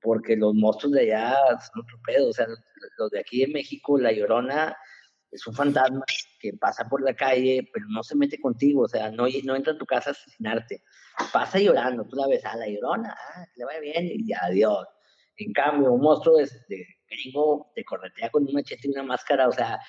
porque 0.00 0.36
los 0.36 0.54
monstruos 0.54 0.92
de 0.94 1.12
allá 1.12 1.34
son 1.60 1.82
otro 1.82 1.98
pedo. 2.06 2.28
O 2.28 2.32
sea, 2.32 2.46
los 2.98 3.10
de 3.10 3.20
aquí 3.20 3.42
en 3.42 3.52
México, 3.52 3.98
La 3.98 4.12
Llorona 4.12 4.76
es 5.30 5.46
un 5.46 5.54
fantasma 5.54 6.04
que 6.44 6.58
pasa 6.58 6.86
por 6.86 7.02
la 7.02 7.14
calle, 7.14 7.66
pero 7.72 7.86
no 7.88 8.02
se 8.02 8.14
mete 8.16 8.38
contigo, 8.38 8.82
o 8.82 8.88
sea, 8.88 9.10
no, 9.10 9.24
no 9.44 9.56
entra 9.56 9.72
a 9.72 9.78
tu 9.78 9.86
casa 9.86 10.10
a 10.10 10.12
asesinarte. 10.12 10.82
Pasa 11.32 11.58
llorando, 11.58 12.04
tú 12.04 12.16
la 12.16 12.28
ves, 12.28 12.44
a 12.44 12.52
ah, 12.52 12.56
la 12.56 12.68
llorona, 12.68 13.16
ah, 13.16 13.46
le 13.56 13.64
va 13.64 13.78
bien 13.80 14.10
y 14.12 14.30
adiós. 14.34 14.86
En 15.38 15.52
cambio, 15.54 15.92
un 15.92 16.02
monstruo 16.02 16.36
de, 16.36 16.44
de 16.68 16.86
gringo 17.08 17.72
te 17.74 17.82
corretea 17.82 18.28
con 18.28 18.46
un 18.46 18.52
machete 18.52 18.88
y 18.88 18.90
una 18.90 19.04
máscara, 19.04 19.48
o 19.48 19.52
sea, 19.52 19.80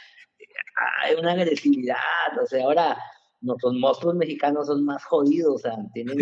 hay 1.03 1.15
una 1.15 1.33
agresividad, 1.33 1.97
o 2.41 2.45
sea, 2.45 2.63
ahora 2.63 2.97
nuestros 3.41 3.73
monstruos 3.73 4.15
mexicanos 4.15 4.67
son 4.67 4.85
más 4.85 5.03
jodidos, 5.03 5.55
o 5.55 5.57
sea, 5.57 5.75
tienen... 5.93 6.17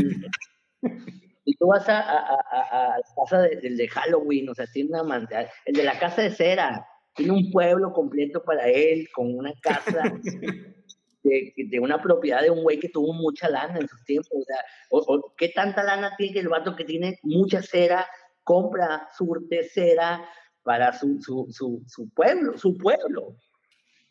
y 1.46 1.56
tú 1.58 1.68
vas 1.68 1.88
a, 1.90 2.00
a, 2.00 2.36
a, 2.72 2.98
la 2.98 3.04
casa 3.16 3.42
del 3.44 3.78
de, 3.78 3.88
Halloween, 3.88 4.50
o 4.50 4.56
sea, 4.56 4.66
tiene 4.66 4.90
una 4.90 5.04
manera, 5.04 5.48
el 5.66 5.76
de 5.76 5.84
la 5.84 6.00
casa 6.00 6.24
de 6.24 6.32
cera, 6.32 6.88
tiene 7.16 7.32
un 7.34 7.52
pueblo 7.52 7.92
completo 7.92 8.44
para 8.44 8.68
él, 8.68 9.08
con 9.14 9.36
una 9.36 9.54
casa 9.62 10.04
de, 11.24 11.54
de 11.56 11.80
una 11.80 12.02
propiedad 12.02 12.42
de 12.42 12.50
un 12.50 12.64
güey 12.64 12.80
que 12.80 12.90
tuvo 12.90 13.14
mucha 13.14 13.50
lana 13.50 13.80
en 13.80 13.88
sus 13.88 14.04
tiempos, 14.04 14.32
o 14.34 14.44
sea, 14.44 14.58
o, 14.90 15.34
¿qué 15.38 15.50
tanta 15.50 15.84
lana 15.84 16.16
tiene 16.18 16.40
el 16.40 16.50
vato 16.50 16.76
que 16.76 16.86
tiene 16.86 17.20
mucha 17.24 17.62
cera, 17.62 18.08
compra, 18.44 19.08
surte 19.18 19.64
cera 19.64 20.28
para 20.64 20.94
su, 20.94 21.20
su, 21.22 21.48
su, 21.52 21.84
su 21.88 22.10
pueblo, 22.14 22.58
su 22.58 22.78
pueblo? 22.78 23.36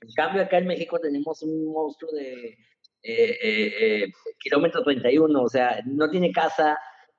En 0.01 0.13
cambio, 0.15 0.43
acá 0.43 0.59
en 0.59 0.67
México 0.67 0.99
tenemos 0.99 1.43
un 1.43 1.73
monstruo 1.73 2.11
de 2.13 2.59
eh, 3.05 3.39
eh, 3.43 4.05
eh 4.05 4.13
kilómetro 4.39 4.83
31, 4.83 5.43
o 5.43 5.49
sea, 5.49 5.81
no 5.87 6.11
tiene 6.11 6.33
casa. 6.33 6.79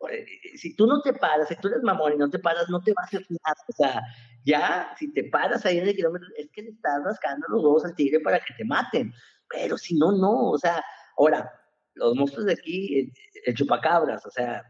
Eh, 0.10 0.26
si 0.56 0.76
tú 0.76 0.88
no 0.88 1.02
te 1.02 1.14
paras, 1.14 1.48
si 1.48 1.56
tú 1.56 1.68
eres 1.68 1.84
mamón 1.84 2.14
y 2.14 2.18
no 2.18 2.30
te 2.30 2.40
paras, 2.40 2.70
no 2.70 2.82
te 2.82 2.92
va 2.94 3.02
a 3.04 3.06
hacer 3.06 3.26
nada. 3.30 3.56
O 3.68 3.74
sea, 3.74 4.02
ya, 4.46 4.94
si 4.98 5.12
te 5.14 5.26
paras 5.26 5.66
ahí 5.66 5.78
en 5.78 5.88
el 5.88 5.96
kilómetro, 5.96 6.28
es 6.38 6.50
que 6.52 6.64
le 6.64 6.70
estás 6.70 7.04
rascando 7.04 7.46
los 7.50 7.64
huevos 7.64 7.86
al 7.86 7.96
tigre 7.96 8.20
para 8.20 8.40
que 8.40 8.54
te 8.56 8.66
maten. 8.66 9.14
Pero 9.50 9.78
si 9.78 9.96
no, 9.96 10.12
no. 10.12 10.52
O 10.52 10.58
sea, 10.58 10.84
ahora, 11.18 11.52
los 11.96 12.16
monstruos 12.16 12.48
de 12.48 12.54
aquí, 12.54 13.12
el, 13.46 13.56
chupacabras, 13.56 14.26
o 14.26 14.32
sea, 14.32 14.64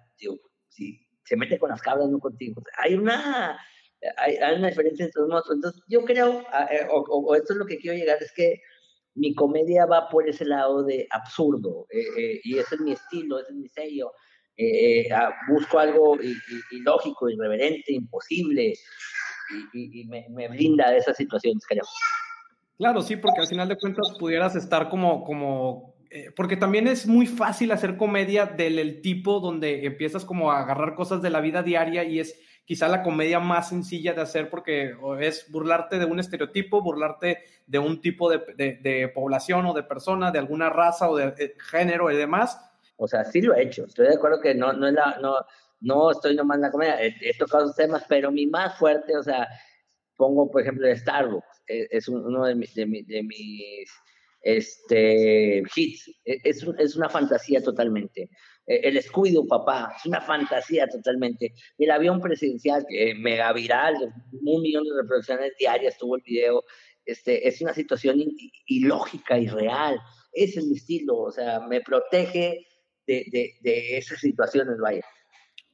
si 0.70 1.00
se 1.24 1.38
mete 1.38 1.58
con 1.60 1.70
las 1.70 1.82
cabras, 1.82 2.10
no 2.10 2.20
contigo. 2.20 2.62
hay 2.78 2.96
una 2.96 3.58
hay, 4.18 4.38
una 4.58 4.70
diferencia 4.70 5.06
entre 5.06 5.22
los 5.22 5.30
monstruos. 5.30 5.58
Entonces, 5.58 5.84
yo 5.88 6.04
creo, 6.06 6.42
eh, 6.72 6.88
o, 6.90 7.36
esto 7.36 7.54
es 7.54 7.60
lo 7.60 7.66
que 7.66 7.78
quiero 7.78 7.98
llegar, 7.98 8.22
es 8.22 8.32
que 8.34 8.62
mi 9.16 9.34
comedia 9.36 9.86
va 9.86 10.10
por 10.10 10.28
ese 10.28 10.46
lado 10.46 10.84
de 10.84 11.08
absurdo, 11.12 11.86
eh, 11.90 12.06
eh, 12.18 12.42
y 12.44 12.58
ese 12.58 12.76
es 12.76 12.82
mi 12.82 12.94
estilo, 12.94 13.40
ese 13.40 13.52
es 13.52 13.58
mi 13.58 13.70
sello. 13.70 14.12
Ah, 15.14 15.34
busco 15.50 15.80
algo 15.80 16.18
ilógico, 16.72 17.30
irreverente, 17.30 17.94
imposible, 17.94 18.74
y, 19.74 20.06
me, 20.06 20.28
me, 20.30 20.48
brinda 20.48 20.96
esas 20.96 21.18
situaciones, 21.18 21.64
creo. 21.68 21.84
Claro, 22.78 23.02
sí, 23.02 23.16
porque 23.16 23.42
al 23.42 23.48
final 23.48 23.68
de 23.68 23.78
cuentas 23.78 24.16
pudieras 24.20 24.56
estar 24.56 24.90
como, 24.90 25.24
como 25.24 25.94
porque 26.36 26.58
también 26.58 26.88
es 26.88 27.08
muy 27.08 27.26
fácil 27.26 27.72
hacer 27.72 27.98
comedia 27.98 28.46
del 28.46 29.02
tipo 29.02 29.40
donde 29.40 29.86
empiezas 29.86 30.26
como 30.26 30.52
a 30.52 30.60
agarrar 30.60 30.94
cosas 30.96 31.22
de 31.22 31.30
la 31.30 31.42
vida 31.42 31.64
diaria 31.64 32.04
y 32.04 32.20
es 32.20 32.40
quizá 32.66 32.88
la 32.88 33.02
comedia 33.02 33.40
más 33.40 33.70
sencilla 33.70 34.14
de 34.14 34.22
hacer 34.22 34.50
porque 34.50 34.96
es 35.20 35.52
burlarte 35.52 35.98
de 36.00 36.06
un 36.06 36.20
estereotipo, 36.20 36.82
burlarte 36.82 37.40
de 37.66 37.80
un 37.80 38.00
tipo 38.00 38.30
de, 38.30 39.12
población 39.14 39.66
o 39.66 39.74
de 39.74 39.84
persona, 39.84 40.32
de 40.32 40.40
alguna 40.40 40.70
raza 40.70 41.10
o 41.10 41.16
de, 41.16 41.56
género 41.72 42.12
y 42.12 42.16
demás. 42.16 42.60
O 42.98 43.08
sea, 43.08 43.26
sí 43.26 43.42
lo 43.42 43.56
he 43.56 43.64
hecho. 43.64 43.86
Estoy 43.86 44.08
de 44.08 44.16
acuerdo 44.16 44.40
que 44.40 44.56
no, 44.56 44.74
no, 44.74 44.88
es 44.88 44.94
la, 44.94 45.18
no, 45.22 45.36
no 45.82 46.12
estoy 46.12 46.36
nomás 46.36 46.58
en 46.58 46.62
la 46.62 46.72
comedia. 46.72 46.98
He, 47.02 47.38
tocado 47.38 47.66
esos 47.66 47.76
temas, 47.76 48.04
pero 48.08 48.32
mi 48.32 48.48
más 48.48 48.78
fuerte, 48.78 49.18
o 49.18 49.24
sea, 49.24 49.48
pongo, 50.16 50.50
por 50.50 50.62
ejemplo, 50.62 50.88
Starbucks. 50.96 51.64
Es, 51.68 51.88
es 51.92 52.08
uno 52.08 52.46
de 52.46 52.56
mis, 52.56 52.74
de, 52.76 52.86
de 53.08 53.24
mis 53.24 53.90
este, 54.44 55.64
hits. 55.76 56.08
E, 56.26 56.38
es, 56.44 56.66
es 56.78 56.96
una 56.96 57.10
fantasía 57.10 57.64
totalmente. 57.64 58.30
Eh, 58.68 58.82
el 58.84 58.98
escudo, 58.98 59.48
papá, 59.48 59.94
es 59.98 60.06
una 60.06 60.22
fantasía 60.22 60.88
totalmente. 60.88 61.54
El 61.78 61.92
avión 61.92 62.22
presidencial, 62.22 62.86
eh, 62.90 63.16
mega 63.16 63.52
viral, 63.54 63.96
un 64.32 64.62
millón 64.62 64.84
de 64.84 65.02
reproducciones 65.02 65.54
diarias 65.58 65.98
tuvo 65.98 66.18
el 66.18 66.22
video, 66.24 66.64
este, 67.06 67.48
es 67.48 67.62
una 67.62 67.74
situación 67.74 68.24
ilógica 68.68 69.38
y 69.38 69.48
real. 69.48 70.00
Ese 70.32 70.60
es 70.60 70.68
mi 70.68 70.78
estilo, 70.78 71.18
o 71.18 71.32
sea, 71.32 71.60
me 71.62 71.82
protege 71.82 72.66
de, 73.08 73.26
de, 73.32 73.56
de 73.62 73.98
esas 73.98 74.20
situaciones, 74.20 74.78
vaya. 74.80 75.04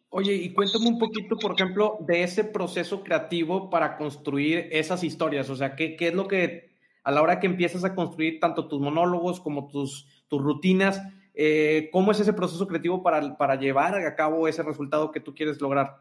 Oye, 0.10 0.34
y 0.34 0.54
cuéntame 0.54 0.88
un 0.88 0.98
poquito, 0.98 1.38
por 1.38 1.54
ejemplo, 1.54 1.98
de 2.02 2.24
ese 2.24 2.44
proceso 2.44 3.04
creativo 3.04 3.70
para 3.70 3.98
construir 3.98 4.68
esas 4.72 5.04
historias. 5.04 5.50
O 5.50 5.56
sea, 5.56 5.76
¿qué, 5.76 5.96
qué 5.96 6.08
es 6.08 6.14
lo 6.16 6.28
que 6.28 6.70
a 7.04 7.12
la 7.12 7.22
hora 7.22 7.40
que 7.40 7.48
empiezas 7.48 7.84
a 7.84 7.96
construir 7.96 8.40
tanto 8.40 8.68
tus 8.68 8.82
monólogos 8.82 9.40
como 9.40 9.68
tus, 9.68 10.08
tus 10.28 10.42
rutinas, 10.42 11.02
eh, 11.42 11.88
¿Cómo 11.94 12.12
es 12.12 12.20
ese 12.20 12.34
proceso 12.34 12.68
creativo 12.68 13.02
para, 13.02 13.38
para 13.38 13.56
llevar 13.56 13.96
a 13.96 14.14
cabo 14.14 14.46
ese 14.50 14.62
resultado 14.62 15.10
que 15.10 15.22
tú 15.22 15.34
quieres 15.34 15.62
lograr? 15.62 15.96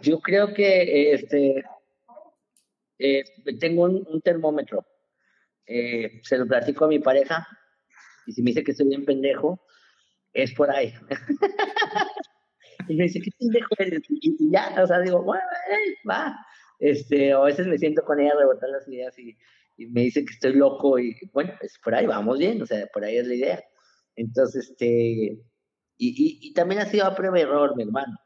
Yo 0.00 0.20
creo 0.20 0.54
que 0.54 1.12
este, 1.12 1.64
eh, 2.96 3.24
tengo 3.58 3.82
un, 3.82 4.20
termómetro. 4.22 4.86
Eh, 5.66 6.20
se 6.22 6.38
lo 6.38 6.46
platico 6.46 6.84
a 6.84 6.88
mi 6.88 7.00
pareja 7.00 7.44
y 8.26 8.32
si 8.32 8.42
me 8.42 8.50
dice 8.50 8.64
que 8.64 8.72
estoy 8.72 8.88
bien 8.88 9.04
pendejo, 9.04 9.60
es 10.32 10.52
por 10.54 10.70
ahí. 10.70 10.92
y 12.88 12.94
me 12.94 13.04
dice, 13.04 13.20
¿qué 13.20 13.30
pendejo 13.38 13.68
eres? 13.78 14.02
Y, 14.08 14.50
ya, 14.50 14.74
o 14.82 14.86
sea, 14.86 15.00
digo, 15.00 15.22
bueno, 15.22 15.42
va. 16.08 16.36
Este, 16.78 17.34
o 17.34 17.42
a 17.42 17.46
veces 17.46 17.66
me 17.66 17.78
siento 17.78 18.04
con 18.04 18.20
ella 18.20 18.32
a 18.32 18.38
rebotar 18.38 18.68
las 18.70 18.88
ideas 18.88 19.16
y, 19.18 19.36
y 19.76 19.86
me 19.86 20.02
dice 20.02 20.24
que 20.24 20.32
estoy 20.32 20.54
loco 20.54 20.98
y 20.98 21.16
bueno, 21.32 21.52
pues 21.60 21.78
por 21.82 21.94
ahí 21.94 22.06
vamos 22.06 22.38
bien, 22.38 22.60
o 22.60 22.66
sea, 22.66 22.86
por 22.92 23.04
ahí 23.04 23.16
es 23.16 23.26
la 23.26 23.34
idea. 23.34 23.64
Entonces, 24.16 24.70
este, 24.70 24.86
y, 24.86 25.38
y, 25.98 26.38
y 26.48 26.52
también 26.54 26.80
ha 26.80 26.86
sido 26.86 27.06
a 27.06 27.14
prueba 27.14 27.38
y 27.38 27.42
error, 27.42 27.76
mi 27.76 27.84
hermano. 27.84 28.18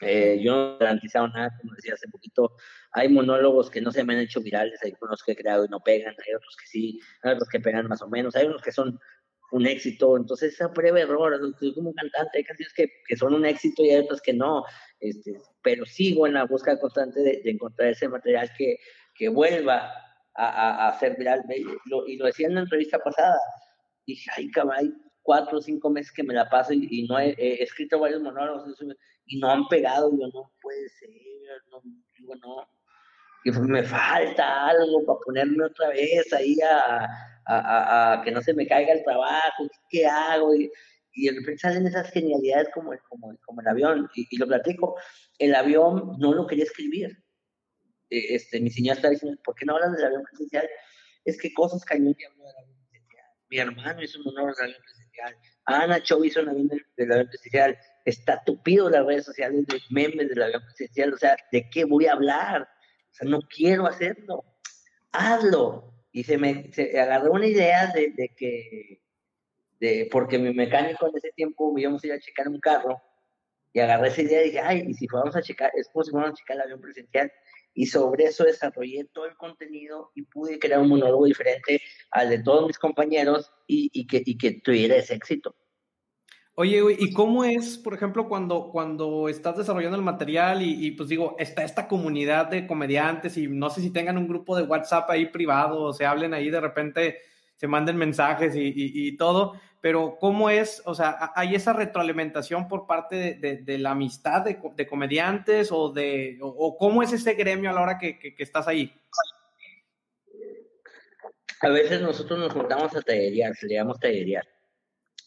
Eh, 0.00 0.40
yo 0.42 0.54
no 0.54 0.74
he 0.74 0.78
garantizado 0.78 1.28
nada, 1.28 1.50
como 1.60 1.74
decía 1.74 1.94
hace 1.94 2.08
poquito, 2.08 2.56
hay 2.92 3.08
monólogos 3.08 3.70
que 3.70 3.80
no 3.80 3.92
se 3.92 4.02
me 4.02 4.14
han 4.14 4.20
hecho 4.20 4.40
virales, 4.40 4.80
hay 4.82 4.94
unos 5.00 5.22
que 5.22 5.32
he 5.32 5.36
creado 5.36 5.64
y 5.64 5.68
no 5.68 5.80
pegan, 5.80 6.14
hay 6.26 6.34
otros 6.34 6.56
que 6.56 6.66
sí, 6.66 7.00
hay 7.22 7.34
otros 7.34 7.48
que 7.48 7.60
pegan 7.60 7.86
más 7.86 8.00
o 8.00 8.08
menos, 8.08 8.34
hay 8.34 8.46
unos 8.46 8.62
que 8.62 8.72
son 8.72 8.98
un 9.52 9.66
éxito, 9.66 10.16
entonces 10.16 10.54
esa 10.54 10.72
prueba 10.72 11.00
error, 11.00 11.38
como 11.74 11.92
cantante, 11.92 12.38
hay 12.38 12.44
canciones 12.44 12.72
que, 12.72 12.88
que, 13.06 13.16
son 13.16 13.34
un 13.34 13.44
éxito 13.44 13.84
y 13.84 13.90
hay 13.90 14.04
otras 14.04 14.22
que 14.22 14.32
no, 14.32 14.64
este, 15.00 15.36
pero 15.62 15.84
sigo 15.84 16.26
en 16.26 16.34
la 16.34 16.44
búsqueda 16.44 16.78
constante 16.78 17.20
de, 17.20 17.42
encontrar 17.44 17.90
ese 17.90 18.08
material 18.08 18.50
que, 18.56 18.76
que 19.14 19.28
vuelva 19.28 19.92
a, 20.34 20.88
a, 20.88 20.98
ser 21.00 21.16
viral. 21.16 21.42
Y 22.06 22.16
lo 22.16 22.26
decía 22.26 22.46
en 22.46 22.54
la 22.54 22.60
entrevista 22.60 22.98
pasada. 23.00 23.36
Dije, 24.06 24.30
ay, 24.36 24.50
cabrón, 24.50 25.09
cuatro 25.22 25.58
o 25.58 25.62
cinco 25.62 25.90
meses 25.90 26.12
que 26.12 26.22
me 26.22 26.34
la 26.34 26.48
paso 26.48 26.72
y, 26.72 27.06
no 27.08 27.18
he, 27.18 27.34
escrito 27.62 27.98
varios 27.98 28.22
monólogos 28.22 28.76
y 29.26 29.38
no 29.38 29.50
han 29.50 29.68
pegado. 29.68 30.10
Yo 30.10 30.28
no 30.32 30.52
puede 30.60 30.88
ser, 30.88 31.10
no, 31.70 31.80
digo, 32.18 32.34
no. 32.36 32.68
Y 33.44 33.50
me 33.52 33.82
falta 33.82 34.68
algo 34.68 35.04
para 35.06 35.18
ponerme 35.24 35.64
otra 35.64 35.88
vez 35.88 36.32
ahí 36.32 36.56
a, 36.62 38.20
que 38.22 38.30
no 38.30 38.42
se 38.42 38.54
me 38.54 38.66
caiga 38.66 38.92
el 38.92 39.02
trabajo, 39.02 39.66
¿qué 39.88 40.06
hago? 40.06 40.54
Y, 40.54 40.70
y 41.12 41.26
de 41.26 41.32
repente 41.32 41.58
salen 41.58 41.86
esas 41.86 42.10
genialidades 42.10 42.68
como, 42.72 42.92
como, 43.08 43.36
como 43.44 43.60
el 43.60 43.68
avión, 43.68 44.10
y, 44.14 44.36
lo 44.36 44.46
platico, 44.46 44.96
el 45.38 45.54
avión 45.54 46.16
no 46.18 46.32
lo 46.32 46.46
quería 46.46 46.64
escribir, 46.64 47.10
eh, 48.10 48.34
este, 48.34 48.60
mi 48.60 48.70
señora 48.70 48.96
está 48.96 49.10
diciendo, 49.10 49.40
¿por 49.44 49.54
qué 49.54 49.64
no 49.64 49.74
hablas 49.74 49.92
del 49.92 50.04
avión 50.04 50.22
presidencial? 50.22 50.68
Es 51.24 51.40
que 51.40 51.52
cosas 51.52 51.84
cañón 51.84 52.14
del. 52.14 52.79
Mi 53.50 53.58
hermano 53.58 54.02
hizo 54.02 54.20
un 54.20 54.28
honor 54.28 54.54
del 54.54 54.66
avión 54.66 54.82
presidencial. 54.82 55.36
Ana 55.64 56.02
Cho 56.02 56.24
hizo 56.24 56.40
un 56.40 56.50
avión 56.50 56.68
del, 56.68 57.12
avión 57.12 57.26
presidencial. 57.26 57.78
Está 58.04 58.42
tupido 58.44 58.88
las 58.88 59.04
redes 59.04 59.24
sociales 59.24 59.66
de 59.66 59.80
memes 59.90 60.28
del 60.28 60.42
avión 60.42 60.62
presidencial. 60.64 61.12
O 61.12 61.18
sea, 61.18 61.36
¿de 61.50 61.68
qué 61.68 61.84
voy 61.84 62.06
a 62.06 62.12
hablar? 62.12 62.62
O 62.62 63.14
sea, 63.14 63.28
no 63.28 63.40
quiero 63.42 63.86
hacerlo. 63.86 64.44
Hazlo. 65.10 65.92
Y 66.12 66.24
se 66.24 66.38
me 66.38 66.72
se 66.72 66.98
agarró 66.98 67.32
una 67.32 67.46
idea 67.46 67.88
de, 67.92 68.12
de 68.16 68.28
que, 68.36 69.02
de, 69.80 70.08
porque 70.10 70.38
mi 70.38 70.54
mecánico 70.54 71.08
en 71.08 71.16
ese 71.16 71.30
tiempo 71.32 71.76
íbamos 71.76 72.02
a 72.04 72.06
ir 72.06 72.12
a 72.12 72.20
checar 72.20 72.48
un 72.48 72.60
carro 72.60 73.00
y 73.72 73.80
agarré 73.80 74.08
esa 74.08 74.22
idea 74.22 74.42
y 74.42 74.46
dije, 74.46 74.60
ay, 74.60 74.84
y 74.88 74.94
si 74.94 75.06
fuéramos 75.06 75.36
a 75.36 75.42
checar, 75.42 75.70
es 75.74 75.88
como 75.92 76.04
si 76.04 76.16
a 76.16 76.32
checar 76.32 76.56
el 76.56 76.62
avión 76.62 76.80
presidencial 76.80 77.32
y 77.74 77.86
sobre 77.86 78.24
eso 78.24 78.44
desarrollé 78.44 79.04
todo 79.12 79.26
el 79.26 79.36
contenido 79.36 80.10
y 80.14 80.22
pude 80.22 80.58
crear 80.58 80.80
un 80.80 80.88
monólogo 80.88 81.24
diferente 81.26 81.80
al 82.10 82.30
de 82.30 82.42
todos 82.42 82.66
mis 82.66 82.78
compañeros 82.78 83.52
y, 83.66 84.06
que, 84.06 84.60
tuviera 84.62 84.96
ese 84.96 85.14
éxito. 85.14 85.54
Oye, 86.54 86.82
¿y 86.98 87.12
cómo 87.12 87.44
es, 87.44 87.78
por 87.78 87.94
ejemplo, 87.94 88.28
cuando, 88.28 88.70
cuando 88.70 89.28
estás 89.28 89.56
desarrollando 89.56 89.96
el 89.96 90.02
material 90.02 90.60
y, 90.62 90.90
pues 90.90 91.08
digo, 91.08 91.36
está 91.38 91.64
esta 91.64 91.88
comunidad 91.88 92.48
de 92.48 92.66
comediantes 92.66 93.36
y 93.36 93.46
no 93.46 93.70
sé 93.70 93.80
si 93.80 93.90
tengan 93.90 94.18
un 94.18 94.28
grupo 94.28 94.56
de 94.56 94.64
WhatsApp 94.64 95.08
ahí 95.08 95.26
privado 95.26 95.80
o 95.82 95.92
se 95.92 96.04
hablen 96.04 96.34
ahí 96.34 96.50
de 96.50 96.60
repente, 96.60 97.18
se 97.56 97.68
manden 97.68 97.96
mensajes 97.96 98.52
y 98.56 99.16
todo, 99.16 99.54
pero 99.80 100.18
¿cómo 100.20 100.50
es? 100.50 100.82
O 100.84 100.94
sea, 100.94 101.32
¿hay 101.34 101.54
esa 101.54 101.72
retroalimentación 101.72 102.68
por 102.68 102.86
parte 102.86 103.34
de, 103.34 103.78
la 103.78 103.92
amistad 103.92 104.42
de, 104.42 104.86
comediantes 104.86 105.70
o 105.72 105.90
de 105.90 106.38
o, 106.42 106.76
cómo 106.76 107.02
es 107.02 107.12
ese 107.12 107.34
gremio 107.34 107.70
a 107.70 107.72
la 107.72 107.80
hora 107.80 107.98
que, 107.98 108.34
estás 108.38 108.68
ahí? 108.68 108.92
A 111.62 111.68
veces 111.68 112.00
nosotros 112.00 112.38
nos 112.38 112.52
juntamos 112.52 112.94
a 112.94 113.02
tallerear, 113.02 113.52
le 113.62 113.74
llamamos 113.74 114.00
tallerear. 114.00 114.46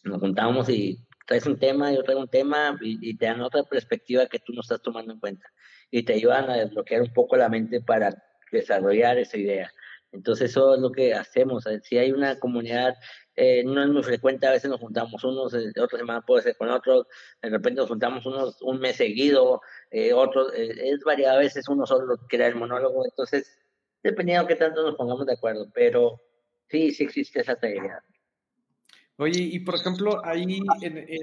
Nos 0.04 0.20
juntamos 0.20 0.68
y 0.68 0.98
traes 1.26 1.46
un 1.46 1.58
tema, 1.58 1.92
yo 1.92 2.02
traigo 2.02 2.20
un 2.20 2.28
tema 2.28 2.76
y, 2.80 3.16
te 3.16 3.26
dan 3.26 3.40
otra 3.40 3.64
perspectiva 3.64 4.26
que 4.26 4.38
tú 4.38 4.52
no 4.52 4.60
estás 4.60 4.82
tomando 4.82 5.12
en 5.12 5.20
cuenta 5.20 5.48
y 5.90 6.02
te 6.04 6.14
ayudan 6.14 6.50
a 6.50 6.56
desbloquear 6.56 7.02
un 7.02 7.12
poco 7.12 7.36
la 7.36 7.48
mente 7.48 7.80
para 7.80 8.10
desarrollar 8.52 9.18
esa 9.18 9.36
idea. 9.36 9.72
Entonces 10.14 10.50
eso 10.50 10.74
es 10.74 10.80
lo 10.80 10.92
que 10.92 11.12
hacemos. 11.12 11.64
Si 11.82 11.98
hay 11.98 12.12
una 12.12 12.38
comunidad, 12.38 12.94
eh, 13.34 13.64
no 13.64 13.82
es 13.82 13.90
muy 13.90 14.02
frecuente, 14.02 14.46
a 14.46 14.52
veces 14.52 14.70
nos 14.70 14.80
juntamos 14.80 15.22
unos, 15.24 15.52
eh, 15.54 15.72
otra 15.80 15.98
semana 15.98 16.20
puede 16.22 16.44
ser 16.44 16.56
con 16.56 16.70
otros, 16.70 17.06
de 17.42 17.50
repente 17.50 17.80
nos 17.80 17.88
juntamos 17.88 18.24
unos 18.24 18.62
un 18.62 18.78
mes 18.78 18.96
seguido, 18.96 19.60
eh, 19.90 20.12
otros, 20.12 20.52
eh, 20.54 20.72
es 20.84 21.02
variado, 21.02 21.38
a 21.38 21.40
veces 21.40 21.68
uno 21.68 21.84
solo 21.84 22.16
crea 22.28 22.46
el 22.46 22.54
monólogo, 22.54 23.04
entonces 23.04 23.58
dependiendo 24.04 24.44
de 24.44 24.54
qué 24.54 24.56
tanto 24.56 24.82
nos 24.82 24.94
pongamos 24.94 25.26
de 25.26 25.32
acuerdo, 25.32 25.68
pero 25.74 26.20
sí, 26.68 26.92
sí 26.92 27.04
existe 27.04 27.40
esa 27.40 27.56
teoría. 27.56 28.00
Oye, 29.16 29.40
y 29.40 29.58
por 29.60 29.74
ejemplo, 29.74 30.24
ahí 30.24 30.60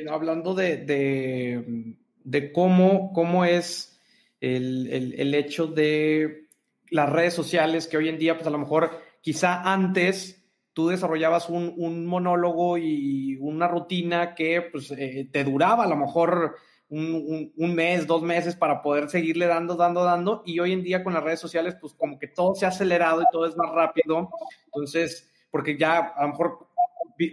hablando 0.09 0.53
de, 0.53 1.95
de, 2.23 2.51
cómo, 2.51 3.13
cómo 3.13 3.45
es 3.45 3.99
el, 4.41 4.87
el, 4.91 5.13
el, 5.19 5.35
hecho 5.35 5.67
de 5.67 6.47
las 6.91 7.09
redes 7.09 7.33
sociales, 7.33 7.87
que 7.87 7.97
hoy 7.97 8.09
en 8.09 8.19
día, 8.19 8.35
pues 8.35 8.45
a 8.45 8.51
lo 8.51 8.59
mejor, 8.59 8.91
quizá 9.21 9.61
antes 9.73 10.45
tú 10.73 10.89
desarrollabas 10.89 11.49
un, 11.49 11.73
un 11.77 12.05
monólogo 12.05 12.77
y 12.77 13.37
una 13.41 13.67
rutina 13.67 14.35
que 14.35 14.61
pues, 14.61 14.91
eh, 14.91 15.27
te 15.31 15.43
duraba 15.43 15.85
a 15.85 15.87
lo 15.87 15.95
mejor 15.95 16.55
un, 16.89 17.51
un, 17.55 17.75
mes, 17.75 18.05
dos 18.05 18.21
meses 18.21 18.55
para 18.55 18.81
poder 18.81 19.09
seguirle 19.09 19.47
dando, 19.47 19.75
dando, 19.75 20.03
dando. 20.03 20.43
Y 20.45 20.59
hoy 20.59 20.73
en 20.73 20.83
día 20.83 21.03
con 21.03 21.13
las 21.13 21.23
redes 21.23 21.39
sociales, 21.39 21.75
pues 21.79 21.93
como 21.93 22.19
que 22.19 22.27
todo 22.27 22.53
se 22.53 22.65
ha 22.65 22.69
acelerado 22.69 23.21
y 23.21 23.25
todo 23.31 23.45
es 23.45 23.55
más 23.55 23.71
rápido. 23.71 24.29
Entonces, 24.65 25.31
porque 25.49 25.77
ya 25.77 25.97
a 25.97 26.23
lo 26.23 26.29
mejor 26.29 26.67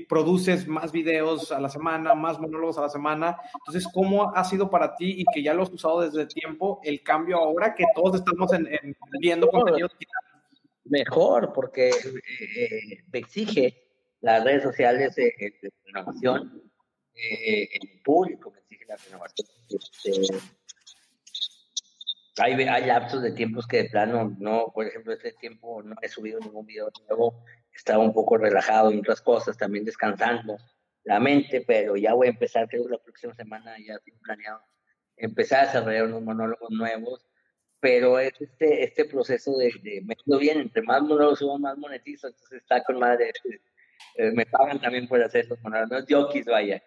produces 0.09 0.66
más 0.66 0.93
videos 0.93 1.53
a 1.53 1.61
la 1.61 1.68
semana, 1.68 2.14
más 2.14 2.39
monólogos 2.39 2.78
a 2.78 2.82
la 2.82 2.89
semana. 2.89 3.39
Entonces, 3.61 3.91
¿cómo 3.93 4.34
ha 4.34 4.45
sido 4.45 4.70
para 4.70 4.95
ti 4.97 5.14
y 5.18 5.24
que 5.32 5.43
ya 5.43 5.55
lo 5.55 5.62
has 5.62 5.70
usado 5.70 6.01
desde 6.01 6.26
tiempo 6.26 6.80
el 6.82 7.03
cambio 7.03 7.39
ahora 7.39 7.74
que 7.74 7.84
todos 7.95 8.16
estamos 8.16 8.53
en, 8.53 8.68
viendo 9.20 9.49
contenido 9.49 9.89
Mejor, 10.84 11.53
porque 11.53 11.91
eh, 11.91 13.05
me 13.12 13.18
exige 13.18 13.89
las 14.22 14.43
redes 14.43 14.62
sociales 14.62 15.14
de, 15.16 15.34
de 15.61 15.72
renovación, 15.84 16.62
eh, 17.14 17.68
el 17.74 18.01
público 18.03 18.51
me 18.51 18.61
exige 18.61 18.86
la 18.86 18.97
renovación. 18.97 19.49
Este, 19.68 20.39
hay, 22.39 22.53
hay 22.55 22.86
lapsos 22.86 23.22
de 23.22 23.32
tiempos 23.32 23.66
que 23.66 23.82
de 23.82 23.91
plano 23.91 24.36
no, 24.39 24.70
por 24.72 24.86
ejemplo, 24.86 25.12
este 25.12 25.32
tiempo 25.32 25.82
no 25.82 25.97
he 26.01 26.09
subido 26.09 26.39
ningún 26.41 26.66
video 26.66 26.91
nuevo 27.09 27.45
estaba 27.79 28.05
un 28.05 28.12
poco 28.12 28.37
relajado 28.37 28.91
en 28.91 28.99
otras 28.99 29.22
cosas, 29.22 29.57
también 29.57 29.85
descansando 29.85 30.59
la 31.05 31.20
mente, 31.20 31.64
pero 31.66 31.97
ya 31.97 32.12
voy 32.12 32.26
a 32.26 32.31
empezar, 32.31 32.68
creo 32.68 32.85
que 32.85 32.91
la 32.91 32.99
próxima 32.99 33.35
semana 33.35 33.76
ya 33.79 33.99
tengo 34.01 34.18
planeado 34.20 34.61
empezar 35.16 35.61
a 35.61 35.66
desarrollar 35.66 36.05
unos 36.05 36.22
monólogos 36.22 36.70
nuevos, 36.70 37.26
pero 37.81 38.18
es 38.18 38.33
este, 38.41 38.85
este 38.85 39.05
proceso 39.05 39.57
de, 39.57 39.72
de 39.83 40.03
me 40.05 40.39
bien, 40.39 40.61
entre 40.61 40.83
más 40.83 41.03
monólogos 41.03 41.39
subo, 41.39 41.59
más 41.59 41.79
monetizo, 41.79 42.29
entonces 42.29 42.61
está 42.61 42.83
con 42.85 42.99
madre, 42.99 43.33
eh, 44.16 44.31
me 44.33 44.47
pagan 44.47 44.81
también 44.81 45.09
por 45.09 45.22
hacer 45.22 45.47
los 45.49 45.61
monólogos, 45.62 46.05
es 46.35 46.47
vaya. 46.47 46.83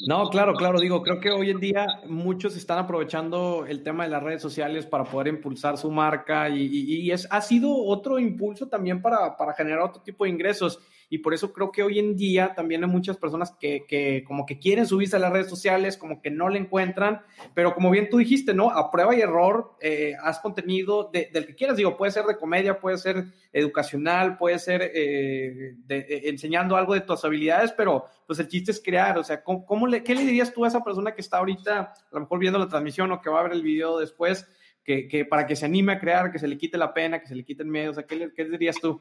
No, 0.00 0.28
claro, 0.28 0.54
claro, 0.54 0.80
digo, 0.80 1.02
creo 1.02 1.20
que 1.20 1.30
hoy 1.30 1.50
en 1.50 1.60
día 1.60 2.00
muchos 2.08 2.56
están 2.56 2.78
aprovechando 2.78 3.64
el 3.66 3.84
tema 3.84 4.04
de 4.04 4.10
las 4.10 4.22
redes 4.22 4.42
sociales 4.42 4.86
para 4.86 5.04
poder 5.04 5.28
impulsar 5.28 5.78
su 5.78 5.90
marca 5.90 6.48
y, 6.48 7.10
es, 7.12 7.28
ha 7.30 7.40
sido 7.40 7.72
otro 7.72 8.18
impulso 8.18 8.66
también 8.68 9.00
para, 9.00 9.36
para 9.36 9.54
generar 9.54 9.80
otro 9.80 10.02
tipo 10.02 10.24
de 10.24 10.30
ingresos 10.30 10.80
y 11.08 11.18
por 11.18 11.34
eso 11.34 11.52
creo 11.52 11.70
que 11.70 11.82
hoy 11.82 11.98
en 11.98 12.16
día 12.16 12.54
también 12.54 12.84
hay 12.84 12.90
muchas 12.90 13.16
personas 13.16 13.54
que, 13.58 13.84
que, 13.86 14.24
como 14.26 14.46
que 14.46 14.58
quieren 14.58 14.86
subirse 14.86 15.16
a 15.16 15.18
las 15.18 15.32
redes 15.32 15.48
sociales, 15.48 15.96
como 15.96 16.20
que 16.20 16.30
no 16.30 16.48
le 16.48 16.58
encuentran, 16.58 17.22
pero 17.54 17.74
como 17.74 17.90
bien 17.90 18.08
tú 18.10 18.18
dijiste, 18.18 18.54
¿no? 18.54 18.70
A 18.70 18.90
prueba 18.90 19.14
y 19.14 19.20
error, 19.20 19.76
eh, 19.80 20.14
haz 20.22 20.40
contenido 20.40 21.10
del 21.12 21.46
que 21.46 21.54
quieras, 21.54 21.76
digo, 21.76 21.96
puede 21.96 22.12
ser 22.12 22.24
de 22.24 22.36
comedia, 22.36 22.78
puede 22.78 22.98
ser 22.98 23.24
educacional, 23.52 24.36
puede 24.36 24.58
ser 24.58 24.82
eh, 24.82 25.76
eh, 25.88 26.22
enseñando 26.24 26.76
algo 26.76 26.94
de 26.94 27.02
tus 27.02 27.24
habilidades, 27.24 27.72
pero 27.72 28.06
pues 28.26 28.38
el 28.38 28.48
chiste 28.48 28.70
es 28.70 28.82
crear, 28.82 29.18
o 29.18 29.24
sea, 29.24 29.42
¿cómo, 29.42 29.86
le, 29.86 30.02
¿qué 30.02 30.14
le 30.14 30.22
dirías 30.22 30.52
tú 30.52 30.64
a 30.64 30.68
esa 30.68 30.82
persona 30.82 31.14
que 31.14 31.20
está 31.20 31.38
ahorita, 31.38 31.78
a 31.80 31.94
lo 32.12 32.20
mejor 32.20 32.38
viendo 32.38 32.58
la 32.58 32.68
transmisión 32.68 33.12
o 33.12 33.20
que 33.20 33.30
va 33.30 33.40
a 33.40 33.44
ver 33.44 33.52
el 33.52 33.62
video 33.62 33.98
después? 33.98 34.48
Que, 34.84 35.08
que, 35.08 35.24
para 35.24 35.46
que 35.46 35.56
se 35.56 35.64
anime 35.64 35.94
a 35.94 35.98
crear, 35.98 36.30
que 36.30 36.38
se 36.38 36.46
le 36.46 36.58
quite 36.58 36.76
la 36.76 36.92
pena, 36.92 37.18
que 37.18 37.26
se 37.26 37.34
le 37.34 37.42
quite 37.42 37.62
el 37.62 37.70
miedo, 37.70 37.92
o 37.92 37.94
sea, 37.94 38.04
¿qué, 38.04 38.30
qué 38.36 38.44
dirías 38.44 38.76
tú? 38.78 39.00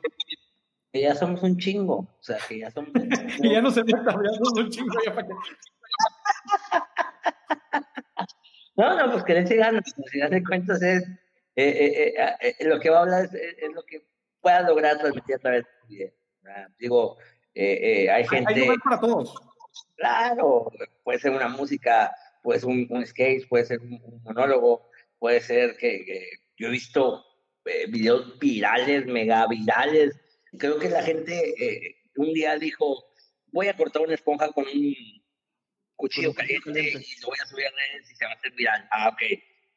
Que 0.93 1.01
ya 1.01 1.15
somos 1.15 1.41
un 1.41 1.57
chingo. 1.57 1.95
O 1.95 2.21
sea, 2.21 2.37
que 2.47 2.59
ya 2.59 2.69
somos 2.69 2.91
un 2.93 3.09
chingo. 3.09 3.43
y 3.43 3.51
ya 3.51 3.61
no 3.61 3.71
se 3.71 3.83
meta, 3.83 4.11
ya 4.11 4.33
somos 4.33 4.53
un 4.57 4.69
chingo. 4.69 4.93
Ya 5.03 5.13
para 5.13 5.27
no, 8.77 8.97
no, 8.97 9.11
pues 9.11 9.23
que 9.23 9.33
le 9.33 9.55
ganas. 9.55 9.83
Si 10.11 10.19
das 10.19 10.29
de 10.29 10.43
cuentas 10.43 10.81
es. 10.83 11.03
Eh, 11.55 12.13
eh, 12.15 12.55
eh, 12.59 12.65
lo 12.65 12.79
que 12.79 12.89
va 12.89 12.99
a 12.99 13.01
hablar 13.01 13.25
es, 13.25 13.33
es, 13.33 13.71
lo 13.73 13.83
que 13.83 14.07
pueda 14.41 14.61
lograr 14.61 14.97
transmitir 14.97 15.35
a 15.35 15.39
través 15.39 15.63
de 15.63 15.69
tu 15.81 15.87
video. 15.87 16.11
Digo, 16.79 17.17
hay 17.55 18.27
gente. 18.27 18.53
Hay 18.53 18.77
para 18.77 18.99
todos. 18.99 19.35
Claro, 19.95 20.71
puede 21.03 21.19
ser 21.19 21.31
una 21.31 21.47
música, 21.47 22.15
puede 22.43 22.59
ser 22.59 22.69
un, 22.69 22.87
un 22.89 23.05
skate, 23.05 23.47
puede 23.47 23.65
ser 23.65 23.79
un, 23.79 23.99
un, 24.03 24.21
monólogo, 24.23 24.89
puede 25.17 25.39
ser 25.39 25.77
que, 25.77 26.03
que 26.05 26.29
yo 26.57 26.67
he 26.67 26.71
visto 26.71 27.23
videos 27.87 28.37
virales, 28.39 29.05
mega 29.05 29.47
virales, 29.47 30.19
creo 30.57 30.79
que 30.79 30.89
la 30.89 31.03
gente 31.03 31.53
eh, 31.59 31.95
un 32.15 32.33
día 32.33 32.57
dijo, 32.57 33.05
voy 33.51 33.67
a 33.67 33.77
cortar 33.77 34.01
una 34.01 34.15
esponja 34.15 34.51
con 34.51 34.65
un 34.65 34.95
cuchillo 35.95 36.33
caliente 36.33 36.81
y 36.81 37.21
lo 37.21 37.27
voy 37.27 37.37
a 37.41 37.45
subir 37.45 37.65
a 37.65 37.71
redes 37.71 38.11
y 38.11 38.15
se 38.15 38.25
va 38.25 38.31
a 38.31 38.35
hacer 38.35 38.51
viral. 38.53 38.87
Ah, 38.91 39.09
ok. 39.09 39.21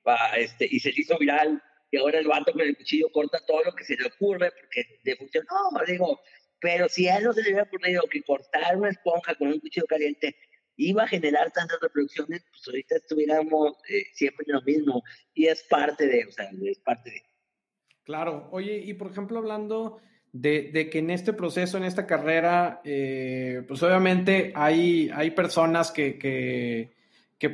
Va, 0.07 0.37
este, 0.37 0.67
y 0.71 0.81
se 0.81 0.91
hizo 0.95 1.19
viral 1.19 1.63
y 1.91 1.99
ahora 1.99 2.19
el 2.19 2.27
vato 2.27 2.53
con 2.53 2.63
el 2.63 2.77
cuchillo 2.77 3.09
corta 3.13 3.39
todo 3.47 3.63
lo 3.65 3.75
que 3.75 3.85
se 3.85 3.97
le 3.97 4.07
ocurre 4.07 4.51
porque 4.51 5.01
le 5.03 5.17
funcionó. 5.17 5.47
Digo, 5.87 6.21
pero 6.61 6.89
si 6.89 7.09
a 7.09 7.19
él 7.19 7.25
no 7.25 7.33
se 7.33 7.43
le 7.43 7.49
hubiera 7.49 7.65
ocurrido 7.65 8.03
que 8.11 8.23
cortar 8.23 8.77
una 8.77 8.91
esponja 8.91 9.35
con 9.35 9.49
un 9.49 9.61
cuchillo 9.61 9.87
caliente 9.87 10.37
iba 10.77 11.05
a 11.05 11.09
generar 11.09 11.51
tantas 11.53 11.81
reproducciones, 11.81 12.45
pues 12.51 12.67
ahorita 12.67 12.97
estuviéramos 12.97 13.73
eh, 13.89 14.05
siempre 14.13 14.45
en 14.49 14.55
lo 14.55 14.63
mismo. 14.63 15.03
Y 15.33 15.47
es 15.47 15.63
parte 15.65 16.07
de, 16.07 16.27
o 16.27 16.33
sea, 16.33 16.51
es 16.63 16.79
parte 16.81 17.11
de. 17.11 17.23
Claro. 18.05 18.49
Oye, 18.53 18.77
y 18.79 18.95
por 18.95 19.11
ejemplo, 19.11 19.39
hablando 19.39 20.01
de, 20.41 20.91
que 20.91 20.99
en 20.99 21.11
este 21.11 21.33
proceso, 21.33 21.77
en 21.77 21.85
esta 21.85 22.07
carrera, 22.07 22.81
eh, 22.85 23.63
pues 23.67 23.83
obviamente 23.83 24.53
hay, 24.55 25.11
hay 25.15 25.31
personas 25.31 25.91
que, 25.91 26.19
que, 26.19 26.95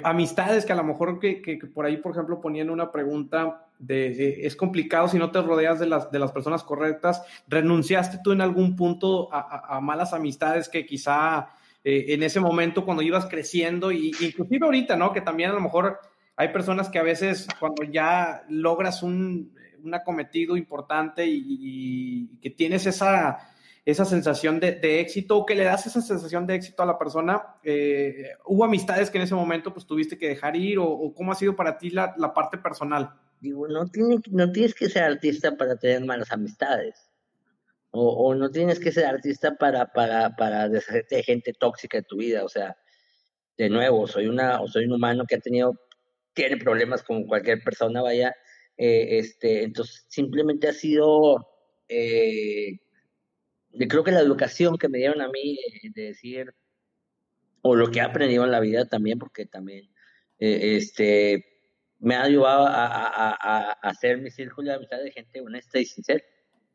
amistades 0.04 0.64
que 0.64 0.72
a 0.72 0.76
lo 0.76 0.84
mejor 0.84 1.18
que, 1.20 1.58
por 1.74 1.84
ahí, 1.84 1.98
por 1.98 2.12
ejemplo, 2.12 2.40
ponían 2.40 2.70
una 2.70 2.90
pregunta 2.90 3.66
de, 3.78 4.46
es 4.46 4.56
complicado 4.56 5.08
si 5.08 5.18
no 5.18 5.30
te 5.30 5.42
rodeas 5.42 5.78
de 5.80 5.86
las, 5.86 6.10
de 6.10 6.18
las 6.18 6.32
personas 6.32 6.62
correctas. 6.62 7.22
¿Renunciaste 7.48 8.18
tú 8.22 8.32
en 8.32 8.40
algún 8.40 8.74
punto 8.74 9.28
a, 9.32 9.80
malas 9.80 10.12
amistades 10.12 10.68
que 10.68 10.86
quizá 10.86 11.50
eh, 11.84 12.06
en 12.08 12.22
ese 12.22 12.40
momento 12.40 12.84
cuando 12.84 13.02
ibas 13.02 13.26
creciendo, 13.26 13.92
y 13.92 14.12
inclusive 14.20 14.64
ahorita, 14.64 14.96
¿no? 14.96 15.12
Que 15.12 15.20
también 15.20 15.50
a 15.50 15.54
lo 15.54 15.60
mejor 15.60 15.98
hay 16.36 16.48
personas 16.48 16.88
que 16.88 16.98
a 16.98 17.02
veces 17.02 17.46
cuando 17.60 17.82
ya 17.84 18.44
logras 18.48 19.02
un 19.02 19.52
un 19.82 19.94
acometido 19.94 20.56
importante 20.56 21.24
y, 21.26 22.38
que 22.40 22.50
tienes 22.50 22.86
esa, 22.86 23.38
esa 23.84 24.04
sensación 24.04 24.60
de, 24.60 25.00
éxito 25.00 25.38
o 25.38 25.46
que 25.46 25.54
le 25.54 25.64
das 25.64 25.86
esa 25.86 26.00
sensación 26.00 26.46
de 26.46 26.54
éxito 26.54 26.82
a 26.82 26.86
la 26.86 26.98
persona, 26.98 27.56
eh, 27.62 28.30
¿hubo 28.46 28.64
amistades 28.64 29.10
que 29.10 29.18
en 29.18 29.24
ese 29.24 29.34
momento 29.34 29.72
pues 29.72 29.86
tuviste 29.86 30.18
que 30.18 30.28
dejar 30.28 30.56
ir 30.56 30.78
o, 30.78 31.12
cómo 31.14 31.32
ha 31.32 31.34
sido 31.34 31.56
para 31.56 31.78
ti 31.78 31.90
la, 31.90 32.14
la 32.16 32.32
parte 32.32 32.58
personal? 32.58 33.10
Digo, 33.40 33.66
no, 33.66 33.86
tiene, 33.88 34.18
no 34.30 34.52
tienes 34.52 34.74
que 34.74 34.88
ser 34.88 35.02
artista 35.02 35.56
para 35.56 35.76
tener 35.76 36.04
malas 36.04 36.30
amistades. 36.30 37.10
O, 37.90 38.28
o 38.28 38.34
no 38.34 38.50
tienes 38.50 38.78
que 38.78 38.92
ser 38.92 39.04
artista 39.04 39.56
para, 39.56 39.92
para, 39.92 40.34
para 40.36 40.68
deshacerte 40.68 41.16
de 41.16 41.22
gente 41.22 41.52
tóxica 41.52 41.98
en 41.98 42.04
tu 42.04 42.16
vida. 42.16 42.44
O 42.44 42.48
sea, 42.48 42.76
de 43.58 43.68
nuevo, 43.68 44.06
soy, 44.06 44.26
una, 44.26 44.60
soy 44.66 44.86
un 44.86 44.92
humano 44.92 45.24
que 45.26 45.36
ha 45.36 45.40
tenido, 45.40 45.78
tiene 46.32 46.56
problemas 46.56 47.02
como 47.02 47.26
cualquier 47.26 47.62
persona, 47.62 48.00
vaya, 48.00 48.34
eh, 48.76 49.18
este, 49.18 49.64
entonces, 49.64 50.04
simplemente 50.08 50.68
ha 50.68 50.72
sido, 50.72 51.48
eh, 51.88 52.78
creo 53.88 54.04
que 54.04 54.12
la 54.12 54.20
educación 54.20 54.78
que 54.78 54.88
me 54.88 54.98
dieron 54.98 55.20
a 55.20 55.28
mí 55.28 55.58
de, 55.94 56.02
decir, 56.02 56.54
o 57.62 57.76
lo 57.76 57.90
que 57.90 58.00
he 58.00 58.02
aprendido 58.02 58.44
en 58.44 58.50
la 58.50 58.60
vida 58.60 58.86
también, 58.86 59.18
porque 59.18 59.46
también 59.46 59.90
eh, 60.38 60.76
este, 60.76 61.46
me 62.00 62.16
ha 62.16 62.22
ayudado 62.22 62.66
a, 62.66 62.86
a, 62.86 63.72
hacer 63.82 64.18
mi 64.18 64.30
círculo 64.30 64.70
de 64.70 64.76
amistad 64.76 64.98
de 64.98 65.12
gente 65.12 65.40
honesta 65.40 65.78
y 65.78 65.84
sincera. 65.86 66.24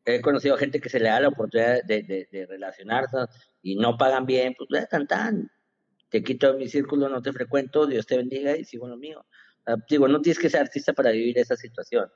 He 0.05 0.21
conocido 0.21 0.55
a 0.55 0.57
gente 0.57 0.79
que 0.79 0.89
se 0.89 0.99
le 1.01 1.09
da 1.09 1.19
la 1.19 1.27
oportunidad 1.27 1.83
de, 1.83 2.03
de, 2.03 2.45
relacionarse 2.45 3.17
y 3.61 3.75
no 3.75 3.97
pagan 3.97 4.25
bien, 4.25 4.55
pues 4.57 4.87
tan 4.87 5.05
tan. 5.07 5.51
Te 6.09 6.23
quito 6.23 6.53
mi 6.53 6.69
círculo, 6.69 7.09
no 7.09 7.21
te 7.21 7.33
frecuento, 7.33 7.85
Dios 7.85 8.07
te 8.07 8.15
bendiga 8.15 8.55
y 8.55 8.63
sigo 8.63 8.87
lo 8.87 8.95
mío. 8.95 9.25
Ah, 9.68 9.76
digo, 9.89 10.07
no 10.07 10.22
tienes 10.22 10.39
que 10.39 10.49
ser 10.49 10.61
artista 10.61 10.93
para 10.93 11.11
vivir 11.11 11.38
esa 11.38 11.57
situación. 11.57 12.09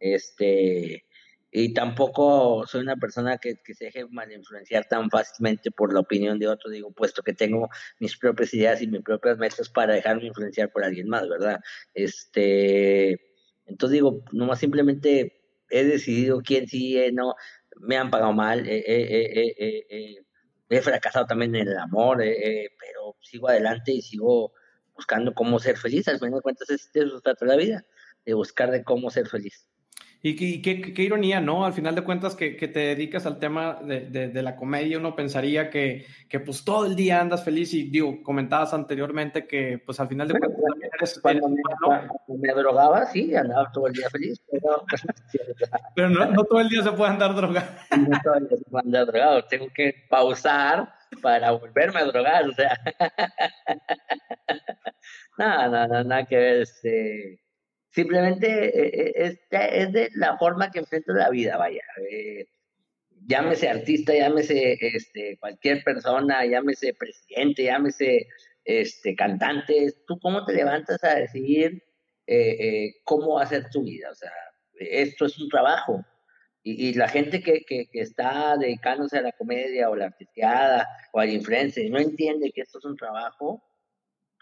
Este, 0.00 1.04
y 1.52 1.72
tampoco 1.72 2.66
soy 2.66 2.82
una 2.82 2.96
persona 2.96 3.38
que, 3.38 3.56
que, 3.64 3.74
se 3.74 3.86
deje 3.86 4.06
mal 4.08 4.32
influenciar 4.32 4.86
tan 4.88 5.08
fácilmente 5.08 5.70
por 5.70 5.92
la 5.94 6.00
opinión 6.00 6.38
de 6.40 6.48
otro, 6.48 6.68
digo, 6.70 6.90
puesto 6.92 7.22
que 7.22 7.32
tengo 7.32 7.68
mis 8.00 8.16
propias 8.18 8.52
ideas 8.54 8.82
y 8.82 8.88
mis 8.88 9.02
propias 9.02 9.38
metas 9.38 9.70
para 9.70 9.94
dejarme 9.94 10.26
influenciar 10.26 10.72
por 10.72 10.84
alguien 10.84 11.08
más, 11.08 11.28
¿verdad? 11.28 11.60
Este, 11.94 13.20
entonces 13.66 13.94
digo, 13.94 14.24
nomás 14.32 14.58
simplemente 14.58 15.40
he 15.70 15.84
decidido 15.84 16.40
quién 16.42 16.66
sí, 16.66 16.98
eh, 16.98 17.12
no, 17.12 17.34
me 17.78 17.96
han 17.96 18.10
pagado 18.10 18.32
mal, 18.32 18.64
he 18.66 20.24
fracasado 20.82 21.26
también 21.26 21.54
en 21.54 21.68
el 21.68 21.78
amor, 21.78 22.18
pero 22.18 23.16
sigo 23.20 23.48
adelante 23.48 23.92
y 23.92 24.02
sigo 24.02 24.52
buscando 24.96 25.34
cómo 25.34 25.58
ser 25.58 25.76
feliz, 25.76 26.08
al 26.08 26.18
final 26.18 26.34
de 26.34 26.42
cuentas 26.42 26.70
es 26.70 26.90
de 26.92 27.00
eso 27.04 27.20
trata 27.20 27.44
la 27.44 27.56
vida, 27.56 27.84
de 28.24 28.34
buscar 28.34 28.70
de 28.70 28.82
cómo 28.82 29.10
ser 29.10 29.28
feliz. 29.28 29.68
Y, 30.28 30.60
qué, 30.60 31.02
ironía, 31.02 31.40
¿no? 31.40 31.64
Al 31.64 31.72
final 31.72 31.94
de 31.94 32.02
cuentas 32.02 32.34
que, 32.34 32.50
te 32.56 32.80
dedicas 32.80 33.26
al 33.26 33.38
tema 33.38 33.78
de, 33.80 34.42
la 34.42 34.56
comedia, 34.56 34.98
uno 34.98 35.14
pensaría 35.14 35.70
que, 35.70 36.04
pues 36.44 36.64
todo 36.64 36.84
el 36.86 36.96
día 36.96 37.20
andas 37.20 37.44
feliz 37.44 37.72
y 37.74 37.84
digo, 37.84 38.22
comentabas 38.24 38.74
anteriormente 38.74 39.46
que 39.46 39.80
pues 39.84 40.00
al 40.00 40.08
final 40.08 40.26
de 40.26 40.38
cuentas 40.38 41.20
cuando, 41.22 41.48
me, 41.48 42.52
drogaba, 42.54 43.06
sí, 43.06 43.36
andaba 43.36 43.70
todo 43.70 43.86
el 43.86 43.92
día 43.92 44.10
feliz, 44.10 44.42
pero, 44.50 44.84
pero 45.94 46.08
no, 46.08 46.44
todo 46.44 46.60
el 46.60 46.68
día 46.70 46.82
se 46.82 46.90
puede 46.92 47.12
andar 47.12 47.34
drogado. 47.34 47.66
No 47.96 48.18
todo 48.24 48.34
el 48.34 48.48
día 48.48 48.58
se 48.58 48.64
puede 48.64 48.84
andar 48.84 49.06
drogado, 49.06 49.44
tengo 49.44 49.68
que 49.72 49.94
pausar 50.08 50.95
para 51.22 51.52
volverme 51.52 52.00
a 52.00 52.04
drogar, 52.04 52.48
o 52.48 52.52
sea. 52.52 52.76
no, 55.38 55.70
no, 55.70 55.88
no, 55.88 56.04
nada 56.04 56.26
que 56.26 56.36
ver, 56.36 56.62
este 56.62 57.40
Simplemente 57.96 58.46
eh, 58.46 59.12
eh, 59.16 59.38
es, 59.50 59.90
de 59.90 60.10
la 60.16 60.36
forma 60.36 60.70
que 60.70 60.80
enfrento 60.80 61.14
la 61.14 61.30
vida, 61.30 61.56
vaya. 61.56 61.80
Eh, 62.10 62.44
llámese 63.26 63.70
artista, 63.70 64.14
llámese 64.14 64.76
este, 64.78 65.38
cualquier 65.40 65.82
persona, 65.82 66.44
llámese 66.44 66.92
presidente, 66.92 67.64
llámese 67.64 68.28
este, 68.66 69.16
cantante. 69.16 69.94
¿Tú 70.06 70.18
cómo 70.20 70.44
te 70.44 70.52
levantas 70.52 71.02
a 71.04 71.14
decidir 71.14 71.82
cómo 73.04 73.38
hacer 73.38 73.70
tu 73.70 73.82
vida? 73.82 74.10
O 74.10 74.14
sea, 74.14 74.32
esto 74.74 75.24
es 75.24 75.38
un 75.38 75.48
trabajo. 75.48 76.04
Y, 76.68 76.94
la 76.94 77.08
gente 77.08 77.44
que, 77.44 77.64
que, 77.64 77.86
que, 77.86 78.00
está 78.00 78.56
dedicándose 78.56 79.16
a 79.18 79.22
la 79.22 79.30
comedia 79.30 79.88
o 79.88 79.94
la 79.94 80.06
artisteada 80.06 80.88
o 81.12 81.20
al 81.20 81.30
influencer 81.30 81.84
y 81.84 81.90
no 81.90 82.00
entiende 82.00 82.50
que 82.52 82.62
esto 82.62 82.78
es 82.80 82.84
un 82.84 82.96
trabajo, 82.96 83.62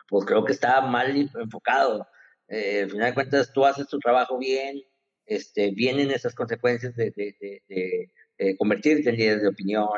pues 0.08 0.24
creo 0.24 0.42
que 0.42 0.52
está 0.52 0.80
mal 0.80 1.14
enfocado. 1.14 2.08
Eh, 2.48 2.84
al 2.84 2.90
final 2.90 3.08
de 3.08 3.14
cuentas, 3.14 3.52
tú 3.52 3.66
haces 3.66 3.86
tu 3.88 3.98
trabajo 3.98 4.38
bien, 4.38 4.80
este, 5.26 5.72
vienen 5.72 6.10
esas 6.10 6.34
consecuencias 6.34 6.96
de, 6.96 7.12
de, 7.14 8.56
convertirte 8.56 9.10
en 9.10 9.16
líder 9.16 9.40
de 9.40 9.48
opinión, 9.48 9.88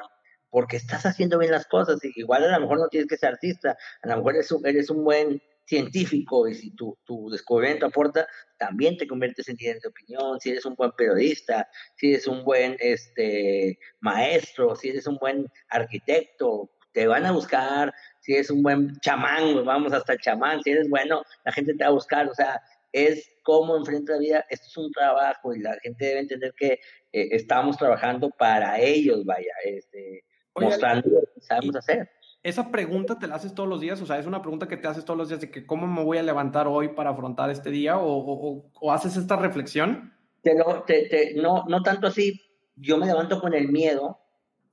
porque 0.50 0.78
estás 0.78 1.06
haciendo 1.06 1.38
bien 1.38 1.52
las 1.52 1.68
cosas. 1.68 2.04
Y 2.04 2.10
igual 2.16 2.42
a 2.42 2.58
lo 2.58 2.60
mejor 2.60 2.80
no 2.80 2.88
tienes 2.88 3.08
que 3.08 3.18
ser 3.18 3.34
artista, 3.34 3.76
a 4.02 4.08
lo 4.08 4.16
mejor 4.16 4.34
eres 4.34 4.50
un, 4.50 4.66
eres 4.66 4.90
un 4.90 5.04
buen 5.04 5.40
científico 5.66 6.48
y 6.48 6.54
si 6.54 6.70
tu, 6.70 6.96
tu 7.04 7.28
descubrimiento 7.28 7.86
aporta, 7.86 8.26
también 8.58 8.96
te 8.96 9.06
conviertes 9.06 9.48
en 9.48 9.56
líder 9.56 9.80
de 9.80 9.88
opinión, 9.88 10.40
si 10.40 10.50
eres 10.50 10.64
un 10.64 10.74
buen 10.74 10.92
periodista, 10.92 11.68
si 11.96 12.12
eres 12.12 12.26
un 12.26 12.44
buen 12.44 12.76
este, 12.78 13.78
maestro, 14.00 14.74
si 14.76 14.90
eres 14.90 15.06
un 15.06 15.16
buen 15.16 15.46
arquitecto, 15.68 16.70
te 16.92 17.06
van 17.06 17.26
a 17.26 17.32
buscar, 17.32 17.92
si 18.20 18.34
eres 18.34 18.50
un 18.50 18.62
buen 18.62 18.98
chamán, 19.00 19.64
vamos 19.64 19.92
hasta 19.92 20.14
el 20.14 20.20
chamán, 20.20 20.62
si 20.62 20.70
eres 20.70 20.88
bueno, 20.88 21.22
la 21.44 21.52
gente 21.52 21.74
te 21.74 21.84
va 21.84 21.90
a 21.90 21.94
buscar, 21.94 22.28
o 22.28 22.34
sea, 22.34 22.62
es 22.92 23.30
cómo 23.42 23.76
enfrenta 23.76 24.14
la 24.14 24.18
vida, 24.18 24.46
esto 24.48 24.66
es 24.66 24.76
un 24.78 24.90
trabajo 24.92 25.54
y 25.54 25.60
la 25.60 25.76
gente 25.82 26.04
debe 26.04 26.20
entender 26.20 26.54
que 26.56 26.72
eh, 26.72 27.28
estamos 27.32 27.76
trabajando 27.76 28.30
para 28.30 28.80
ellos, 28.80 29.24
vaya, 29.26 29.52
este, 29.64 30.24
mostrando 30.54 31.10
lo 31.10 31.20
que 31.20 31.40
sabemos 31.42 31.76
hacer. 31.76 32.08
Esa 32.46 32.70
pregunta 32.70 33.18
te 33.18 33.26
la 33.26 33.34
haces 33.34 33.56
todos 33.56 33.68
los 33.68 33.80
días, 33.80 34.00
o 34.00 34.06
sea, 34.06 34.20
es 34.20 34.26
una 34.26 34.40
pregunta 34.40 34.68
que 34.68 34.76
te 34.76 34.86
haces 34.86 35.04
todos 35.04 35.18
los 35.18 35.28
días 35.28 35.40
de 35.40 35.50
que 35.50 35.66
cómo 35.66 35.88
me 35.88 36.04
voy 36.04 36.18
a 36.18 36.22
levantar 36.22 36.68
hoy 36.68 36.90
para 36.90 37.10
afrontar 37.10 37.50
este 37.50 37.72
día 37.72 37.98
o, 37.98 38.70
o, 38.72 38.92
haces 38.92 39.16
esta 39.16 39.34
reflexión. 39.34 40.14
Te 40.42 40.54
te, 40.86 41.08
te, 41.08 41.34
no, 41.34 41.64
no 41.66 41.82
tanto 41.82 42.06
así, 42.06 42.40
yo 42.76 42.98
me 42.98 43.06
levanto 43.06 43.40
con 43.40 43.52
el 43.52 43.66
miedo 43.72 44.20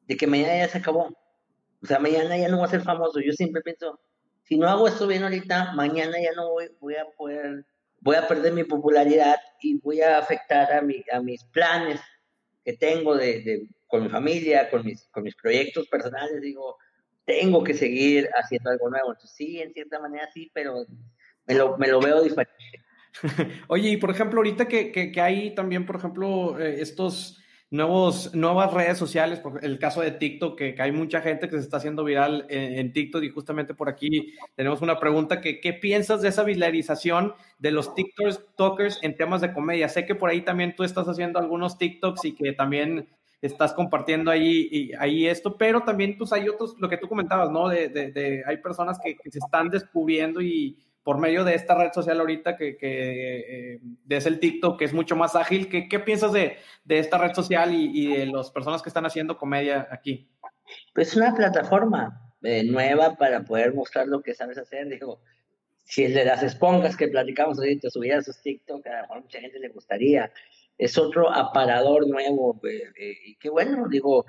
de 0.05 0.15
que 0.15 0.27
mañana 0.27 0.55
ya 0.55 0.67
se 0.67 0.77
acabó. 0.77 1.17
O 1.81 1.87
sea, 1.87 1.97
mañana 1.97 2.37
ya 2.37 2.47
no 2.47 2.57
voy 2.57 2.67
a 2.67 2.69
ser 2.69 2.83
famoso. 2.83 3.19
Yo 3.19 3.31
siempre 3.33 3.63
pienso, 3.63 3.99
si 4.43 4.55
no 4.55 4.69
hago 4.69 4.87
esto 4.87 5.07
bien 5.07 5.23
ahorita, 5.23 5.73
mañana 5.73 6.21
ya 6.21 6.33
no 6.35 6.51
voy, 6.51 6.69
voy 6.79 6.93
a 6.93 7.05
poder, 7.17 7.65
voy 8.01 8.17
a 8.17 8.27
perder 8.27 8.53
mi 8.53 8.65
popularidad 8.65 9.37
y 9.63 9.79
voy 9.79 9.99
a 10.01 10.19
afectar 10.19 10.71
a, 10.73 10.83
mi, 10.83 11.03
a 11.11 11.19
mis 11.21 11.43
planes 11.45 11.99
que 12.63 12.73
tengo 12.73 13.15
de, 13.15 13.41
de, 13.41 13.67
con 13.87 14.03
mi 14.03 14.09
familia, 14.09 14.69
con 14.69 14.85
mis, 14.85 15.07
con 15.07 15.23
mis 15.23 15.35
proyectos 15.35 15.87
personales. 15.87 16.39
Digo, 16.39 16.77
tengo 17.25 17.63
que 17.63 17.73
seguir 17.73 18.29
haciendo 18.35 18.69
algo 18.69 18.89
nuevo. 18.89 19.15
Sí, 19.23 19.61
en 19.61 19.73
cierta 19.73 19.99
manera 19.99 20.29
sí, 20.33 20.51
pero 20.53 20.85
me 21.45 21.55
lo, 21.55 21.77
veo 21.77 22.21
diferente. 22.21 22.53
Oye, 23.67 23.89
y 23.89 23.97
por 23.97 24.11
ejemplo, 24.11 24.39
ahorita 24.39 24.67
que 24.67 25.21
hay 25.21 25.53
también, 25.55 25.85
por 25.85 25.97
ejemplo, 25.97 26.59
eh, 26.59 26.81
estos 26.81 27.43
nuevos, 27.73 28.35
nuevas 28.35 28.71
redes 28.71 28.99
sociales, 28.99 29.39
por 29.39 29.65
el 29.65 29.79
caso 29.79 30.01
de 30.01 30.11
TikTok, 30.11 30.55
que, 30.55 30.75
hay 30.77 30.91
mucha 30.91 31.21
gente 31.21 31.49
que 31.49 31.55
se 31.55 31.63
está 31.63 31.77
haciendo 31.77 32.03
viral 32.03 32.45
en, 32.49 32.93
TikTok 32.93 33.23
y 33.23 33.29
justamente 33.29 33.73
por 33.73 33.89
aquí 33.89 34.35
tenemos 34.55 34.83
una 34.83 34.99
pregunta 34.99 35.41
que 35.41 35.59
¿qué 35.59 35.73
piensas 35.73 36.21
de 36.21 36.29
esa 36.29 36.43
viralización 36.43 37.33
de 37.57 37.71
los 37.71 37.95
TikTokers 37.95 38.99
en 39.01 39.17
temas 39.17 39.41
de 39.41 39.53
comedia? 39.53 39.89
Sé 39.89 40.05
que 40.05 40.13
por 40.13 40.29
ahí 40.29 40.41
también 40.41 40.75
tú 40.75 40.83
estás 40.83 41.07
haciendo 41.07 41.39
algunos 41.39 41.79
TikToks 41.79 42.25
y 42.25 42.35
que 42.35 42.53
también 42.53 43.09
estás 43.47 43.73
compartiendo 43.73 44.31
ahí, 44.31 44.91
ahí 44.99 45.27
esto, 45.27 45.57
pero 45.57 45.81
también 45.83 46.17
pues 46.17 46.31
hay 46.31 46.47
otros, 46.47 46.75
lo 46.79 46.89
que 46.89 46.97
tú 46.97 47.07
comentabas, 47.07 47.49
¿no? 47.49 47.67
De, 47.67 47.89
de, 47.89 48.43
hay 48.45 48.57
personas 48.57 48.99
que, 49.03 49.17
se 49.29 49.39
están 49.39 49.69
descubriendo 49.69 50.41
y 50.41 50.77
por 51.03 51.19
medio 51.19 51.43
de 51.43 51.55
esta 51.55 51.75
red 51.75 51.91
social 51.91 52.19
ahorita 52.21 52.55
que, 52.55 52.77
que 52.77 53.73
eh, 53.75 53.79
es 54.07 54.25
el 54.25 54.39
TikTok, 54.39 54.79
que 54.79 54.85
es 54.85 54.93
mucho 54.93 55.17
más 55.17 55.35
ágil. 55.35 55.67
¿Qué, 55.67 55.89
qué 55.89 55.99
piensas 55.99 56.31
de, 56.31 56.57
de, 56.85 56.99
esta 56.99 57.17
red 57.17 57.33
social 57.33 57.73
y, 57.73 57.91
y, 57.93 58.15
de 58.15 58.25
las 58.27 58.49
personas 58.49 58.81
que 58.81 58.89
están 58.89 59.05
haciendo 59.05 59.37
comedia 59.37 59.87
aquí? 59.91 60.29
Pues 60.93 61.09
es 61.09 61.17
una 61.17 61.35
plataforma 61.35 62.33
eh, 62.41 62.63
nueva 62.63 63.15
para 63.15 63.43
poder 63.43 63.73
mostrar 63.73 64.07
lo 64.07 64.21
que 64.21 64.33
sabes 64.33 64.57
hacer. 64.57 64.87
Digo, 64.87 65.19
si 65.83 66.07
de 66.07 66.23
las 66.23 66.43
esponjas 66.43 66.95
que 66.95 67.09
platicamos 67.09 67.59
ahorita 67.59 67.89
subiera 67.89 68.21
sus 68.21 68.41
TikTok, 68.41 68.87
a 68.87 68.95
lo 68.95 69.01
mejor 69.01 69.21
mucha 69.21 69.39
gente 69.41 69.59
le 69.59 69.69
gustaría. 69.69 70.31
Es 70.77 70.97
otro 70.97 71.31
aparador 71.31 72.07
nuevo. 72.07 72.59
Eh, 72.63 73.13
y 73.25 73.35
qué 73.35 73.49
bueno, 73.49 73.87
digo, 73.89 74.25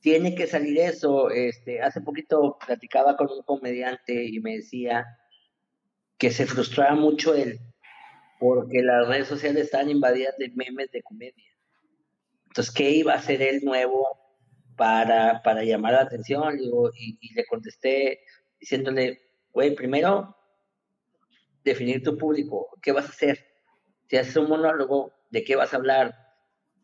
tiene 0.00 0.34
que 0.34 0.46
salir 0.46 0.78
eso. 0.78 1.30
Este, 1.30 1.80
hace 1.80 2.00
poquito 2.00 2.58
platicaba 2.64 3.16
con 3.16 3.28
un 3.30 3.42
comediante 3.42 4.24
y 4.24 4.40
me 4.40 4.56
decía 4.56 5.06
que 6.18 6.30
se 6.30 6.46
frustraba 6.46 6.94
mucho 6.94 7.34
él, 7.34 7.58
porque 8.38 8.82
las 8.82 9.08
redes 9.08 9.28
sociales 9.28 9.64
estaban 9.64 9.90
invadidas 9.90 10.36
de 10.38 10.50
memes 10.54 10.90
de 10.92 11.02
comedia. 11.02 11.50
Entonces, 12.46 12.72
¿qué 12.72 12.90
iba 12.90 13.12
a 13.12 13.16
hacer 13.16 13.42
él 13.42 13.60
nuevo 13.64 14.06
para, 14.76 15.42
para 15.42 15.62
llamar 15.62 15.94
la 15.94 16.02
atención? 16.02 16.58
y, 16.58 17.18
y, 17.20 17.34
le 17.34 17.44
contesté 17.44 18.20
diciéndole, 18.58 19.20
güey, 19.52 19.74
primero, 19.74 20.36
definir 21.64 22.02
tu 22.02 22.16
público, 22.16 22.68
¿qué 22.80 22.92
vas 22.92 23.06
a 23.06 23.10
hacer? 23.10 23.44
Si 24.08 24.16
haces 24.16 24.36
un 24.36 24.48
monólogo, 24.48 25.12
¿de 25.30 25.44
qué 25.44 25.56
vas 25.56 25.72
a 25.72 25.76
hablar? 25.76 26.14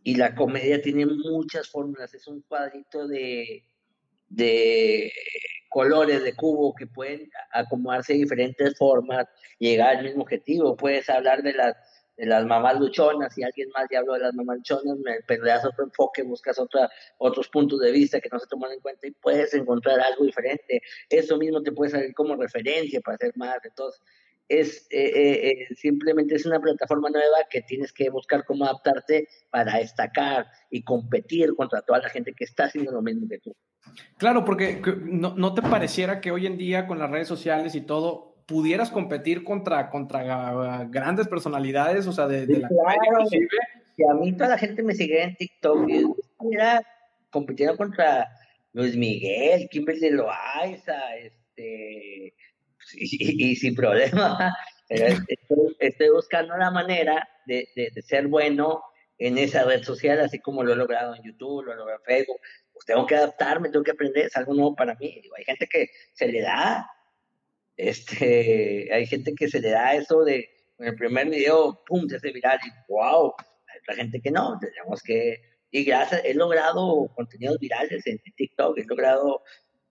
Y 0.03 0.17
la 0.17 0.35
comedia 0.35 0.81
tiene 0.83 1.07
muchas 1.07 1.69
fórmulas, 1.69 2.13
es 2.15 2.27
un 2.27 2.43
cuadrito 2.43 3.07
de, 3.07 3.65
de 4.29 5.13
colores 5.69 6.23
de 6.23 6.35
cubo 6.35 6.75
que 6.75 6.87
pueden 6.87 7.31
acomodarse 7.53 8.13
diferentes 8.13 8.77
formas, 8.77 9.27
llegar 9.59 9.97
al 9.97 10.05
mismo 10.05 10.23
objetivo. 10.23 10.77
Puedes 10.77 11.09
hablar 11.09 11.43
de 11.43 11.55
las, 11.55 11.77
de 12.17 12.27
las 12.27 12.45
mamás 12.45 12.79
luchonas, 12.79 13.37
y 13.39 13.43
alguien 13.43 13.69
más 13.75 13.87
ya 13.91 14.01
habló 14.01 14.15
de 14.15 14.21
las 14.21 14.35
mamás 14.35 14.59
luchonas, 14.59 14.99
pero 15.27 15.45
le 15.45 15.51
das 15.51 15.65
otro 15.65 15.85
enfoque, 15.85 16.23
buscas 16.23 16.59
otra, 16.59 16.91
otros 17.19 17.49
puntos 17.49 17.81
de 17.81 17.91
vista 17.91 18.21
que 18.21 18.29
no 18.31 18.39
se 18.39 18.47
toman 18.47 18.73
en 18.73 18.81
cuenta 18.81 19.07
y 19.07 19.13
puedes 19.13 19.55
encontrar 19.55 19.99
algo 20.01 20.25
diferente. 20.25 20.83
Eso 21.09 21.39
mismo 21.39 21.63
te 21.63 21.73
puede 21.73 21.91
salir 21.91 22.15
como 22.15 22.37
referencia 22.37 23.01
para 23.01 23.15
hacer 23.15 23.33
más. 23.37 23.57
Entonces, 23.65 24.03
es 24.49 24.87
eh, 24.91 25.13
eh, 25.15 25.49
eh, 25.49 25.75
simplemente 25.75 26.35
es 26.35 26.47
una 26.47 26.61
plataforma 26.61 27.09
nueva 27.11 27.39
que 27.51 27.63
tienes 27.63 27.93
que 27.93 28.11
buscar 28.11 28.45
cómo 28.45 28.65
adaptarte 28.65 29.29
para 29.51 29.79
destacar 29.79 30.47
y 30.71 30.83
competir 30.83 31.55
contra 31.55 31.83
toda 31.83 32.01
la 32.01 32.09
gente 32.09 32.35
que 32.35 32.45
está 32.45 32.65
haciendo 32.65 32.93
lo 32.93 33.03
mismo 33.03 33.27
que 33.29 33.39
tú. 33.39 33.55
Claro, 34.19 34.45
porque 34.45 34.81
no, 35.05 35.35
no, 35.35 35.55
te 35.55 35.63
pareciera 35.63 36.21
que 36.21 36.31
hoy 36.31 36.47
en 36.47 36.57
día 36.57 36.87
con 36.87 36.99
las 36.99 37.11
redes 37.11 37.29
sociales 37.29 37.75
y 37.75 37.81
todo 37.81 38.45
pudieras 38.47 38.91
competir 38.91 39.45
contra, 39.45 39.91
contra 39.91 40.85
grandes 40.85 41.29
personalidades, 41.29 42.07
o 42.07 42.13
sea, 42.13 42.27
de, 42.27 42.47
la 42.47 42.69
claro, 42.69 43.29
que 43.97 44.05
a 44.09 44.15
mí 44.15 44.33
toda 44.33 44.51
la 44.51 44.59
gente 44.59 44.83
me 44.83 44.95
sigue 44.95 45.23
en 45.23 45.37
TikTok 45.37 45.89
y 45.89 46.05
mira, 46.41 46.83
compitiendo 47.31 47.77
contra 47.77 48.29
Luis 48.73 48.97
Miguel, 48.97 49.69
Kimberly 49.71 50.11
Loaiza, 50.11 51.17
este, 51.17 52.35
y, 52.95 53.57
sin 53.57 53.75
problema, 53.75 54.55
estoy, 54.89 55.77
estoy, 55.79 56.09
buscando 56.11 56.57
la 56.57 56.71
manera 56.71 57.29
de, 57.47 57.69
de, 57.75 57.91
de 57.95 58.03
ser 58.03 58.29
bueno 58.29 58.83
en 59.19 59.39
esa 59.39 59.65
red 59.65 59.83
social, 59.83 60.21
así 60.21 60.41
como 60.41 60.65
lo 60.65 60.73
he 60.73 60.77
logrado 60.77 61.15
en 61.15 61.23
YouTube, 61.23 61.65
lo 61.65 61.73
he 61.73 61.77
logrado 61.77 62.01
en 62.01 62.17
Facebook. 62.17 62.41
Pues 62.73 62.85
tengo 62.87 63.07
que 63.07 63.15
adaptarme, 63.15 63.69
tengo 63.69 63.85
que 63.85 63.93
aprender, 63.93 64.27
es 64.27 64.37
algo 64.37 64.55
nuevo 64.55 64.75
para 64.75 64.95
mí. 64.97 65.23
hay 65.37 65.45
gente 65.45 65.69
que 65.69 65.91
se 66.13 66.29
le 66.29 66.41
da, 66.41 66.91
este, 67.77 68.89
hay 68.93 69.07
gente 69.07 69.35
que 69.35 69.49
se 69.49 69.61
le 69.61 69.71
da 69.71 69.95
eso 69.95 70.25
de, 70.25 70.49
en 70.79 70.89
el 70.89 70.97
primer 70.97 71.29
video, 71.29 71.83
pum, 71.87 72.09
se 72.09 72.17
hace 72.17 72.33
viral 72.33 72.59
y 72.65 72.93
wow. 72.93 73.33
Hay 73.69 73.79
otra 73.81 73.95
gente 73.95 74.21
que 74.21 74.31
no, 74.31 74.59
tenemos 74.61 75.01
que, 75.03 75.41
y 75.71 75.85
gracias, 75.85 76.23
he 76.25 76.35
logrado 76.35 77.09
contenidos 77.15 77.59
virales 77.59 78.07
en 78.07 78.19
TikTok, 78.37 78.79
he 78.79 78.85
logrado, 78.85 79.43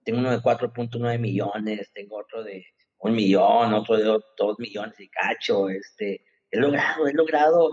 tengo 0.04 0.18
uno 0.18 0.30
de 0.30 0.38
4.9 0.38 1.18
millones, 1.18 1.90
tengo 1.94 2.18
otro 2.18 2.44
de 2.44 2.66
un 3.02 3.14
millón, 3.14 3.74
otro 3.74 3.96
de 3.96 4.04
dos 4.04 4.58
millones 4.58 4.98
y 5.00 5.08
cacho, 5.08 5.68
este, 5.68 6.24
he 6.50 6.58
logrado, 6.58 7.06
he 7.06 7.12
logrado 7.12 7.72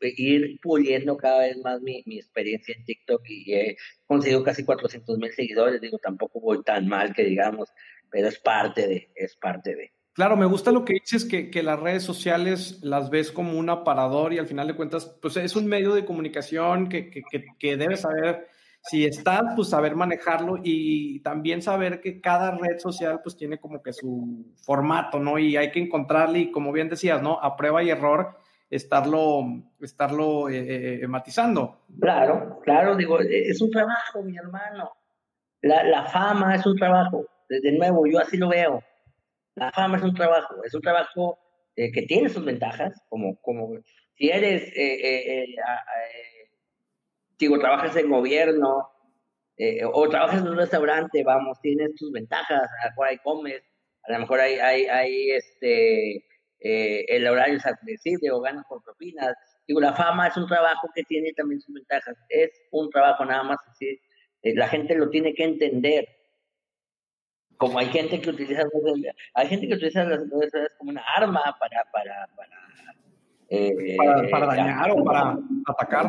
ir 0.00 0.58
puliendo 0.60 1.16
cada 1.16 1.40
vez 1.40 1.56
más 1.58 1.80
mi, 1.80 2.02
mi, 2.06 2.16
experiencia 2.16 2.74
en 2.76 2.84
TikTok 2.84 3.22
y 3.28 3.54
he 3.54 3.76
conseguido 4.06 4.42
casi 4.42 4.64
400 4.64 5.16
mil 5.18 5.32
seguidores, 5.32 5.80
digo, 5.80 5.98
tampoco 5.98 6.40
voy 6.40 6.62
tan 6.64 6.88
mal 6.88 7.14
que 7.14 7.22
digamos, 7.22 7.68
pero 8.10 8.26
es 8.26 8.38
parte 8.40 8.88
de, 8.88 9.12
es 9.14 9.36
parte 9.36 9.76
de. 9.76 9.92
Claro, 10.14 10.36
me 10.36 10.46
gusta 10.46 10.72
lo 10.72 10.84
que 10.84 10.94
dices, 10.94 11.24
que, 11.24 11.48
que 11.48 11.62
las 11.62 11.78
redes 11.78 12.02
sociales 12.02 12.80
las 12.82 13.08
ves 13.10 13.30
como 13.30 13.56
un 13.56 13.70
aparador 13.70 14.32
y 14.32 14.38
al 14.38 14.48
final 14.48 14.66
de 14.66 14.74
cuentas, 14.74 15.18
pues 15.22 15.36
es 15.36 15.54
un 15.54 15.66
medio 15.66 15.94
de 15.94 16.04
comunicación 16.04 16.88
que, 16.88 17.10
que, 17.10 17.22
que 17.58 17.76
debes 17.76 18.00
saber 18.00 18.48
si 18.84 19.04
estás, 19.04 19.42
pues 19.54 19.68
saber 19.68 19.94
manejarlo 19.94 20.58
y 20.62 21.20
también 21.20 21.62
saber 21.62 22.00
que 22.00 22.20
cada 22.20 22.50
red 22.52 22.78
social 22.78 23.20
pues 23.22 23.36
tiene 23.36 23.58
como 23.58 23.80
que 23.82 23.92
su 23.92 24.52
formato, 24.64 25.20
¿no? 25.20 25.38
Y 25.38 25.56
hay 25.56 25.70
que 25.70 25.80
encontrarle 25.80 26.40
y 26.40 26.50
como 26.50 26.72
bien 26.72 26.88
decías, 26.88 27.22
¿no? 27.22 27.38
A 27.40 27.56
prueba 27.56 27.82
y 27.82 27.90
error 27.90 28.36
estarlo, 28.70 29.44
estarlo 29.80 30.48
eh, 30.48 31.02
eh, 31.02 31.06
matizando. 31.06 31.84
Claro, 32.00 32.58
claro, 32.64 32.96
digo, 32.96 33.20
es 33.20 33.60
un 33.60 33.70
trabajo, 33.70 34.22
mi 34.22 34.36
hermano. 34.36 34.90
La, 35.60 35.84
la 35.84 36.04
fama 36.06 36.54
es 36.56 36.66
un 36.66 36.76
trabajo. 36.76 37.24
De 37.48 37.72
nuevo, 37.72 38.06
yo 38.06 38.18
así 38.18 38.36
lo 38.36 38.48
veo. 38.48 38.82
La 39.54 39.70
fama 39.70 39.98
es 39.98 40.02
un 40.02 40.14
trabajo, 40.14 40.54
es 40.64 40.74
un 40.74 40.80
trabajo 40.80 41.38
eh, 41.76 41.92
que 41.92 42.02
tiene 42.02 42.30
sus 42.30 42.44
ventajas, 42.44 43.00
como, 43.08 43.36
como 43.42 43.74
si 44.14 44.30
eres 44.30 44.72
digo, 47.42 47.58
trabajas 47.58 47.96
en 47.96 48.10
gobierno 48.10 48.88
eh, 49.56 49.84
o 49.84 50.08
trabajas 50.08 50.40
en 50.40 50.48
un 50.48 50.56
restaurante, 50.56 51.22
vamos, 51.24 51.60
tienes 51.60 51.94
tus 51.96 52.10
ventajas, 52.12 52.62
a 52.62 52.86
lo 52.86 52.90
mejor 52.90 53.06
hay 53.08 53.18
comes, 53.18 53.62
a 54.04 54.12
lo 54.12 54.18
mejor 54.20 54.40
hay, 54.40 54.54
hay, 54.54 54.86
hay 54.86 55.30
este, 55.30 56.16
eh, 56.60 57.04
el 57.08 57.26
horario 57.26 57.56
es 57.56 57.66
accesible 57.66 58.30
o 58.30 58.40
ganas 58.40 58.64
por 58.68 58.82
propinas. 58.82 59.34
Digo, 59.66 59.80
la 59.80 59.92
fama 59.92 60.28
es 60.28 60.36
un 60.36 60.46
trabajo 60.46 60.88
que 60.94 61.02
tiene 61.04 61.32
también 61.32 61.60
sus 61.60 61.74
ventajas, 61.74 62.16
es 62.28 62.50
un 62.70 62.90
trabajo 62.90 63.24
nada 63.24 63.42
más 63.42 63.58
así, 63.68 64.00
eh, 64.42 64.54
la 64.54 64.68
gente 64.68 64.94
lo 64.94 65.10
tiene 65.10 65.34
que 65.34 65.44
entender. 65.44 66.08
Como 67.56 67.78
hay 67.78 67.86
gente 67.86 68.20
que 68.20 68.30
utiliza 68.30 68.64
hay 69.34 69.46
gente 69.46 69.68
que 69.68 69.74
utiliza 69.74 70.04
las 70.04 70.28
redes 70.28 70.70
como 70.78 70.90
una 70.90 71.04
arma 71.16 71.56
para, 71.60 71.84
para, 71.92 72.26
para 72.34 72.62
para, 74.30 74.46
dañar 74.46 74.90
o 74.90 75.04
para 75.04 75.38
atacar. 75.66 76.08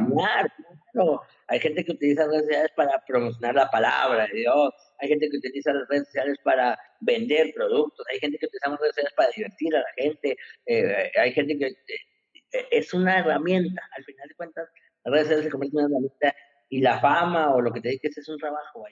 Hay 1.48 1.60
gente 1.60 1.84
que 1.84 1.92
utiliza 1.92 2.26
redes 2.26 2.46
sociales 2.46 2.72
para 2.76 3.04
promocionar 3.06 3.56
la 3.56 3.70
palabra 3.70 4.28
de 4.28 4.40
Dios. 4.40 4.74
Hay 5.00 5.10
gente 5.10 5.30
que 5.30 5.38
utiliza 5.38 5.74
las 5.74 5.88
redes 5.88 6.06
sociales 6.06 6.38
para 6.44 6.78
vender 7.02 7.54
productos. 7.56 8.06
Hay 8.12 8.20
gente 8.20 8.38
que 8.38 8.46
utiliza 8.46 8.70
las 8.70 8.80
redes 8.80 8.96
sociales 8.96 9.14
para 9.16 9.30
divertir 9.36 9.76
a 9.76 9.80
la 9.80 9.94
gente. 9.98 10.38
Eh, 10.66 11.12
hay 11.20 11.32
gente 11.34 11.58
que 11.58 11.66
eh, 11.66 12.68
es 12.72 12.94
una 12.94 13.20
herramienta. 13.20 13.82
Al 13.96 14.04
final 14.04 14.28
de 14.28 14.36
cuentas, 14.36 14.70
las 15.04 15.12
redes 15.12 15.28
sociales 15.28 15.46
se 15.46 15.52
convierten 15.52 15.80
en 15.80 15.86
una 15.86 15.96
herramienta 15.96 16.36
y 16.70 16.82
la 16.82 17.00
fama 17.00 17.54
o 17.54 17.62
lo 17.62 17.72
que 17.72 17.82
te 17.82 17.90
dices 17.90 18.18
es 18.18 18.30
un 18.30 18.38
trabajo. 18.38 18.86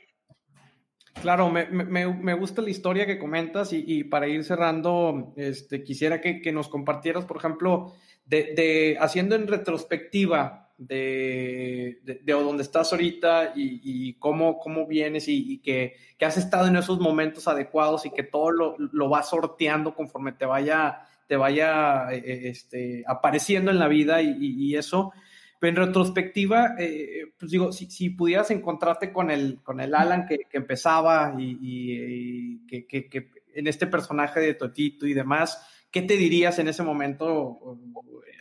Claro, 1.22 1.49
me, 1.49 1.66
me, 1.66 2.08
me, 2.08 2.34
gusta 2.34 2.62
la 2.62 2.70
historia 2.70 3.06
que 3.06 3.20
comentas 3.20 3.74
y, 3.74 3.84
y, 3.86 4.04
para 4.06 4.28
ir 4.28 4.43
cerrando, 4.43 5.34
este, 5.36 5.84
quisiera 5.84 6.22
que, 6.22 6.41
que 6.41 6.52
nos 6.52 6.70
compartieras, 6.70 7.26
por 7.26 7.38
ejemplo, 7.38 7.93
de, 8.26 8.54
de, 8.56 8.97
haciendo 8.99 9.36
en 9.36 9.47
retrospectiva 9.47 10.70
de, 10.88 12.00
de, 12.04 12.22
de 12.24 12.56
estás 12.60 12.92
ahorita 12.92 13.54
y, 13.56 13.82
y 13.84 14.14
cómo, 14.14 14.58
cómo 14.58 14.88
vienes 14.88 15.28
y, 15.28 15.54
y 15.54 15.58
que, 15.60 15.96
que, 16.18 16.26
has 16.26 16.38
estado 16.38 16.68
en 16.68 16.76
esos 16.76 17.00
momentos 17.00 17.48
adecuados 17.48 18.08
y 18.08 18.10
que 18.10 18.24
todo 18.24 18.50
lo, 18.50 18.76
lo 18.80 19.08
vas 19.08 19.30
sorteando 19.30 19.94
conforme 19.94 20.32
te 20.32 20.46
vaya, 20.46 21.08
te 21.28 21.36
vaya 21.36 22.12
eh, 22.12 22.24
eh, 22.26 22.42
este, 22.46 23.04
apareciendo 23.06 23.70
en 23.70 23.78
la 23.78 23.88
vida 23.88 24.24
y, 24.24 24.36
y 24.40 24.76
eso. 24.76 25.14
Pero 25.60 25.84
en 25.84 25.88
retrospectiva, 25.88 26.74
eh, 26.80 27.32
pues 27.38 27.52
digo, 27.52 27.72
si, 27.72 27.86
si, 27.92 28.10
pudieras 28.10 28.50
encontrarte 28.50 29.14
con 29.14 29.30
el, 29.30 29.60
con 29.62 29.80
el 29.82 29.94
Alan 29.94 30.26
que, 30.26 30.40
que 30.50 30.58
empezaba 30.58 31.36
y, 31.38 31.60
y 31.62 32.66
que, 32.66 32.88
que, 32.88 33.30
en 33.54 33.68
este 33.68 33.86
personaje 33.86 34.40
de 34.40 34.56
Totito 34.56 35.06
y 35.06 35.14
demás, 35.14 35.64
¿qué 35.92 36.02
te 36.02 36.18
dirías 36.18 36.58
en 36.58 36.70
ese 36.70 36.82
momento 36.82 37.78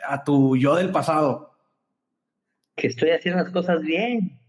a 0.08 0.24
tu 0.24 0.56
yo 0.56 0.74
del 0.76 0.90
pasado? 0.90 1.49
Que 2.80 2.86
estoy 2.86 3.10
haciendo 3.10 3.42
las 3.42 3.52
cosas 3.52 3.82
bien, 3.82 4.40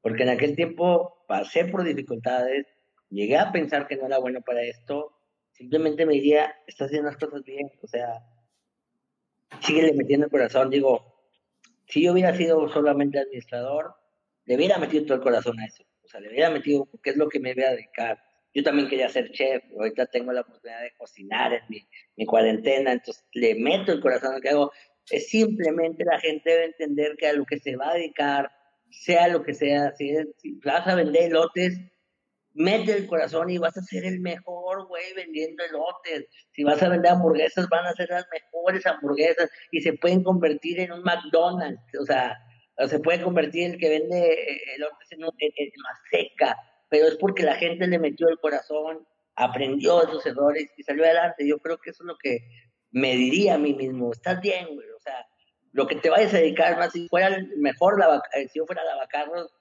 porque 0.00 0.22
en 0.22 0.30
aquel 0.30 0.56
tiempo 0.56 1.24
pasé 1.28 1.66
por 1.66 1.84
dificultades, 1.84 2.66
llegué 3.10 3.36
a 3.36 3.52
pensar 3.52 3.86
que 3.86 3.96
no 3.96 4.06
era 4.06 4.18
bueno 4.18 4.40
para 4.40 4.62
esto, 4.62 5.12
simplemente 5.52 6.06
me 6.06 6.14
diría, 6.14 6.54
estás 6.66 6.86
haciendo 6.86 7.10
las 7.10 7.18
cosas 7.18 7.42
bien, 7.44 7.70
o 7.82 7.86
sea, 7.86 8.24
síguele 9.60 9.92
metiendo 9.92 10.24
el 10.24 10.32
corazón, 10.32 10.70
digo, 10.70 11.20
si 11.86 12.02
yo 12.02 12.12
hubiera 12.12 12.34
sido 12.34 12.66
solamente 12.70 13.18
administrador, 13.18 13.94
le 14.46 14.56
hubiera 14.56 14.78
metido 14.78 15.04
todo 15.04 15.18
el 15.18 15.22
corazón 15.22 15.60
a 15.60 15.66
eso. 15.66 15.84
O 16.02 16.08
sea, 16.08 16.20
le 16.20 16.30
hubiera 16.30 16.48
metido, 16.48 16.88
¿qué 17.02 17.10
es 17.10 17.16
lo 17.16 17.28
que 17.28 17.40
me 17.40 17.52
voy 17.52 17.64
a 17.64 17.72
dedicar? 17.72 18.18
Yo 18.54 18.62
también 18.62 18.88
quería 18.88 19.10
ser 19.10 19.30
chef, 19.32 19.62
ahorita 19.76 20.06
tengo 20.06 20.32
la 20.32 20.40
oportunidad 20.40 20.80
de 20.80 20.94
cocinar 20.96 21.52
en 21.52 21.62
mi, 21.68 21.86
mi 22.16 22.24
cuarentena, 22.24 22.92
entonces 22.92 23.22
le 23.34 23.54
meto 23.56 23.92
el 23.92 24.00
corazón 24.00 24.32
a 24.32 24.36
lo 24.36 24.40
que 24.40 24.48
hago. 24.48 24.72
Es 25.10 25.28
simplemente 25.28 26.04
la 26.04 26.18
gente 26.18 26.50
debe 26.50 26.64
entender 26.66 27.16
que 27.16 27.28
a 27.28 27.32
lo 27.32 27.44
que 27.44 27.58
se 27.58 27.76
va 27.76 27.90
a 27.90 27.94
dedicar, 27.94 28.50
sea 28.90 29.28
lo 29.28 29.42
que 29.42 29.54
sea, 29.54 29.92
si, 29.96 30.14
si 30.38 30.52
vas 30.64 30.86
a 30.86 30.94
vender 30.94 31.32
lotes, 31.32 31.78
mete 32.56 32.92
el 32.92 33.06
corazón 33.06 33.50
y 33.50 33.58
vas 33.58 33.76
a 33.76 33.82
ser 33.82 34.04
el 34.04 34.20
mejor, 34.20 34.86
güey, 34.88 35.12
vendiendo 35.14 35.62
elotes. 35.64 36.26
Si 36.52 36.64
vas 36.64 36.82
a 36.82 36.88
vender 36.88 37.12
hamburguesas, 37.12 37.68
van 37.68 37.86
a 37.86 37.92
ser 37.92 38.08
las 38.08 38.26
mejores 38.32 38.86
hamburguesas 38.86 39.50
y 39.70 39.80
se 39.82 39.92
pueden 39.92 40.24
convertir 40.24 40.80
en 40.80 40.92
un 40.92 41.02
McDonald's. 41.02 41.82
O 42.00 42.04
sea, 42.04 42.36
se 42.88 42.98
puede 42.98 43.22
convertir 43.22 43.72
el 43.72 43.78
que 43.78 43.88
vende 43.90 44.32
eh, 44.32 44.74
elotes 44.76 45.12
en, 45.12 45.24
un, 45.24 45.30
en, 45.38 45.70
más 45.82 45.98
seca, 46.10 46.56
pero 46.88 47.06
es 47.06 47.16
porque 47.16 47.42
la 47.42 47.54
gente 47.54 47.86
le 47.86 47.98
metió 47.98 48.28
el 48.28 48.38
corazón, 48.38 49.06
aprendió 49.34 50.00
de 50.00 50.12
sus 50.12 50.24
errores 50.24 50.70
y 50.76 50.82
salió 50.82 51.04
adelante. 51.04 51.46
Yo 51.46 51.58
creo 51.58 51.78
que 51.78 51.90
eso 51.90 52.04
es 52.04 52.06
lo 52.06 52.16
que 52.16 52.40
me 52.90 53.14
diría 53.14 53.54
a 53.54 53.58
mí 53.58 53.74
mismo. 53.74 54.12
Estás 54.12 54.40
bien, 54.40 54.66
güey. 54.74 54.86
Lo 55.72 55.86
que 55.86 55.96
te 55.96 56.10
vayas 56.10 56.32
a 56.34 56.38
dedicar, 56.38 56.78
más 56.78 56.92
si 56.92 57.08
fuera 57.08 57.36
mejor, 57.56 58.00
eh, 58.34 58.48
si 58.48 58.58
yo 58.58 58.66
fuera 58.66 58.84
lavacarros, 58.84 59.52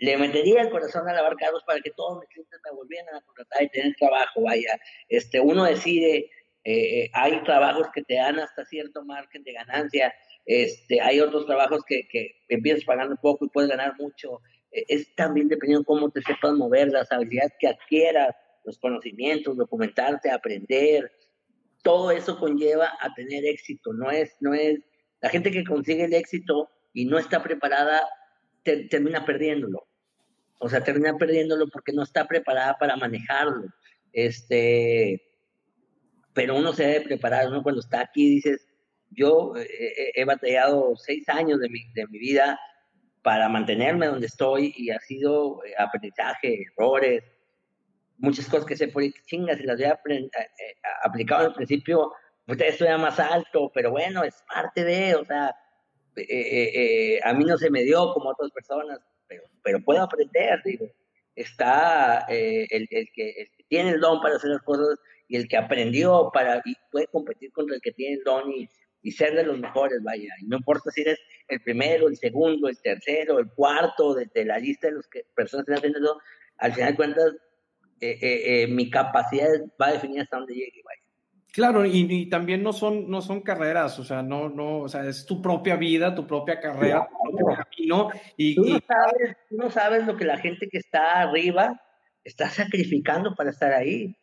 le 0.00 0.16
metería 0.16 0.62
el 0.62 0.70
corazón 0.70 1.08
a 1.08 1.12
lavar 1.12 1.36
carros 1.36 1.62
para 1.64 1.80
que 1.80 1.90
todos 1.90 2.20
mis 2.20 2.28
clientes 2.28 2.60
me 2.64 2.76
volvieran 2.76 3.14
a 3.14 3.20
contratar 3.22 3.62
y 3.62 3.68
tener 3.68 3.94
trabajo, 3.96 4.42
vaya. 4.42 4.78
Este, 5.08 5.40
uno 5.40 5.64
decide, 5.64 6.30
eh, 6.64 7.02
eh, 7.04 7.10
hay 7.12 7.42
trabajos 7.42 7.88
que 7.94 8.02
te 8.02 8.14
dan 8.14 8.38
hasta 8.38 8.64
cierto 8.66 9.04
margen 9.04 9.42
de 9.42 9.52
ganancia, 9.52 10.14
este, 10.46 11.00
hay 11.00 11.20
otros 11.20 11.46
trabajos 11.46 11.82
que, 11.86 12.06
que 12.08 12.36
empiezas 12.48 12.84
pagando 12.84 13.16
poco 13.16 13.44
y 13.44 13.48
puedes 13.48 13.70
ganar 13.70 13.94
mucho. 13.98 14.40
E, 14.70 14.84
es 14.88 15.14
también 15.14 15.48
dependiendo 15.48 15.80
de 15.80 15.86
cómo 15.86 16.10
te 16.10 16.22
sepas 16.22 16.52
mover, 16.52 16.88
las 16.88 17.10
habilidades 17.10 17.52
que 17.58 17.68
adquieras, 17.68 18.34
los 18.64 18.78
conocimientos, 18.78 19.56
documentarte, 19.56 20.30
aprender. 20.30 21.10
Todo 21.88 22.10
eso 22.10 22.38
conlleva 22.38 22.98
a 23.00 23.14
tener 23.14 23.46
éxito. 23.46 23.94
No 23.94 24.10
es, 24.10 24.36
no 24.40 24.52
es, 24.52 24.78
la 25.22 25.30
gente 25.30 25.50
que 25.50 25.64
consigue 25.64 26.04
el 26.04 26.12
éxito 26.12 26.68
y 26.92 27.06
no 27.06 27.18
está 27.18 27.42
preparada 27.42 28.06
termina 28.62 29.24
perdiéndolo. 29.24 29.88
O 30.60 30.68
sea, 30.68 30.84
termina 30.84 31.16
perdiéndolo 31.16 31.66
porque 31.68 31.94
no 31.94 32.02
está 32.02 32.28
preparada 32.28 32.76
para 32.76 32.94
manejarlo. 32.96 33.72
Este, 34.12 35.22
pero 36.34 36.58
uno 36.58 36.74
se 36.74 36.84
debe 36.84 37.06
preparar, 37.06 37.48
uno 37.48 37.62
cuando 37.62 37.80
está 37.80 38.02
aquí 38.02 38.34
dices, 38.34 38.68
yo 39.08 39.56
eh, 39.56 39.62
eh, 39.62 40.12
he 40.14 40.26
batallado 40.26 40.94
seis 40.94 41.26
años 41.30 41.58
de 41.58 41.70
mi, 41.70 41.90
de 41.94 42.06
mi 42.08 42.18
vida 42.18 42.60
para 43.22 43.48
mantenerme 43.48 44.08
donde 44.08 44.26
estoy 44.26 44.74
y 44.76 44.90
ha 44.90 44.98
sido 45.00 45.64
eh, 45.64 45.72
aprendizaje, 45.78 46.66
errores, 46.66 47.24
muchas 48.18 48.46
cosas 48.48 48.66
que 48.66 48.76
se 48.76 48.88
por 48.88 49.02
chingas 49.26 49.58
y 49.60 49.64
las 49.64 49.76
había 49.76 49.98
aplicado 51.04 51.46
al 51.46 51.54
principio, 51.54 52.12
pues 52.46 52.60
estoy 52.60 52.88
más 52.98 53.18
alto, 53.18 53.70
pero 53.74 53.90
bueno, 53.90 54.24
es 54.24 54.42
parte 54.48 54.84
de, 54.84 55.14
o 55.14 55.24
sea, 55.24 55.54
eh, 56.16 56.26
eh, 56.28 57.14
eh, 57.14 57.20
a 57.22 57.32
mí 57.32 57.44
no 57.44 57.56
se 57.56 57.70
me 57.70 57.82
dio 57.84 58.12
como 58.12 58.30
a 58.30 58.32
otras 58.32 58.50
personas, 58.50 58.98
pero, 59.26 59.42
pero 59.62 59.84
puedo 59.84 60.02
aprender, 60.02 60.60
digo. 60.64 60.86
Está 61.34 62.26
el, 62.28 62.88
el, 62.90 63.08
que, 63.14 63.48
tiene 63.68 63.90
el 63.90 64.00
don 64.00 64.20
para 64.20 64.34
hacer 64.34 64.50
las 64.50 64.62
cosas 64.62 64.98
y 65.28 65.36
el 65.36 65.46
que 65.46 65.56
aprendió 65.56 66.30
para 66.34 66.60
y 66.64 66.74
puede 66.90 67.06
competir 67.06 67.52
contra 67.52 67.76
el 67.76 67.80
que 67.80 67.92
tiene 67.92 68.16
el 68.16 68.24
don 68.24 68.50
y, 68.50 68.68
y 69.02 69.12
ser 69.12 69.34
de 69.34 69.44
los 69.44 69.58
mejores, 69.58 70.02
vaya. 70.02 70.34
Y 70.40 70.46
no 70.46 70.56
importa 70.56 70.90
si 70.90 71.02
eres 71.02 71.18
el 71.46 71.60
primero, 71.60 72.08
el 72.08 72.16
segundo, 72.16 72.68
el 72.68 72.80
tercero, 72.80 73.38
el 73.38 73.50
cuarto 73.50 74.14
de, 74.14 74.44
la 74.44 74.58
lista 74.58 74.88
de 74.88 74.94
las 74.94 75.06
que, 75.06 75.24
personas 75.34 75.64
que 75.64 75.74
están 75.74 75.90
haciendo 75.90 75.98
eso, 76.00 76.20
al 76.56 76.74
final 76.74 76.90
de 76.90 76.96
cuentas, 76.96 77.34
eh, 78.00 78.18
eh, 78.20 78.62
eh, 78.62 78.66
mi 78.68 78.90
capacidad 78.90 79.48
va 79.80 79.88
a 79.88 79.92
definir 79.92 80.20
hasta 80.20 80.36
dónde 80.36 80.54
llegue, 80.54 80.82
vaya. 80.84 81.02
Claro, 81.52 81.84
y, 81.84 82.28
también 82.28 82.62
no 82.62 82.72
son, 82.72 83.10
no 83.10 83.20
son 83.20 83.40
carreras, 83.40 83.98
o 83.98 84.04
sea, 84.04 84.22
no, 84.22 84.48
no, 84.48 84.80
o 84.80 84.88
sea, 84.88 85.04
es 85.06 85.26
tu 85.26 85.42
propia 85.42 85.76
vida, 85.76 86.14
tu 86.14 86.26
propia 86.26 86.60
carrera, 86.60 87.08
tu 87.10 87.36
propio 87.36 87.56
camino. 87.56 88.10
Y, 88.36 88.54
tú, 88.54 88.64
no 88.64 88.78
sabes, 88.86 89.36
tú 89.48 89.56
no 89.56 89.70
sabes 89.70 90.06
lo 90.06 90.16
que 90.16 90.24
la 90.24 90.36
gente 90.36 90.68
que 90.68 90.78
está 90.78 91.22
arriba 91.22 91.80
está 92.22 92.48
sacrificando 92.50 93.34
para 93.34 93.50
estar 93.50 93.72
ahí. 93.72 94.14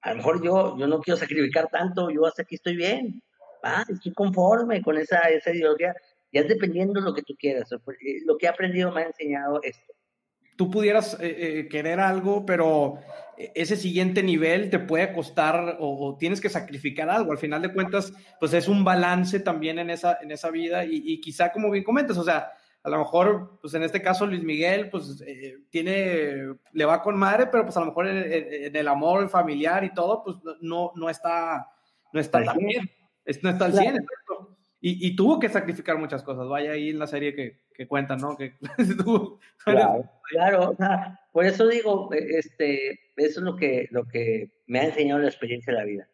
A 0.00 0.10
lo 0.10 0.16
mejor 0.16 0.42
yo, 0.42 0.78
yo 0.78 0.86
no 0.86 1.00
quiero 1.00 1.18
sacrificar 1.18 1.68
tanto, 1.68 2.10
yo 2.10 2.24
hasta 2.24 2.42
aquí 2.42 2.54
estoy 2.54 2.76
bien, 2.76 3.22
ah, 3.62 3.84
estoy 3.88 4.12
conforme 4.12 4.80
con 4.80 4.96
esa, 4.96 5.18
esa 5.18 5.50
ideología, 5.50 5.94
ya 6.32 6.42
es 6.42 6.48
dependiendo 6.48 7.00
de 7.00 7.06
lo 7.06 7.12
que 7.12 7.22
tú 7.22 7.34
quieras. 7.38 7.68
Lo 8.24 8.38
que 8.38 8.46
he 8.46 8.48
aprendido 8.48 8.92
me 8.92 9.02
ha 9.02 9.06
enseñado 9.06 9.60
esto 9.62 9.97
tú 10.58 10.72
pudieras 10.72 11.14
eh, 11.20 11.36
eh, 11.60 11.68
querer 11.68 12.00
algo, 12.00 12.44
pero 12.44 12.98
ese 13.36 13.76
siguiente 13.76 14.24
nivel 14.24 14.70
te 14.70 14.80
puede 14.80 15.12
costar 15.12 15.76
o, 15.78 16.16
tienes 16.18 16.40
que 16.40 16.48
sacrificar 16.48 17.08
algo. 17.08 17.30
Al 17.30 17.38
final 17.38 17.62
de 17.62 17.72
cuentas, 17.72 18.12
pues 18.40 18.52
es 18.54 18.66
un 18.66 18.82
balance 18.82 19.38
también 19.38 19.78
en 19.78 19.88
esa, 19.88 20.18
en 20.20 20.32
esa 20.32 20.50
vida 20.50 20.84
y, 20.84 21.20
quizá 21.20 21.52
como 21.52 21.70
bien 21.70 21.84
comentas, 21.84 22.18
o 22.18 22.24
sea, 22.24 22.50
a 22.82 22.90
lo 22.90 22.98
mejor, 22.98 23.60
pues 23.60 23.72
en 23.74 23.84
este 23.84 24.02
caso 24.02 24.26
Luis 24.26 24.42
Miguel, 24.42 24.90
pues 24.90 25.22
eh, 25.24 25.58
tiene, 25.70 26.56
le 26.72 26.84
va 26.84 27.02
con 27.02 27.16
madre, 27.16 27.46
pero 27.46 27.62
pues 27.62 27.76
a 27.76 27.80
lo 27.80 27.86
mejor 27.86 28.08
en, 28.08 28.74
el 28.74 28.88
amor 28.88 29.28
familiar 29.28 29.84
y 29.84 29.94
todo, 29.94 30.24
pues 30.24 30.38
no, 30.60 30.90
no 30.96 31.08
está, 31.08 31.68
no 32.12 32.18
está 32.18 32.42
tan 32.42 32.58
bien, 32.58 32.90
no 33.44 33.50
está 33.50 33.66
al 33.66 33.74
100, 33.74 33.96
y, 34.80 35.06
y, 35.06 35.14
tuvo 35.14 35.38
que 35.38 35.48
sacrificar 35.48 35.98
muchas 35.98 36.24
cosas. 36.24 36.48
Vaya 36.48 36.72
ahí 36.72 36.90
en 36.90 36.98
la 36.98 37.06
serie 37.06 37.34
que, 37.34 37.60
que 37.78 37.86
cuentan, 37.86 38.18
¿no? 38.18 38.36
Que 38.36 38.54
claro, 39.64 40.10
claro, 40.24 40.70
o 40.70 40.76
sea, 40.76 41.20
por 41.32 41.46
eso 41.46 41.68
digo, 41.68 42.12
e, 42.12 42.38
este, 42.38 42.90
eso 43.16 43.40
es 43.40 43.44
lo 43.44 43.54
que, 43.54 43.86
lo 43.92 44.04
que 44.04 44.50
me 44.66 44.80
ha 44.80 44.86
enseñado 44.86 45.20
la 45.20 45.28
experiencia 45.28 45.72
de 45.72 45.78
la 45.78 45.84
vida. 45.84 46.08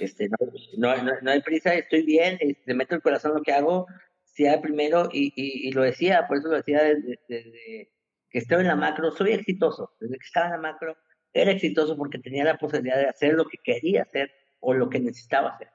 Este, 0.00 0.30
no, 0.78 0.96
no, 0.96 1.12
no, 1.20 1.30
hay 1.30 1.42
prisa, 1.42 1.74
estoy 1.74 2.02
bien, 2.02 2.38
este, 2.40 2.72
meto 2.72 2.94
el 2.94 3.02
corazón 3.02 3.32
en 3.32 3.36
lo 3.36 3.42
que 3.42 3.52
hago, 3.52 3.86
si 4.24 4.46
hay 4.46 4.58
primero, 4.60 5.10
y, 5.12 5.34
y, 5.36 5.68
y, 5.68 5.72
lo 5.72 5.82
decía, 5.82 6.26
por 6.26 6.38
eso 6.38 6.48
lo 6.48 6.56
decía 6.56 6.82
desde, 6.82 7.20
desde, 7.28 7.92
que 8.30 8.38
estoy 8.38 8.62
en 8.62 8.68
la 8.68 8.76
macro, 8.76 9.10
soy 9.10 9.32
exitoso, 9.32 9.94
desde 10.00 10.16
que 10.16 10.24
estaba 10.24 10.46
en 10.46 10.52
la 10.52 10.58
macro, 10.72 10.96
era 11.34 11.52
exitoso 11.52 11.94
porque 11.94 12.18
tenía 12.20 12.44
la 12.44 12.56
posibilidad 12.56 12.96
de 12.96 13.08
hacer 13.10 13.34
lo 13.34 13.44
que 13.44 13.58
quería 13.62 14.04
hacer 14.04 14.32
o 14.60 14.72
lo 14.72 14.88
que 14.88 14.98
necesitaba 14.98 15.50
hacer. 15.50 15.68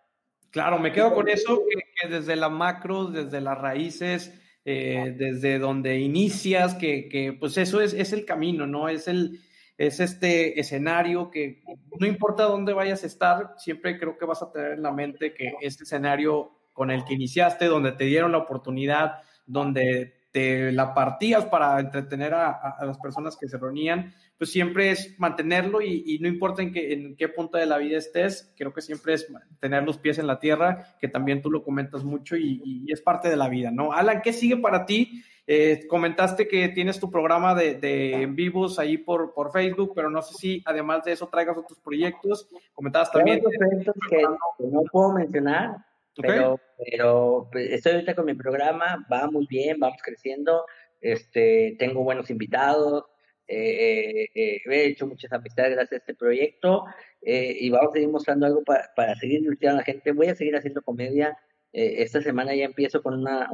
Claro, 0.50 0.80
me 0.80 0.92
quedo 0.92 1.14
con 1.14 1.30
eso, 1.30 1.64
que, 2.02 2.08
desde 2.08 2.36
la 2.36 2.50
macro, 2.50 3.06
desde 3.06 3.40
las 3.40 3.60
raíces, 3.60 4.34
eh, 4.70 5.16
desde 5.16 5.60
donde 5.60 5.98
inicias, 5.98 6.76
que, 6.76 7.08
que, 7.08 7.32
pues 7.32 7.58
eso 7.58 7.80
es, 7.80 7.94
es 7.94 8.12
el 8.12 8.26
camino, 8.26 8.68
¿no? 8.68 8.90
Es 8.90 9.08
el, 9.08 9.40
es 9.78 10.02
este 10.02 10.60
escenario 10.60 11.32
que 11.32 11.64
no 11.98 12.06
importa 12.06 12.44
dónde 12.44 12.74
vayas 12.74 13.02
a 13.06 13.08
estar, 13.08 13.54
siempre 13.56 13.98
creo 13.98 14.18
que 14.18 14.26
vas 14.26 14.44
a 14.44 14.52
tener 14.52 14.74
en 14.74 14.82
la 14.82 14.92
mente 14.92 15.34
que 15.34 15.54
este 15.62 15.86
escenario 15.86 16.52
con 16.74 16.92
el 16.92 17.06
que 17.06 17.14
iniciaste, 17.14 17.64
donde 17.68 17.94
te 17.94 18.04
dieron 18.04 18.34
la 18.34 18.40
oportunidad, 18.40 19.20
donde 19.46 20.17
te 20.38 20.72
la 20.72 20.94
partías 20.94 21.46
para 21.46 21.80
entretener 21.80 22.36
a, 22.36 22.78
las 22.82 23.00
personas 23.00 23.36
que 23.36 23.48
se 23.48 23.58
reunían, 23.58 24.14
pues 24.38 24.52
siempre 24.52 24.92
es 24.92 25.16
mantenerlo 25.18 25.82
y, 25.82 26.20
no 26.22 26.28
importa 26.28 26.62
en 26.62 26.72
qué, 26.72 26.94
en 26.94 27.16
qué 27.16 27.28
punto 27.28 27.58
de 27.58 27.66
la 27.66 27.80
vida 27.80 27.98
estés, 27.98 28.54
creo 28.56 28.72
que 28.72 28.82
siempre 28.82 29.16
es 29.16 29.28
tener 29.60 29.82
los 29.82 29.98
pies 29.98 30.20
en 30.20 30.28
la 30.28 30.40
tierra, 30.40 30.96
que 31.00 31.08
también 31.08 31.42
tú 31.42 31.50
lo 31.50 31.64
comentas 31.64 32.04
mucho 32.04 32.38
y, 32.38 32.86
es 32.88 33.02
parte 33.02 33.30
de 33.30 33.36
la 33.36 33.50
vida, 33.50 33.72
¿no? 33.72 33.94
Alan, 33.94 34.22
¿qué 34.22 34.32
sigue 34.32 34.58
para 34.58 34.86
ti? 34.86 35.24
Eh, 35.48 35.88
comentaste 35.88 36.48
que 36.48 36.70
tienes 36.70 37.00
tu 37.00 37.10
programa 37.10 37.56
de, 37.56 37.74
de, 37.74 38.22
en 38.22 38.36
vivos 38.36 38.78
ahí 38.78 39.00
por, 39.00 39.34
por 39.34 39.52
Facebook, 39.52 39.94
pero 39.96 40.12
no 40.12 40.22
sé 40.22 40.36
si 40.36 40.62
además 40.68 41.04
de 41.04 41.14
eso 41.14 41.26
traigas 41.30 41.58
otros 41.58 41.80
proyectos. 41.80 42.48
Comentabas 42.76 43.12
también. 43.12 43.42
proyectos 43.42 43.96
que 44.08 44.22
no 44.60 44.84
puedo 44.92 45.14
mencionar, 45.14 45.78
pero, 46.22 46.60
pero 46.78 47.50
pues, 47.52 47.70
estoy 47.72 47.94
ahorita 47.94 48.16
con 48.16 48.26
mi 48.26 48.34
programa, 48.34 49.06
va 49.12 49.30
muy 49.30 49.46
bien, 49.48 49.80
vamos 49.80 50.00
creciendo, 50.04 50.66
este, 51.02 51.76
tengo 51.78 52.04
buenos 52.04 52.30
invitados, 52.30 53.06
eh, 53.50 54.24
eh, 54.24 54.30
eh, 54.36 54.62
he 54.66 54.86
hecho 54.88 55.08
muchas 55.08 55.32
amistades 55.32 55.72
gracias 55.72 55.94
a 55.94 56.02
este 56.02 56.16
proyecto 56.16 56.84
y 57.22 57.70
vamos 57.70 57.90
a 57.90 57.94
seguir 57.94 58.10
mostrando 58.10 58.46
algo 58.46 58.64
para, 58.64 58.92
para 58.96 59.16
seguir 59.16 59.42
divirtiendo 59.42 59.76
a 59.76 59.80
la 59.80 59.86
gente. 59.86 60.12
Voy 60.12 60.28
a 60.28 60.36
seguir 60.36 60.56
haciendo 60.56 60.82
comedia. 60.82 61.38
esta 61.72 62.22
semana 62.22 62.56
ya 62.56 62.66
empiezo 62.66 63.02
con 63.02 63.14
una, 63.14 63.50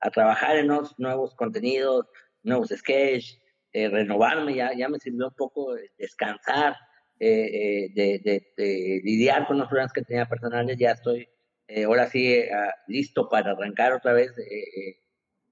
a 0.00 0.10
trabajar 0.10 0.56
en 0.56 0.70
unos 0.70 0.98
nuevos 0.98 1.34
contenidos, 1.34 2.06
nuevos 2.42 2.68
sketches, 2.68 3.40
renovarme, 3.72 4.54
ya, 4.54 4.72
ya 4.74 4.88
me 4.88 4.98
sirvió 4.98 5.28
un 5.28 5.34
poco 5.34 5.74
descansar, 5.98 6.76
de, 7.18 7.90
de, 7.94 8.52
de, 8.56 9.00
lidiar 9.04 9.46
con 9.46 9.58
los 9.58 9.68
problemas 9.68 9.92
que 9.92 10.02
tenía 10.02 10.24
personales, 10.26 10.78
ya 10.78 10.92
estoy 10.92 11.28
eh, 11.70 11.84
ahora 11.84 12.08
sí 12.08 12.32
eh, 12.32 12.50
ah, 12.52 12.74
listo 12.88 13.28
para 13.28 13.52
arrancar 13.52 13.92
otra 13.92 14.12
vez. 14.12 14.32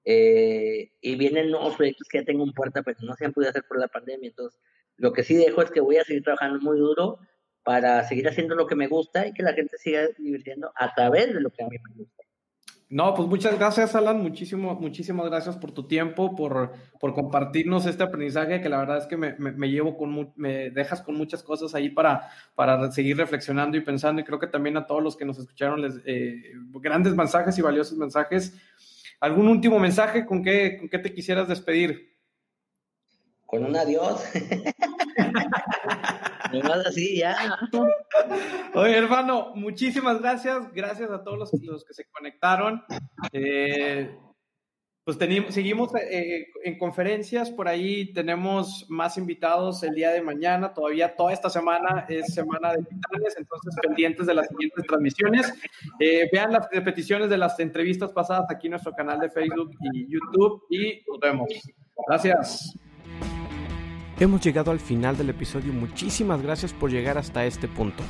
Eh, 0.05 0.91
y 1.01 1.17
vienen 1.17 1.51
nuevos 1.51 1.77
proyectos 1.77 2.09
que 2.09 2.19
ya 2.19 2.25
tengo 2.25 2.43
en 2.45 2.53
puerta, 2.53 2.83
pero 2.83 2.99
no 3.03 3.15
se 3.15 3.27
han 3.27 3.33
podido 3.33 3.51
hacer 3.51 3.65
por 3.69 3.79
la 3.79 3.89
pandemia. 3.89 4.29
Entonces, 4.29 4.61
lo 4.97 5.13
que 5.13 5.23
sí 5.23 5.37
dejo 5.37 5.63
es 5.63 5.71
que 5.71 5.81
voy 5.81 5.99
a 5.99 6.05
seguir 6.05 6.25
trabajando 6.25 6.61
muy 6.61 6.79
duro 6.79 7.19
para 7.63 8.03
seguir 8.05 8.27
haciendo 8.27 8.55
lo 8.55 8.67
que 8.67 8.75
me 8.75 8.89
gusta 8.89 9.27
y 9.27 9.33
que 9.35 9.43
la 9.43 9.53
gente 9.53 9.77
siga 9.79 10.09
divirtiendo 10.19 10.73
a 10.75 10.95
través 10.95 11.35
de 11.35 11.41
lo 11.41 11.51
que 11.51 11.63
a 11.63 11.69
mí 11.69 11.77
me 11.79 11.95
gusta. 11.97 12.25
No, 12.91 13.15
pues 13.15 13.29
muchas 13.29 13.59
gracias, 13.59 13.95
Alan. 13.95 14.23
Muchísimo, 14.23 14.75
muchísimas 14.75 15.27
gracias 15.27 15.59
por 15.59 15.73
tu 15.73 15.87
tiempo, 15.87 16.35
por, 16.35 16.73
por 16.99 17.13
compartirnos 17.13 17.85
este 17.85 18.03
aprendizaje 18.03 18.63
que 18.63 18.71
la 18.71 18.79
verdad 18.79 18.97
es 18.97 19.07
que 19.07 19.19
me, 19.19 19.35
me, 19.35 19.69
llevo 19.69 19.99
con, 19.99 20.33
me 20.37 20.71
dejas 20.71 21.03
con 21.03 21.15
muchas 21.15 21.43
cosas 21.43 21.75
ahí 21.75 21.91
para, 21.91 22.31
para 22.55 22.91
seguir 22.91 23.19
reflexionando 23.19 23.77
y 23.77 23.83
pensando. 23.83 24.23
Y 24.23 24.25
creo 24.25 24.39
que 24.39 24.47
también 24.47 24.79
a 24.79 24.87
todos 24.87 25.03
los 25.03 25.19
que 25.19 25.27
nos 25.27 25.39
escucharon, 25.39 25.83
les, 25.83 26.01
eh, 26.07 26.55
grandes 26.81 27.15
mensajes 27.15 27.59
y 27.59 27.63
valiosos 27.63 27.99
mensajes. 27.99 28.57
¿Algún 29.21 29.49
último 29.49 29.79
mensaje 29.79 30.25
con 30.25 30.43
qué, 30.43 30.79
con 30.79 30.89
qué 30.89 30.99
te 30.99 31.13
quisieras 31.13 31.47
despedir? 31.47 32.17
Con 33.45 33.67
un 33.67 33.77
adiós. 33.77 34.25
más 36.63 36.87
así, 36.87 37.19
ya. 37.19 37.37
Oye, 38.75 38.97
hermano, 38.97 39.53
muchísimas 39.55 40.21
gracias. 40.21 40.73
Gracias 40.73 41.11
a 41.11 41.23
todos 41.23 41.39
los, 41.39 41.85
que 41.85 41.95
se 41.95 42.05
conectaron. 42.13 42.83
Eh, 43.33 44.17
pues 45.09 45.17
seguimos 45.49 45.91
eh, 45.95 46.49
en 46.65 46.77
conferencias, 46.77 47.51
por 47.51 47.67
ahí 47.67 48.13
tenemos 48.13 48.85
más 48.91 49.17
invitados 49.17 49.83
el 49.83 49.95
día 49.95 50.11
de 50.11 50.21
mañana, 50.21 50.75
todavía 50.75 51.17
toda 51.17 51.33
esta 51.33 51.49
semana 51.49 52.05
es 52.11 52.35
semana 52.35 52.73
de 52.73 52.83
titanes, 52.83 53.35
entonces 53.39 53.75
pendientes 53.81 54.27
de 54.27 54.35
las 54.35 54.49
siguientes 54.49 54.85
transmisiones. 54.87 55.55
Eh, 55.99 56.29
vean 56.31 56.53
las 56.53 56.69
repeticiones 56.71 57.31
de 57.31 57.39
las 57.39 57.59
entrevistas 57.59 58.13
pasadas 58.13 58.51
aquí 58.51 58.67
en 58.67 58.73
nuestro 58.73 58.93
canal 58.93 59.19
de 59.19 59.31
Facebook 59.31 59.71
y 59.95 60.13
YouTube 60.13 60.65
y 60.69 61.03
nos 61.09 61.19
vemos. 61.21 61.49
Gracias. 62.07 62.79
Hemos 64.21 64.41
llegado 64.41 64.73
al 64.73 64.81
final 64.81 65.17
del 65.17 65.31
episodio. 65.31 65.73
Muchísimas 65.73 66.43
gracias 66.43 66.73
por 66.73 66.91
llegar 66.91 67.19
hasta 67.19 67.47
este 67.47 67.69
punto. 67.69 68.03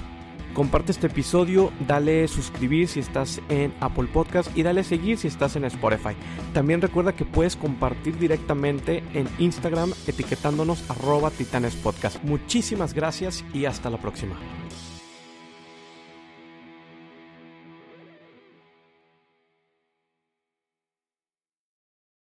Comparte 0.54 0.90
este 0.90 1.08
episodio, 1.08 1.70
dale 1.86 2.26
suscribir 2.26 2.88
si 2.88 3.00
estás 3.00 3.42
en 3.50 3.74
Apple 3.80 4.08
Podcast 4.10 4.56
y 4.56 4.62
dale 4.62 4.82
seguir 4.84 5.18
si 5.18 5.28
estás 5.28 5.54
en 5.56 5.64
Spotify. 5.64 6.16
También 6.54 6.80
recuerda 6.80 7.14
que 7.14 7.26
puedes 7.26 7.56
compartir 7.56 8.18
directamente 8.18 9.04
en 9.12 9.28
Instagram 9.38 9.92
etiquetándonos 10.06 10.90
arroba 10.90 11.30
titanespodcast. 11.30 12.24
Muchísimas 12.24 12.94
gracias 12.94 13.44
y 13.52 13.66
hasta 13.66 13.90
la 13.90 13.98
próxima. 13.98 14.36